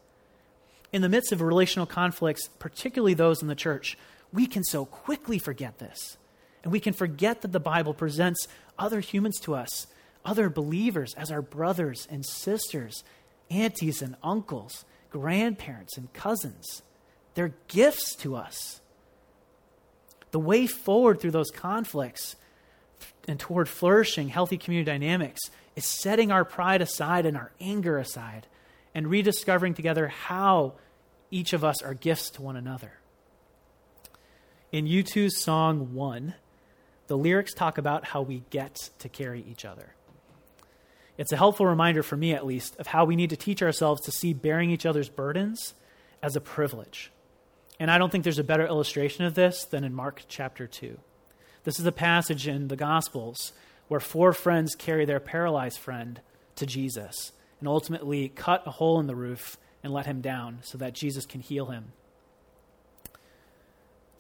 In 0.91 1.01
the 1.01 1.09
midst 1.09 1.31
of 1.31 1.41
relational 1.41 1.85
conflicts, 1.85 2.47
particularly 2.59 3.13
those 3.13 3.41
in 3.41 3.47
the 3.47 3.55
church, 3.55 3.97
we 4.33 4.45
can 4.45 4.63
so 4.63 4.85
quickly 4.85 5.39
forget 5.39 5.79
this. 5.79 6.17
And 6.63 6.71
we 6.71 6.79
can 6.79 6.93
forget 6.93 7.41
that 7.41 7.51
the 7.51 7.59
Bible 7.59 7.93
presents 7.93 8.47
other 8.77 8.99
humans 8.99 9.39
to 9.41 9.55
us, 9.55 9.87
other 10.23 10.49
believers, 10.49 11.13
as 11.15 11.31
our 11.31 11.41
brothers 11.41 12.07
and 12.11 12.25
sisters, 12.25 13.03
aunties 13.49 14.01
and 14.01 14.15
uncles, 14.23 14.85
grandparents 15.09 15.97
and 15.97 16.11
cousins. 16.13 16.81
They're 17.33 17.53
gifts 17.67 18.15
to 18.17 18.35
us. 18.35 18.81
The 20.31 20.39
way 20.39 20.67
forward 20.67 21.19
through 21.19 21.31
those 21.31 21.51
conflicts 21.51 22.35
and 23.27 23.39
toward 23.39 23.69
flourishing 23.69 24.29
healthy 24.29 24.57
community 24.57 24.89
dynamics 24.91 25.41
is 25.75 25.85
setting 25.85 26.31
our 26.31 26.43
pride 26.43 26.81
aside 26.81 27.25
and 27.25 27.37
our 27.37 27.51
anger 27.59 27.97
aside 27.97 28.47
and 28.93 29.07
rediscovering 29.07 29.73
together 29.73 30.07
how 30.07 30.73
each 31.29 31.53
of 31.53 31.63
us 31.63 31.81
are 31.81 31.93
gifts 31.93 32.29
to 32.31 32.41
one 32.41 32.55
another. 32.55 32.93
In 34.71 34.85
U2's 34.85 35.37
song 35.37 35.93
One, 35.93 36.35
the 37.07 37.17
lyrics 37.17 37.53
talk 37.53 37.77
about 37.77 38.05
how 38.05 38.21
we 38.21 38.43
get 38.49 38.89
to 38.99 39.09
carry 39.09 39.43
each 39.49 39.65
other. 39.65 39.95
It's 41.17 41.31
a 41.31 41.37
helpful 41.37 41.65
reminder, 41.65 42.03
for 42.03 42.17
me 42.17 42.33
at 42.33 42.45
least, 42.45 42.77
of 42.77 42.87
how 42.87 43.05
we 43.05 43.15
need 43.15 43.29
to 43.31 43.35
teach 43.35 43.61
ourselves 43.61 44.01
to 44.01 44.11
see 44.11 44.33
bearing 44.33 44.71
each 44.71 44.85
other's 44.85 45.09
burdens 45.09 45.73
as 46.23 46.35
a 46.35 46.41
privilege. 46.41 47.11
And 47.79 47.91
I 47.91 47.97
don't 47.97 48.11
think 48.11 48.23
there's 48.23 48.39
a 48.39 48.43
better 48.43 48.65
illustration 48.65 49.25
of 49.25 49.33
this 49.33 49.65
than 49.65 49.83
in 49.83 49.93
Mark 49.93 50.23
chapter 50.27 50.67
2. 50.67 50.97
This 51.63 51.79
is 51.79 51.85
a 51.85 51.91
passage 51.91 52.47
in 52.47 52.67
the 52.67 52.75
Gospels 52.75 53.53
where 53.87 53.99
four 53.99 54.33
friends 54.33 54.75
carry 54.75 55.05
their 55.05 55.19
paralyzed 55.19 55.77
friend 55.79 56.21
to 56.55 56.65
Jesus 56.65 57.31
and 57.59 57.67
ultimately 57.67 58.29
cut 58.29 58.63
a 58.65 58.71
hole 58.71 58.99
in 58.99 59.07
the 59.07 59.15
roof 59.15 59.57
and 59.83 59.93
let 59.93 60.05
him 60.05 60.21
down 60.21 60.59
so 60.63 60.77
that 60.77 60.93
Jesus 60.93 61.25
can 61.25 61.41
heal 61.41 61.67
him 61.67 61.93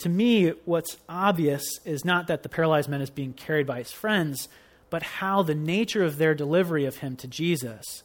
to 0.01 0.09
me, 0.09 0.49
what's 0.65 0.97
obvious 1.07 1.79
is 1.85 2.03
not 2.03 2.25
that 2.25 2.41
the 2.41 2.49
paralyzed 2.49 2.89
man 2.89 3.01
is 3.01 3.11
being 3.11 3.33
carried 3.33 3.67
by 3.67 3.77
his 3.77 3.91
friends, 3.91 4.49
but 4.89 5.03
how 5.03 5.43
the 5.43 5.53
nature 5.53 6.03
of 6.03 6.17
their 6.17 6.33
delivery 6.33 6.85
of 6.85 6.97
him 6.97 7.15
to 7.17 7.27
Jesus 7.27 8.01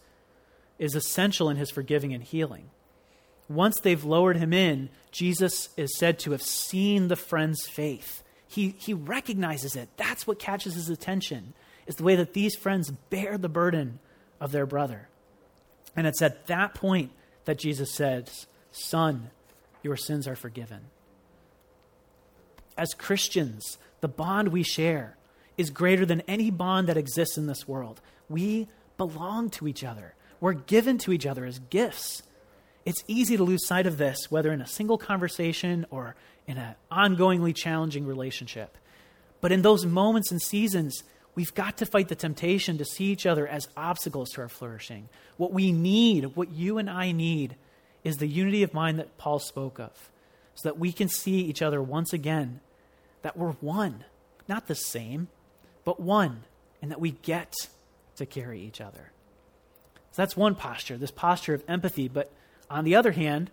is 0.78 0.94
essential 0.94 1.48
in 1.48 1.56
his 1.56 1.70
forgiving 1.70 2.12
and 2.12 2.22
healing. 2.22 2.68
Once 3.48 3.80
they've 3.80 4.04
lowered 4.04 4.36
him 4.36 4.52
in, 4.52 4.90
Jesus 5.10 5.70
is 5.78 5.96
said 5.96 6.18
to 6.18 6.32
have 6.32 6.42
seen 6.42 7.08
the 7.08 7.16
friend's 7.16 7.66
faith. 7.66 8.22
He, 8.48 8.74
he 8.78 8.94
recognizes 8.94 9.76
it. 9.76 9.88
That's 9.96 10.26
what 10.26 10.38
catches 10.38 10.74
his 10.74 10.88
attention, 10.88 11.54
is 11.86 11.96
the 11.96 12.04
way 12.04 12.16
that 12.16 12.32
these 12.32 12.54
friends 12.56 12.90
bear 13.10 13.36
the 13.38 13.48
burden 13.48 13.98
of 14.40 14.52
their 14.52 14.66
brother. 14.66 15.08
And 15.96 16.06
it's 16.06 16.22
at 16.22 16.46
that 16.46 16.74
point 16.74 17.10
that 17.44 17.58
Jesus 17.58 17.92
says, 17.92 18.46
Son, 18.70 19.30
your 19.82 19.96
sins 19.96 20.28
are 20.28 20.36
forgiven 20.36 20.82
as 22.76 22.94
Christians, 22.94 23.78
the 24.00 24.08
bond 24.08 24.48
we 24.48 24.62
share 24.62 25.16
is 25.56 25.70
greater 25.70 26.04
than 26.04 26.20
any 26.22 26.50
bond 26.50 26.88
that 26.88 26.96
exists 26.96 27.38
in 27.38 27.46
this 27.46 27.66
world. 27.66 28.00
We 28.28 28.68
belong 28.96 29.50
to 29.50 29.66
each 29.66 29.84
other, 29.84 30.14
we're 30.40 30.52
given 30.52 30.98
to 30.98 31.12
each 31.12 31.26
other 31.26 31.44
as 31.44 31.58
gifts. 31.58 32.22
It's 32.84 33.02
easy 33.08 33.36
to 33.36 33.42
lose 33.42 33.66
sight 33.66 33.86
of 33.86 33.98
this, 33.98 34.30
whether 34.30 34.52
in 34.52 34.60
a 34.60 34.66
single 34.66 34.96
conversation 34.96 35.86
or 35.90 36.14
in 36.46 36.58
an 36.58 36.74
ongoingly 36.90 37.54
challenging 37.54 38.06
relationship. 38.06 38.76
But 39.40 39.52
in 39.52 39.62
those 39.62 39.84
moments 39.84 40.30
and 40.30 40.40
seasons, 40.40 41.02
we've 41.34 41.54
got 41.54 41.76
to 41.78 41.86
fight 41.86 42.08
the 42.08 42.14
temptation 42.14 42.78
to 42.78 42.84
see 42.84 43.06
each 43.06 43.26
other 43.26 43.46
as 43.46 43.68
obstacles 43.76 44.30
to 44.30 44.42
our 44.42 44.48
flourishing. 44.48 45.08
What 45.36 45.52
we 45.52 45.72
need, 45.72 46.36
what 46.36 46.50
you 46.50 46.78
and 46.78 46.88
I 46.88 47.12
need, 47.12 47.56
is 48.04 48.16
the 48.16 48.26
unity 48.26 48.62
of 48.62 48.72
mind 48.72 48.98
that 48.98 49.18
Paul 49.18 49.38
spoke 49.38 49.78
of, 49.78 50.10
so 50.54 50.68
that 50.68 50.78
we 50.78 50.92
can 50.92 51.08
see 51.08 51.40
each 51.40 51.62
other 51.62 51.82
once 51.82 52.12
again 52.12 52.60
that 53.22 53.36
we're 53.36 53.52
one, 53.52 54.04
not 54.48 54.68
the 54.68 54.74
same, 54.74 55.28
but 55.84 55.98
one, 55.98 56.44
and 56.80 56.90
that 56.90 57.00
we 57.00 57.10
get 57.10 57.52
to 58.16 58.24
carry 58.24 58.60
each 58.60 58.80
other. 58.80 59.10
So 60.12 60.22
that's 60.22 60.36
one 60.36 60.54
posture, 60.54 60.96
this 60.96 61.10
posture 61.10 61.54
of 61.54 61.64
empathy. 61.68 62.08
But 62.08 62.32
on 62.70 62.84
the 62.84 62.94
other 62.94 63.12
hand, 63.12 63.50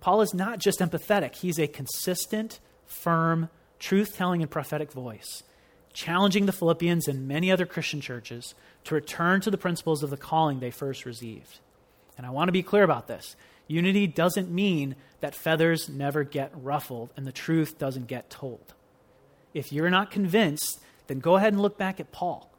Paul 0.00 0.20
is 0.20 0.34
not 0.34 0.58
just 0.58 0.80
empathetic, 0.80 1.36
he's 1.36 1.58
a 1.58 1.66
consistent, 1.66 2.60
firm, 2.86 3.48
truth 3.78 4.16
telling, 4.16 4.42
and 4.42 4.50
prophetic 4.50 4.92
voice, 4.92 5.42
challenging 5.92 6.46
the 6.46 6.52
Philippians 6.52 7.08
and 7.08 7.28
many 7.28 7.50
other 7.50 7.66
Christian 7.66 8.00
churches 8.00 8.54
to 8.84 8.94
return 8.94 9.40
to 9.40 9.50
the 9.50 9.58
principles 9.58 10.02
of 10.02 10.10
the 10.10 10.16
calling 10.16 10.60
they 10.60 10.70
first 10.70 11.04
received. 11.04 11.58
And 12.16 12.26
I 12.26 12.30
want 12.30 12.48
to 12.48 12.52
be 12.52 12.62
clear 12.62 12.82
about 12.82 13.06
this. 13.08 13.36
Unity 13.66 14.06
doesn't 14.06 14.50
mean 14.50 14.96
that 15.20 15.34
feathers 15.34 15.88
never 15.88 16.24
get 16.24 16.52
ruffled 16.54 17.10
and 17.16 17.26
the 17.26 17.32
truth 17.32 17.78
doesn't 17.78 18.06
get 18.06 18.30
told. 18.30 18.74
If 19.54 19.72
you're 19.72 19.90
not 19.90 20.10
convinced, 20.10 20.80
then 21.06 21.20
go 21.20 21.36
ahead 21.36 21.52
and 21.52 21.62
look 21.62 21.76
back 21.76 22.00
at 22.00 22.12
Paul. 22.12 22.50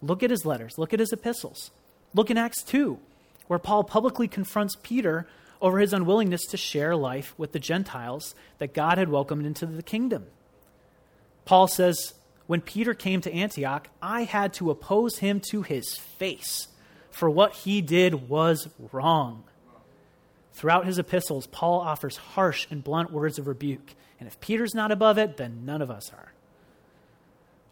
Look 0.00 0.22
at 0.22 0.30
his 0.30 0.44
letters, 0.44 0.78
look 0.78 0.92
at 0.92 1.00
his 1.00 1.12
epistles. 1.12 1.70
Look 2.14 2.30
in 2.30 2.36
Acts 2.36 2.62
2, 2.62 2.98
where 3.46 3.58
Paul 3.58 3.84
publicly 3.84 4.28
confronts 4.28 4.76
Peter 4.82 5.26
over 5.62 5.78
his 5.78 5.92
unwillingness 5.92 6.44
to 6.46 6.56
share 6.56 6.94
life 6.94 7.32
with 7.38 7.52
the 7.52 7.58
Gentiles 7.58 8.34
that 8.58 8.74
God 8.74 8.98
had 8.98 9.08
welcomed 9.08 9.46
into 9.46 9.64
the 9.64 9.82
kingdom. 9.82 10.26
Paul 11.44 11.68
says, 11.68 12.14
When 12.46 12.60
Peter 12.60 12.92
came 12.92 13.20
to 13.22 13.32
Antioch, 13.32 13.88
I 14.02 14.24
had 14.24 14.52
to 14.54 14.70
oppose 14.70 15.18
him 15.18 15.40
to 15.50 15.62
his 15.62 15.96
face, 15.96 16.68
for 17.10 17.30
what 17.30 17.54
he 17.54 17.80
did 17.80 18.28
was 18.28 18.68
wrong. 18.90 19.44
Throughout 20.52 20.84
his 20.84 20.98
epistles, 20.98 21.46
Paul 21.46 21.80
offers 21.80 22.16
harsh 22.16 22.66
and 22.70 22.84
blunt 22.84 23.10
words 23.10 23.38
of 23.38 23.46
rebuke. 23.46 23.94
And 24.20 24.26
if 24.26 24.40
Peter's 24.40 24.74
not 24.74 24.92
above 24.92 25.16
it, 25.16 25.36
then 25.36 25.64
none 25.64 25.80
of 25.80 25.90
us 25.90 26.12
are. 26.12 26.32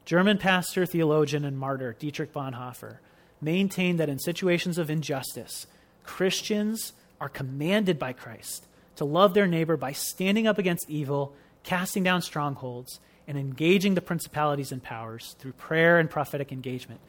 German 0.05 0.39
pastor, 0.39 0.87
theologian, 0.87 1.45
and 1.45 1.59
martyr 1.59 1.95
Dietrich 1.99 2.33
Bonhoeffer 2.33 2.99
maintained 3.41 4.01
that 4.01 4.09
in 4.09 4.19
situations 4.19 4.79
of 4.79 4.91
injustice, 4.91 5.67
Christians 6.05 6.93
are 7.21 7.29
commanded 7.29 7.99
by 7.99 8.13
Christ 8.13 8.67
to 8.97 9.05
love 9.05 9.35
their 9.35 9.47
neighbor 9.47 9.77
by 9.77 9.93
standing 9.93 10.47
up 10.47 10.59
against 10.59 10.89
evil, 10.89 11.35
casting 11.63 12.03
down 12.03 12.23
strongholds, 12.23 13.01
and 13.27 13.39
engaging 13.39 13.95
the 13.95 14.01
principalities 14.01 14.73
and 14.73 14.83
powers 14.83 15.37
through 15.39 15.53
prayer 15.53 15.99
and 15.99 16.11
prophetic 16.11 16.51
engagement. 16.53 17.01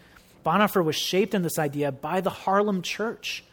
Bonhoeffer 0.45 0.84
was 0.84 0.95
shaped 0.95 1.34
in 1.34 1.41
this 1.41 1.59
idea 1.59 1.91
by 1.91 2.22
the 2.22 2.30
Harlem 2.30 2.82
church, 2.82 3.43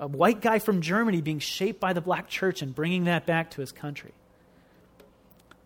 a 0.00 0.06
white 0.06 0.40
guy 0.40 0.58
from 0.58 0.80
Germany 0.80 1.20
being 1.20 1.38
shaped 1.38 1.80
by 1.80 1.92
the 1.92 2.00
black 2.00 2.28
church 2.28 2.62
and 2.62 2.74
bringing 2.74 3.04
that 3.04 3.26
back 3.26 3.50
to 3.52 3.60
his 3.60 3.72
country. 3.72 4.12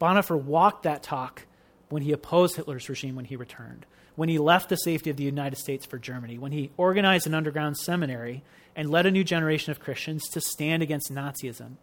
Bonhoeffer 0.00 0.40
walked 0.40 0.82
that 0.82 1.02
talk 1.02 1.46
when 1.88 2.02
he 2.02 2.12
opposed 2.12 2.56
Hitler's 2.56 2.88
regime 2.88 3.14
when 3.14 3.26
he 3.26 3.36
returned, 3.36 3.86
when 4.14 4.28
he 4.28 4.38
left 4.38 4.68
the 4.68 4.76
safety 4.76 5.10
of 5.10 5.16
the 5.16 5.24
United 5.24 5.56
States 5.56 5.86
for 5.86 5.98
Germany, 5.98 6.38
when 6.38 6.52
he 6.52 6.70
organized 6.76 7.26
an 7.26 7.34
underground 7.34 7.76
seminary 7.78 8.42
and 8.76 8.90
led 8.90 9.06
a 9.06 9.10
new 9.10 9.24
generation 9.24 9.70
of 9.70 9.80
Christians 9.80 10.28
to 10.30 10.40
stand 10.40 10.82
against 10.82 11.12
Nazism. 11.12 11.76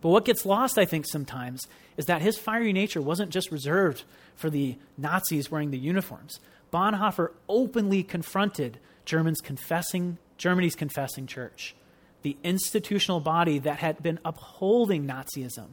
But 0.00 0.10
what 0.10 0.24
gets 0.24 0.46
lost, 0.46 0.78
I 0.78 0.84
think, 0.84 1.06
sometimes 1.06 1.66
is 1.96 2.06
that 2.06 2.22
his 2.22 2.38
fiery 2.38 2.72
nature 2.72 3.02
wasn't 3.02 3.30
just 3.30 3.50
reserved 3.50 4.04
for 4.36 4.48
the 4.48 4.76
Nazis 4.96 5.50
wearing 5.50 5.70
the 5.70 5.78
uniforms. 5.78 6.38
Bonhoeffer 6.72 7.32
openly 7.48 8.02
confronted 8.02 8.78
Germans 9.04 9.40
confessing, 9.40 10.18
Germany's 10.36 10.76
confessing 10.76 11.26
church, 11.26 11.74
the 12.22 12.36
institutional 12.44 13.20
body 13.20 13.58
that 13.58 13.78
had 13.78 14.02
been 14.02 14.20
upholding 14.24 15.06
Nazism. 15.06 15.68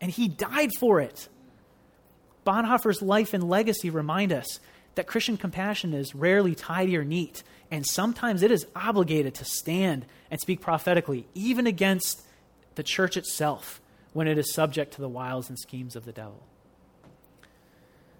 And 0.00 0.10
he 0.10 0.28
died 0.28 0.70
for 0.78 1.00
it. 1.00 1.28
Bonhoeffer's 2.46 3.02
life 3.02 3.34
and 3.34 3.48
legacy 3.48 3.90
remind 3.90 4.32
us 4.32 4.60
that 4.94 5.06
Christian 5.06 5.36
compassion 5.36 5.94
is 5.94 6.14
rarely 6.14 6.54
tidy 6.54 6.96
or 6.96 7.04
neat, 7.04 7.42
and 7.70 7.86
sometimes 7.86 8.42
it 8.42 8.50
is 8.50 8.66
obligated 8.74 9.34
to 9.34 9.44
stand 9.44 10.04
and 10.30 10.40
speak 10.40 10.60
prophetically, 10.60 11.26
even 11.34 11.66
against 11.66 12.22
the 12.74 12.82
church 12.82 13.16
itself 13.16 13.80
when 14.12 14.26
it 14.26 14.38
is 14.38 14.52
subject 14.52 14.94
to 14.94 15.00
the 15.00 15.08
wiles 15.08 15.48
and 15.48 15.58
schemes 15.58 15.94
of 15.94 16.04
the 16.04 16.12
devil. 16.12 16.42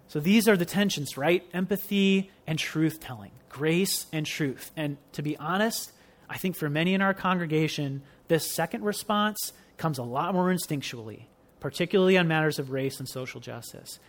So 0.07 0.19
these 0.19 0.47
are 0.47 0.57
the 0.57 0.65
tensions, 0.65 1.17
right? 1.17 1.45
Empathy 1.53 2.31
and 2.45 2.59
truth 2.59 2.99
telling, 2.99 3.31
grace 3.49 4.07
and 4.11 4.25
truth. 4.25 4.71
And 4.75 4.97
to 5.13 5.21
be 5.21 5.37
honest, 5.37 5.91
I 6.29 6.37
think 6.37 6.55
for 6.55 6.69
many 6.69 6.93
in 6.93 7.01
our 7.01 7.13
congregation, 7.13 8.01
this 8.27 8.53
second 8.53 8.83
response 8.83 9.53
comes 9.77 9.97
a 9.97 10.03
lot 10.03 10.33
more 10.33 10.53
instinctually, 10.53 11.23
particularly 11.61 12.17
on 12.17 12.27
matters 12.27 12.59
of 12.59 12.71
race 12.71 12.99
and 12.99 13.07
social 13.07 13.39
justice. 13.39 13.99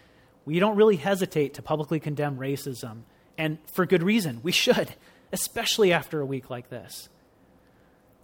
We 0.45 0.59
don't 0.59 0.75
really 0.75 0.97
hesitate 0.97 1.55
to 1.55 1.63
publicly 1.63 2.01
condemn 2.01 2.39
racism, 2.39 3.03
and 3.39 3.59
for 3.73 3.87
good 3.87 4.03
reason. 4.03 4.41
We 4.43 4.51
should, 4.51 4.95
especially 5.33 5.93
after 5.93 6.21
a 6.21 6.27
week 6.27 6.51
like 6.51 6.69
this. 6.69 7.09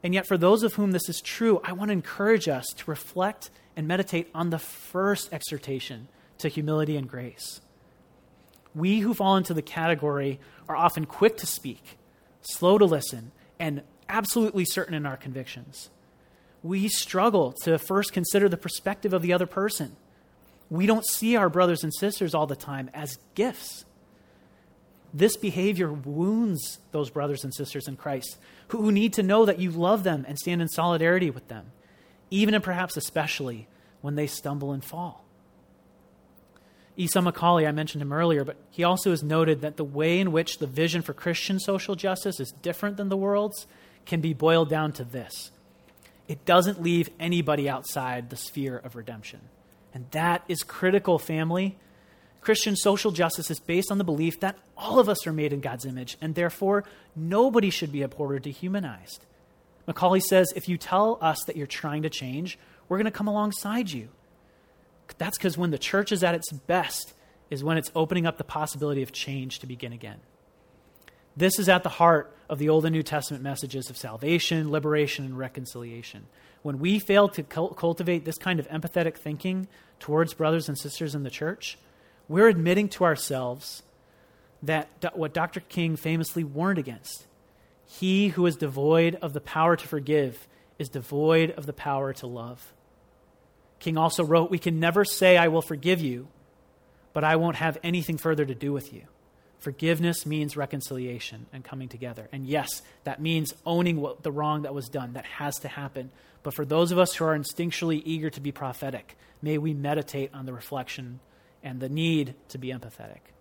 And 0.02 0.14
yet, 0.14 0.26
for 0.26 0.36
those 0.36 0.62
of 0.64 0.74
whom 0.74 0.90
this 0.90 1.08
is 1.08 1.20
true, 1.20 1.60
I 1.62 1.72
want 1.72 1.90
to 1.90 1.92
encourage 1.92 2.48
us 2.48 2.66
to 2.76 2.90
reflect 2.90 3.50
and 3.76 3.86
meditate 3.86 4.28
on 4.34 4.50
the 4.50 4.58
first 4.58 5.32
exhortation 5.32 6.08
to 6.38 6.48
humility 6.48 6.96
and 6.96 7.08
grace. 7.08 7.60
We 8.74 9.00
who 9.00 9.14
fall 9.14 9.36
into 9.36 9.54
the 9.54 9.62
category 9.62 10.40
are 10.68 10.76
often 10.76 11.04
quick 11.04 11.36
to 11.38 11.46
speak, 11.46 11.98
slow 12.42 12.78
to 12.78 12.84
listen, 12.84 13.32
and 13.58 13.82
absolutely 14.08 14.64
certain 14.64 14.94
in 14.94 15.04
our 15.04 15.16
convictions. 15.16 15.90
We 16.68 16.88
struggle 16.88 17.54
to 17.62 17.78
first 17.78 18.12
consider 18.12 18.46
the 18.46 18.58
perspective 18.58 19.14
of 19.14 19.22
the 19.22 19.32
other 19.32 19.46
person. 19.46 19.96
We 20.68 20.84
don't 20.84 21.06
see 21.06 21.34
our 21.34 21.48
brothers 21.48 21.82
and 21.82 21.94
sisters 21.94 22.34
all 22.34 22.46
the 22.46 22.54
time 22.54 22.90
as 22.92 23.18
gifts. 23.34 23.86
This 25.14 25.38
behavior 25.38 25.90
wounds 25.90 26.80
those 26.92 27.08
brothers 27.08 27.42
and 27.42 27.54
sisters 27.54 27.88
in 27.88 27.96
Christ 27.96 28.36
who 28.68 28.92
need 28.92 29.14
to 29.14 29.22
know 29.22 29.46
that 29.46 29.58
you 29.58 29.70
love 29.70 30.04
them 30.04 30.26
and 30.28 30.38
stand 30.38 30.60
in 30.60 30.68
solidarity 30.68 31.30
with 31.30 31.48
them, 31.48 31.72
even 32.30 32.52
and 32.52 32.62
perhaps 32.62 32.98
especially 32.98 33.66
when 34.02 34.16
they 34.16 34.26
stumble 34.26 34.72
and 34.72 34.84
fall. 34.84 35.24
Esau 36.98 37.22
McCaulley, 37.22 37.66
I 37.66 37.72
mentioned 37.72 38.02
him 38.02 38.12
earlier, 38.12 38.44
but 38.44 38.58
he 38.70 38.84
also 38.84 39.08
has 39.08 39.22
noted 39.22 39.62
that 39.62 39.78
the 39.78 39.84
way 39.84 40.20
in 40.20 40.32
which 40.32 40.58
the 40.58 40.66
vision 40.66 41.00
for 41.00 41.14
Christian 41.14 41.60
social 41.60 41.94
justice 41.94 42.38
is 42.38 42.52
different 42.60 42.98
than 42.98 43.08
the 43.08 43.16
world's 43.16 43.66
can 44.04 44.20
be 44.20 44.34
boiled 44.34 44.68
down 44.68 44.92
to 44.92 45.04
this 45.04 45.50
it 46.28 46.44
doesn't 46.44 46.82
leave 46.82 47.10
anybody 47.18 47.68
outside 47.68 48.30
the 48.30 48.36
sphere 48.36 48.76
of 48.76 48.94
redemption. 48.94 49.40
And 49.94 50.06
that 50.10 50.44
is 50.46 50.62
critical, 50.62 51.18
family. 51.18 51.78
Christian 52.42 52.76
social 52.76 53.10
justice 53.10 53.50
is 53.50 53.58
based 53.58 53.90
on 53.90 53.98
the 53.98 54.04
belief 54.04 54.38
that 54.40 54.58
all 54.76 54.98
of 54.98 55.08
us 55.08 55.26
are 55.26 55.32
made 55.32 55.52
in 55.52 55.60
God's 55.60 55.84
image, 55.84 56.16
and 56.20 56.34
therefore 56.34 56.84
nobody 57.16 57.70
should 57.70 57.90
be 57.90 58.02
abhorred 58.02 58.36
or 58.36 58.38
dehumanized. 58.38 59.24
McCaulley 59.88 60.22
says 60.22 60.52
if 60.54 60.68
you 60.68 60.76
tell 60.76 61.18
us 61.20 61.42
that 61.46 61.56
you're 61.56 61.66
trying 61.66 62.02
to 62.02 62.10
change, 62.10 62.58
we're 62.88 62.98
going 62.98 63.06
to 63.06 63.10
come 63.10 63.26
alongside 63.26 63.90
you. 63.90 64.08
That's 65.16 65.38
because 65.38 65.56
when 65.56 65.70
the 65.70 65.78
church 65.78 66.12
is 66.12 66.22
at 66.22 66.34
its 66.34 66.52
best, 66.52 67.14
is 67.50 67.64
when 67.64 67.78
it's 67.78 67.90
opening 67.96 68.26
up 68.26 68.36
the 68.36 68.44
possibility 68.44 69.02
of 69.02 69.10
change 69.10 69.58
to 69.60 69.66
begin 69.66 69.92
again. 69.92 70.20
This 71.38 71.60
is 71.60 71.68
at 71.68 71.84
the 71.84 71.88
heart 71.88 72.34
of 72.48 72.58
the 72.58 72.68
Old 72.68 72.84
and 72.84 72.92
New 72.92 73.04
Testament 73.04 73.44
messages 73.44 73.88
of 73.90 73.96
salvation, 73.96 74.72
liberation, 74.72 75.24
and 75.24 75.38
reconciliation. 75.38 76.26
When 76.62 76.80
we 76.80 76.98
fail 76.98 77.28
to 77.28 77.44
cultivate 77.44 78.24
this 78.24 78.38
kind 78.38 78.58
of 78.58 78.66
empathetic 78.66 79.16
thinking 79.16 79.68
towards 80.00 80.34
brothers 80.34 80.68
and 80.68 80.76
sisters 80.76 81.14
in 81.14 81.22
the 81.22 81.30
church, 81.30 81.78
we're 82.26 82.48
admitting 82.48 82.88
to 82.88 83.04
ourselves 83.04 83.84
that 84.64 84.88
what 85.14 85.32
Dr. 85.32 85.60
King 85.60 85.94
famously 85.94 86.42
warned 86.42 86.78
against 86.78 87.28
he 87.86 88.28
who 88.30 88.44
is 88.46 88.56
devoid 88.56 89.14
of 89.22 89.32
the 89.32 89.40
power 89.40 89.76
to 89.76 89.86
forgive 89.86 90.48
is 90.76 90.88
devoid 90.88 91.52
of 91.52 91.66
the 91.66 91.72
power 91.72 92.12
to 92.14 92.26
love. 92.26 92.74
King 93.78 93.96
also 93.96 94.24
wrote, 94.24 94.50
We 94.50 94.58
can 94.58 94.80
never 94.80 95.04
say, 95.04 95.36
I 95.36 95.46
will 95.46 95.62
forgive 95.62 96.00
you, 96.00 96.26
but 97.12 97.22
I 97.22 97.36
won't 97.36 97.56
have 97.56 97.78
anything 97.84 98.18
further 98.18 98.44
to 98.44 98.56
do 98.56 98.72
with 98.72 98.92
you. 98.92 99.02
Forgiveness 99.58 100.24
means 100.24 100.56
reconciliation 100.56 101.46
and 101.52 101.64
coming 101.64 101.88
together. 101.88 102.28
And 102.32 102.46
yes, 102.46 102.82
that 103.04 103.20
means 103.20 103.54
owning 103.66 104.00
what, 104.00 104.22
the 104.22 104.30
wrong 104.30 104.62
that 104.62 104.74
was 104.74 104.88
done. 104.88 105.14
That 105.14 105.24
has 105.24 105.56
to 105.56 105.68
happen. 105.68 106.10
But 106.42 106.54
for 106.54 106.64
those 106.64 106.92
of 106.92 106.98
us 106.98 107.14
who 107.14 107.24
are 107.24 107.36
instinctually 107.36 108.00
eager 108.04 108.30
to 108.30 108.40
be 108.40 108.52
prophetic, 108.52 109.16
may 109.42 109.58
we 109.58 109.74
meditate 109.74 110.32
on 110.32 110.46
the 110.46 110.52
reflection 110.52 111.18
and 111.62 111.80
the 111.80 111.88
need 111.88 112.34
to 112.50 112.58
be 112.58 112.68
empathetic. 112.68 113.32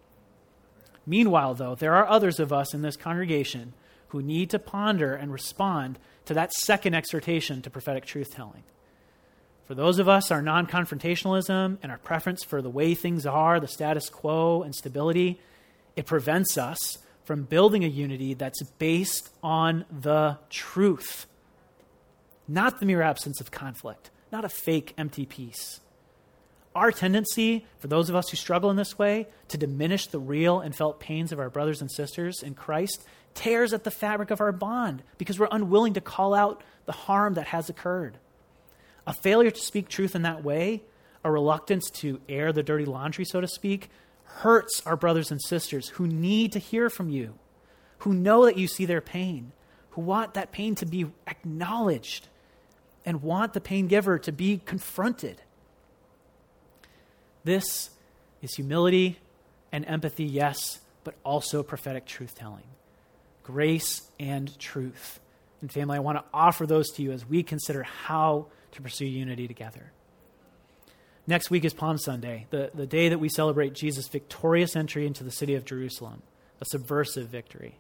Meanwhile, 1.05 1.53
though, 1.55 1.75
there 1.75 1.95
are 1.95 2.07
others 2.07 2.39
of 2.39 2.51
us 2.51 2.73
in 2.73 2.81
this 2.81 2.97
congregation 2.97 3.73
who 4.09 4.21
need 4.21 4.49
to 4.49 4.59
ponder 4.59 5.13
and 5.13 5.31
respond 5.31 5.99
to 6.25 6.33
that 6.33 6.51
second 6.53 6.95
exhortation 6.95 7.61
to 7.61 7.69
prophetic 7.69 8.05
truth 8.05 8.31
telling. 8.33 8.63
For 9.65 9.75
those 9.75 9.99
of 9.99 10.09
us, 10.09 10.31
our 10.31 10.41
non 10.41 10.65
confrontationalism 10.65 11.77
and 11.83 11.91
our 11.91 11.97
preference 11.97 12.43
for 12.43 12.61
the 12.61 12.69
way 12.69 12.95
things 12.95 13.25
are, 13.25 13.59
the 13.59 13.67
status 13.67 14.09
quo, 14.09 14.63
and 14.63 14.73
stability, 14.73 15.39
it 15.97 16.05
prevents 16.05 16.57
us 16.57 16.99
from 17.25 17.43
building 17.43 17.83
a 17.83 17.87
unity 17.87 18.33
that's 18.33 18.63
based 18.63 19.29
on 19.43 19.83
the 19.91 20.37
truth, 20.49 21.25
not 22.47 22.79
the 22.79 22.85
mere 22.85 23.01
absence 23.01 23.41
of 23.41 23.51
conflict, 23.51 24.09
not 24.31 24.45
a 24.45 24.49
fake, 24.49 24.93
empty 24.97 25.25
peace. 25.25 25.81
Our 26.73 26.91
tendency, 26.91 27.65
for 27.79 27.87
those 27.87 28.09
of 28.09 28.15
us 28.15 28.29
who 28.29 28.37
struggle 28.37 28.69
in 28.69 28.77
this 28.77 28.99
way, 28.99 29.27
to 29.47 29.57
diminish 29.57 30.07
the 30.07 30.19
real 30.19 30.59
and 30.59 30.75
felt 30.75 30.99
pains 30.99 31.31
of 31.31 31.39
our 31.39 31.49
brothers 31.49 31.81
and 31.81 31.91
sisters 31.91 32.43
in 32.43 32.53
Christ 32.53 33.03
tears 33.33 33.73
at 33.73 33.83
the 33.83 33.91
fabric 33.91 34.31
of 34.31 34.39
our 34.39 34.51
bond 34.51 35.01
because 35.17 35.39
we're 35.39 35.47
unwilling 35.51 35.95
to 35.95 36.01
call 36.01 36.33
out 36.33 36.63
the 36.85 36.91
harm 36.91 37.33
that 37.33 37.47
has 37.47 37.69
occurred. 37.69 38.17
A 39.07 39.13
failure 39.13 39.51
to 39.51 39.59
speak 39.59 39.89
truth 39.89 40.15
in 40.15 40.21
that 40.21 40.43
way, 40.43 40.83
a 41.23 41.31
reluctance 41.31 41.89
to 41.89 42.21
air 42.29 42.53
the 42.53 42.63
dirty 42.63 42.85
laundry, 42.85 43.25
so 43.25 43.41
to 43.41 43.47
speak, 43.47 43.89
hurts 44.27 44.81
our 44.85 44.95
brothers 44.95 45.31
and 45.31 45.41
sisters 45.41 45.89
who 45.89 46.07
need 46.07 46.51
to 46.51 46.59
hear 46.59 46.89
from 46.89 47.09
you, 47.09 47.33
who 47.99 48.13
know 48.13 48.45
that 48.45 48.57
you 48.57 48.67
see 48.67 48.85
their 48.85 49.01
pain, 49.01 49.51
who 49.91 50.01
want 50.01 50.35
that 50.35 50.51
pain 50.51 50.75
to 50.75 50.85
be 50.85 51.07
acknowledged 51.25 52.27
and 53.05 53.23
want 53.23 53.53
the 53.53 53.61
pain 53.61 53.87
giver 53.87 54.19
to 54.19 54.31
be 54.31 54.61
confronted. 54.65 55.41
This 57.43 57.89
is 58.41 58.55
humility 58.55 59.19
and 59.71 59.85
empathy, 59.85 60.25
yes, 60.25 60.79
but 61.03 61.15
also 61.23 61.63
prophetic 61.63 62.05
truth 62.05 62.35
telling. 62.35 62.65
Grace 63.43 64.11
and 64.19 64.57
truth. 64.59 65.19
And 65.61 65.71
family, 65.71 65.97
I 65.97 66.01
want 66.01 66.17
to 66.17 66.25
offer 66.33 66.67
those 66.67 66.89
to 66.91 67.01
you 67.01 67.11
as 67.11 67.25
we 67.25 67.43
consider 67.43 67.83
how 67.83 68.47
to 68.73 68.81
pursue 68.81 69.05
unity 69.05 69.47
together. 69.47 69.91
Next 71.29 71.51
week 71.51 71.65
is 71.65 71.73
Palm 71.73 71.97
Sunday, 71.97 72.47
the, 72.51 72.71
the 72.73 72.87
day 72.87 73.09
that 73.09 73.19
we 73.19 73.27
celebrate 73.27 73.73
Jesus' 73.73 74.07
victorious 74.07 74.77
entry 74.77 75.05
into 75.05 75.25
the 75.25 75.31
city 75.31 75.55
of 75.55 75.65
Jerusalem, 75.65 76.21
a 76.61 76.65
subversive 76.65 77.27
victory. 77.27 77.75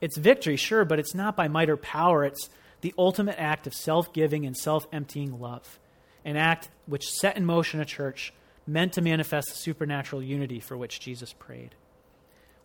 It's 0.00 0.16
victory, 0.16 0.56
sure, 0.56 0.86
but 0.86 0.98
it's 0.98 1.14
not 1.14 1.36
by 1.36 1.46
might 1.46 1.68
or 1.68 1.76
power. 1.76 2.24
It's 2.24 2.48
the 2.80 2.94
ultimate 2.96 3.38
act 3.38 3.66
of 3.66 3.74
self 3.74 4.14
giving 4.14 4.46
and 4.46 4.56
self 4.56 4.86
emptying 4.94 5.38
love, 5.38 5.78
an 6.24 6.38
act 6.38 6.70
which 6.86 7.10
set 7.10 7.36
in 7.36 7.44
motion 7.44 7.80
a 7.80 7.84
church 7.84 8.32
meant 8.66 8.94
to 8.94 9.02
manifest 9.02 9.48
the 9.48 9.56
supernatural 9.56 10.22
unity 10.22 10.58
for 10.58 10.74
which 10.74 11.00
Jesus 11.00 11.34
prayed. 11.34 11.74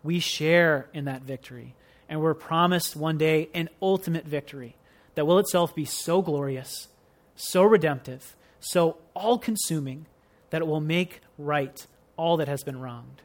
We 0.02 0.18
share 0.18 0.88
in 0.94 1.04
that 1.04 1.22
victory, 1.22 1.74
and 2.08 2.22
we're 2.22 2.32
promised 2.32 2.96
one 2.96 3.18
day 3.18 3.50
an 3.52 3.68
ultimate 3.82 4.24
victory 4.24 4.76
that 5.14 5.26
will 5.26 5.38
itself 5.38 5.74
be 5.74 5.84
so 5.84 6.22
glorious, 6.22 6.88
so 7.36 7.62
redemptive, 7.62 8.34
so 8.60 8.98
all 9.14 9.38
consuming 9.38 10.06
that 10.50 10.62
it 10.62 10.66
will 10.66 10.80
make 10.80 11.20
right 11.38 11.86
all 12.16 12.36
that 12.36 12.48
has 12.48 12.62
been 12.62 12.80
wronged. 12.80 13.22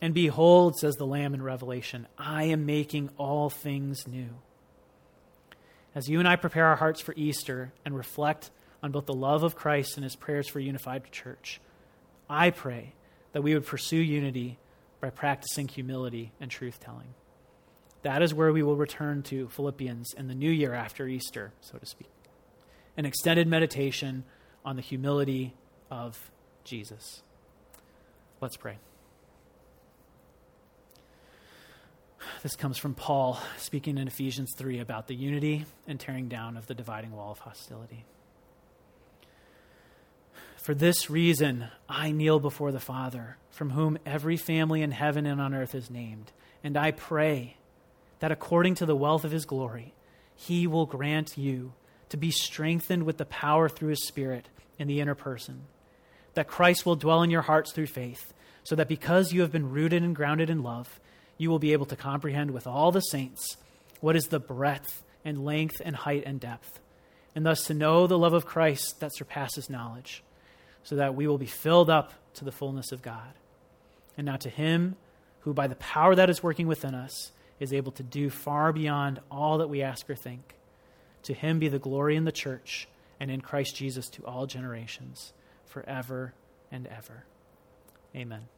And 0.00 0.12
behold, 0.12 0.76
says 0.76 0.96
the 0.96 1.06
Lamb 1.06 1.32
in 1.32 1.42
Revelation, 1.42 2.06
I 2.18 2.44
am 2.44 2.66
making 2.66 3.10
all 3.16 3.48
things 3.48 4.06
new. 4.06 4.28
As 5.94 6.08
you 6.08 6.18
and 6.18 6.28
I 6.28 6.36
prepare 6.36 6.66
our 6.66 6.76
hearts 6.76 7.00
for 7.00 7.14
Easter 7.16 7.72
and 7.84 7.96
reflect 7.96 8.50
on 8.82 8.92
both 8.92 9.06
the 9.06 9.14
love 9.14 9.42
of 9.42 9.56
Christ 9.56 9.96
and 9.96 10.04
his 10.04 10.14
prayers 10.14 10.48
for 10.48 10.60
unified 10.60 11.10
church, 11.10 11.60
I 12.28 12.50
pray 12.50 12.92
that 13.32 13.40
we 13.42 13.54
would 13.54 13.64
pursue 13.64 13.96
unity 13.96 14.58
by 15.00 15.08
practicing 15.08 15.68
humility 15.68 16.32
and 16.40 16.50
truth 16.50 16.78
telling. 16.80 17.14
That 18.02 18.22
is 18.22 18.34
where 18.34 18.52
we 18.52 18.62
will 18.62 18.76
return 18.76 19.22
to 19.24 19.48
Philippians 19.48 20.12
in 20.16 20.28
the 20.28 20.34
new 20.34 20.50
year 20.50 20.74
after 20.74 21.08
Easter, 21.08 21.52
so 21.60 21.78
to 21.78 21.86
speak. 21.86 22.10
An 22.96 23.06
extended 23.06 23.48
meditation 23.48 24.24
on 24.66 24.74
the 24.74 24.82
humility 24.82 25.54
of 25.90 26.30
Jesus. 26.64 27.22
Let's 28.40 28.56
pray. 28.56 28.78
This 32.42 32.56
comes 32.56 32.76
from 32.76 32.94
Paul 32.94 33.40
speaking 33.56 33.96
in 33.96 34.08
Ephesians 34.08 34.52
3 34.56 34.80
about 34.80 35.06
the 35.06 35.14
unity 35.14 35.64
and 35.86 35.98
tearing 36.00 36.28
down 36.28 36.56
of 36.56 36.66
the 36.66 36.74
dividing 36.74 37.12
wall 37.12 37.30
of 37.30 37.38
hostility. 37.38 38.04
For 40.56 40.74
this 40.74 41.08
reason, 41.08 41.68
I 41.88 42.10
kneel 42.10 42.40
before 42.40 42.72
the 42.72 42.80
Father, 42.80 43.36
from 43.50 43.70
whom 43.70 43.98
every 44.04 44.36
family 44.36 44.82
in 44.82 44.90
heaven 44.90 45.24
and 45.24 45.40
on 45.40 45.54
earth 45.54 45.76
is 45.76 45.88
named, 45.88 46.32
and 46.64 46.76
I 46.76 46.90
pray 46.90 47.56
that 48.18 48.32
according 48.32 48.74
to 48.76 48.86
the 48.86 48.96
wealth 48.96 49.24
of 49.24 49.30
his 49.30 49.44
glory, 49.44 49.94
he 50.34 50.66
will 50.66 50.86
grant 50.86 51.38
you 51.38 51.72
to 52.08 52.16
be 52.16 52.32
strengthened 52.32 53.04
with 53.04 53.18
the 53.18 53.24
power 53.24 53.68
through 53.68 53.90
his 53.90 54.06
Spirit 54.06 54.48
in 54.78 54.88
the 54.88 55.00
inner 55.00 55.14
person, 55.14 55.62
that 56.34 56.48
Christ 56.48 56.84
will 56.84 56.96
dwell 56.96 57.22
in 57.22 57.30
your 57.30 57.42
hearts 57.42 57.72
through 57.72 57.86
faith, 57.86 58.32
so 58.64 58.74
that 58.74 58.88
because 58.88 59.32
you 59.32 59.40
have 59.42 59.52
been 59.52 59.70
rooted 59.70 60.02
and 60.02 60.14
grounded 60.14 60.50
in 60.50 60.62
love, 60.62 61.00
you 61.38 61.50
will 61.50 61.58
be 61.58 61.72
able 61.72 61.86
to 61.86 61.96
comprehend 61.96 62.50
with 62.50 62.66
all 62.66 62.90
the 62.90 63.00
saints 63.00 63.56
what 64.00 64.16
is 64.16 64.28
the 64.28 64.40
breadth 64.40 65.02
and 65.24 65.44
length 65.44 65.80
and 65.84 65.96
height 65.96 66.24
and 66.26 66.40
depth, 66.40 66.80
and 67.34 67.44
thus 67.44 67.64
to 67.64 67.74
know 67.74 68.06
the 68.06 68.18
love 68.18 68.32
of 68.32 68.46
Christ 68.46 69.00
that 69.00 69.14
surpasses 69.14 69.70
knowledge, 69.70 70.22
so 70.82 70.96
that 70.96 71.14
we 71.14 71.26
will 71.26 71.38
be 71.38 71.46
filled 71.46 71.90
up 71.90 72.12
to 72.34 72.44
the 72.44 72.52
fullness 72.52 72.92
of 72.92 73.02
God. 73.02 73.34
And 74.16 74.26
now 74.26 74.36
to 74.36 74.48
him 74.48 74.96
who, 75.40 75.52
by 75.52 75.66
the 75.66 75.76
power 75.76 76.14
that 76.14 76.30
is 76.30 76.42
working 76.42 76.66
within 76.66 76.94
us, 76.94 77.32
is 77.60 77.72
able 77.72 77.92
to 77.92 78.02
do 78.02 78.30
far 78.30 78.72
beyond 78.72 79.20
all 79.30 79.58
that 79.58 79.68
we 79.68 79.82
ask 79.82 80.08
or 80.10 80.14
think. 80.14 80.54
To 81.24 81.34
him 81.34 81.58
be 81.58 81.68
the 81.68 81.78
glory 81.78 82.16
in 82.16 82.24
the 82.24 82.32
church 82.32 82.88
and 83.20 83.30
in 83.30 83.40
Christ 83.40 83.76
Jesus 83.76 84.08
to 84.10 84.24
all 84.24 84.46
generations, 84.46 85.32
forever 85.66 86.34
and 86.70 86.86
ever. 86.86 87.24
Amen. 88.14 88.48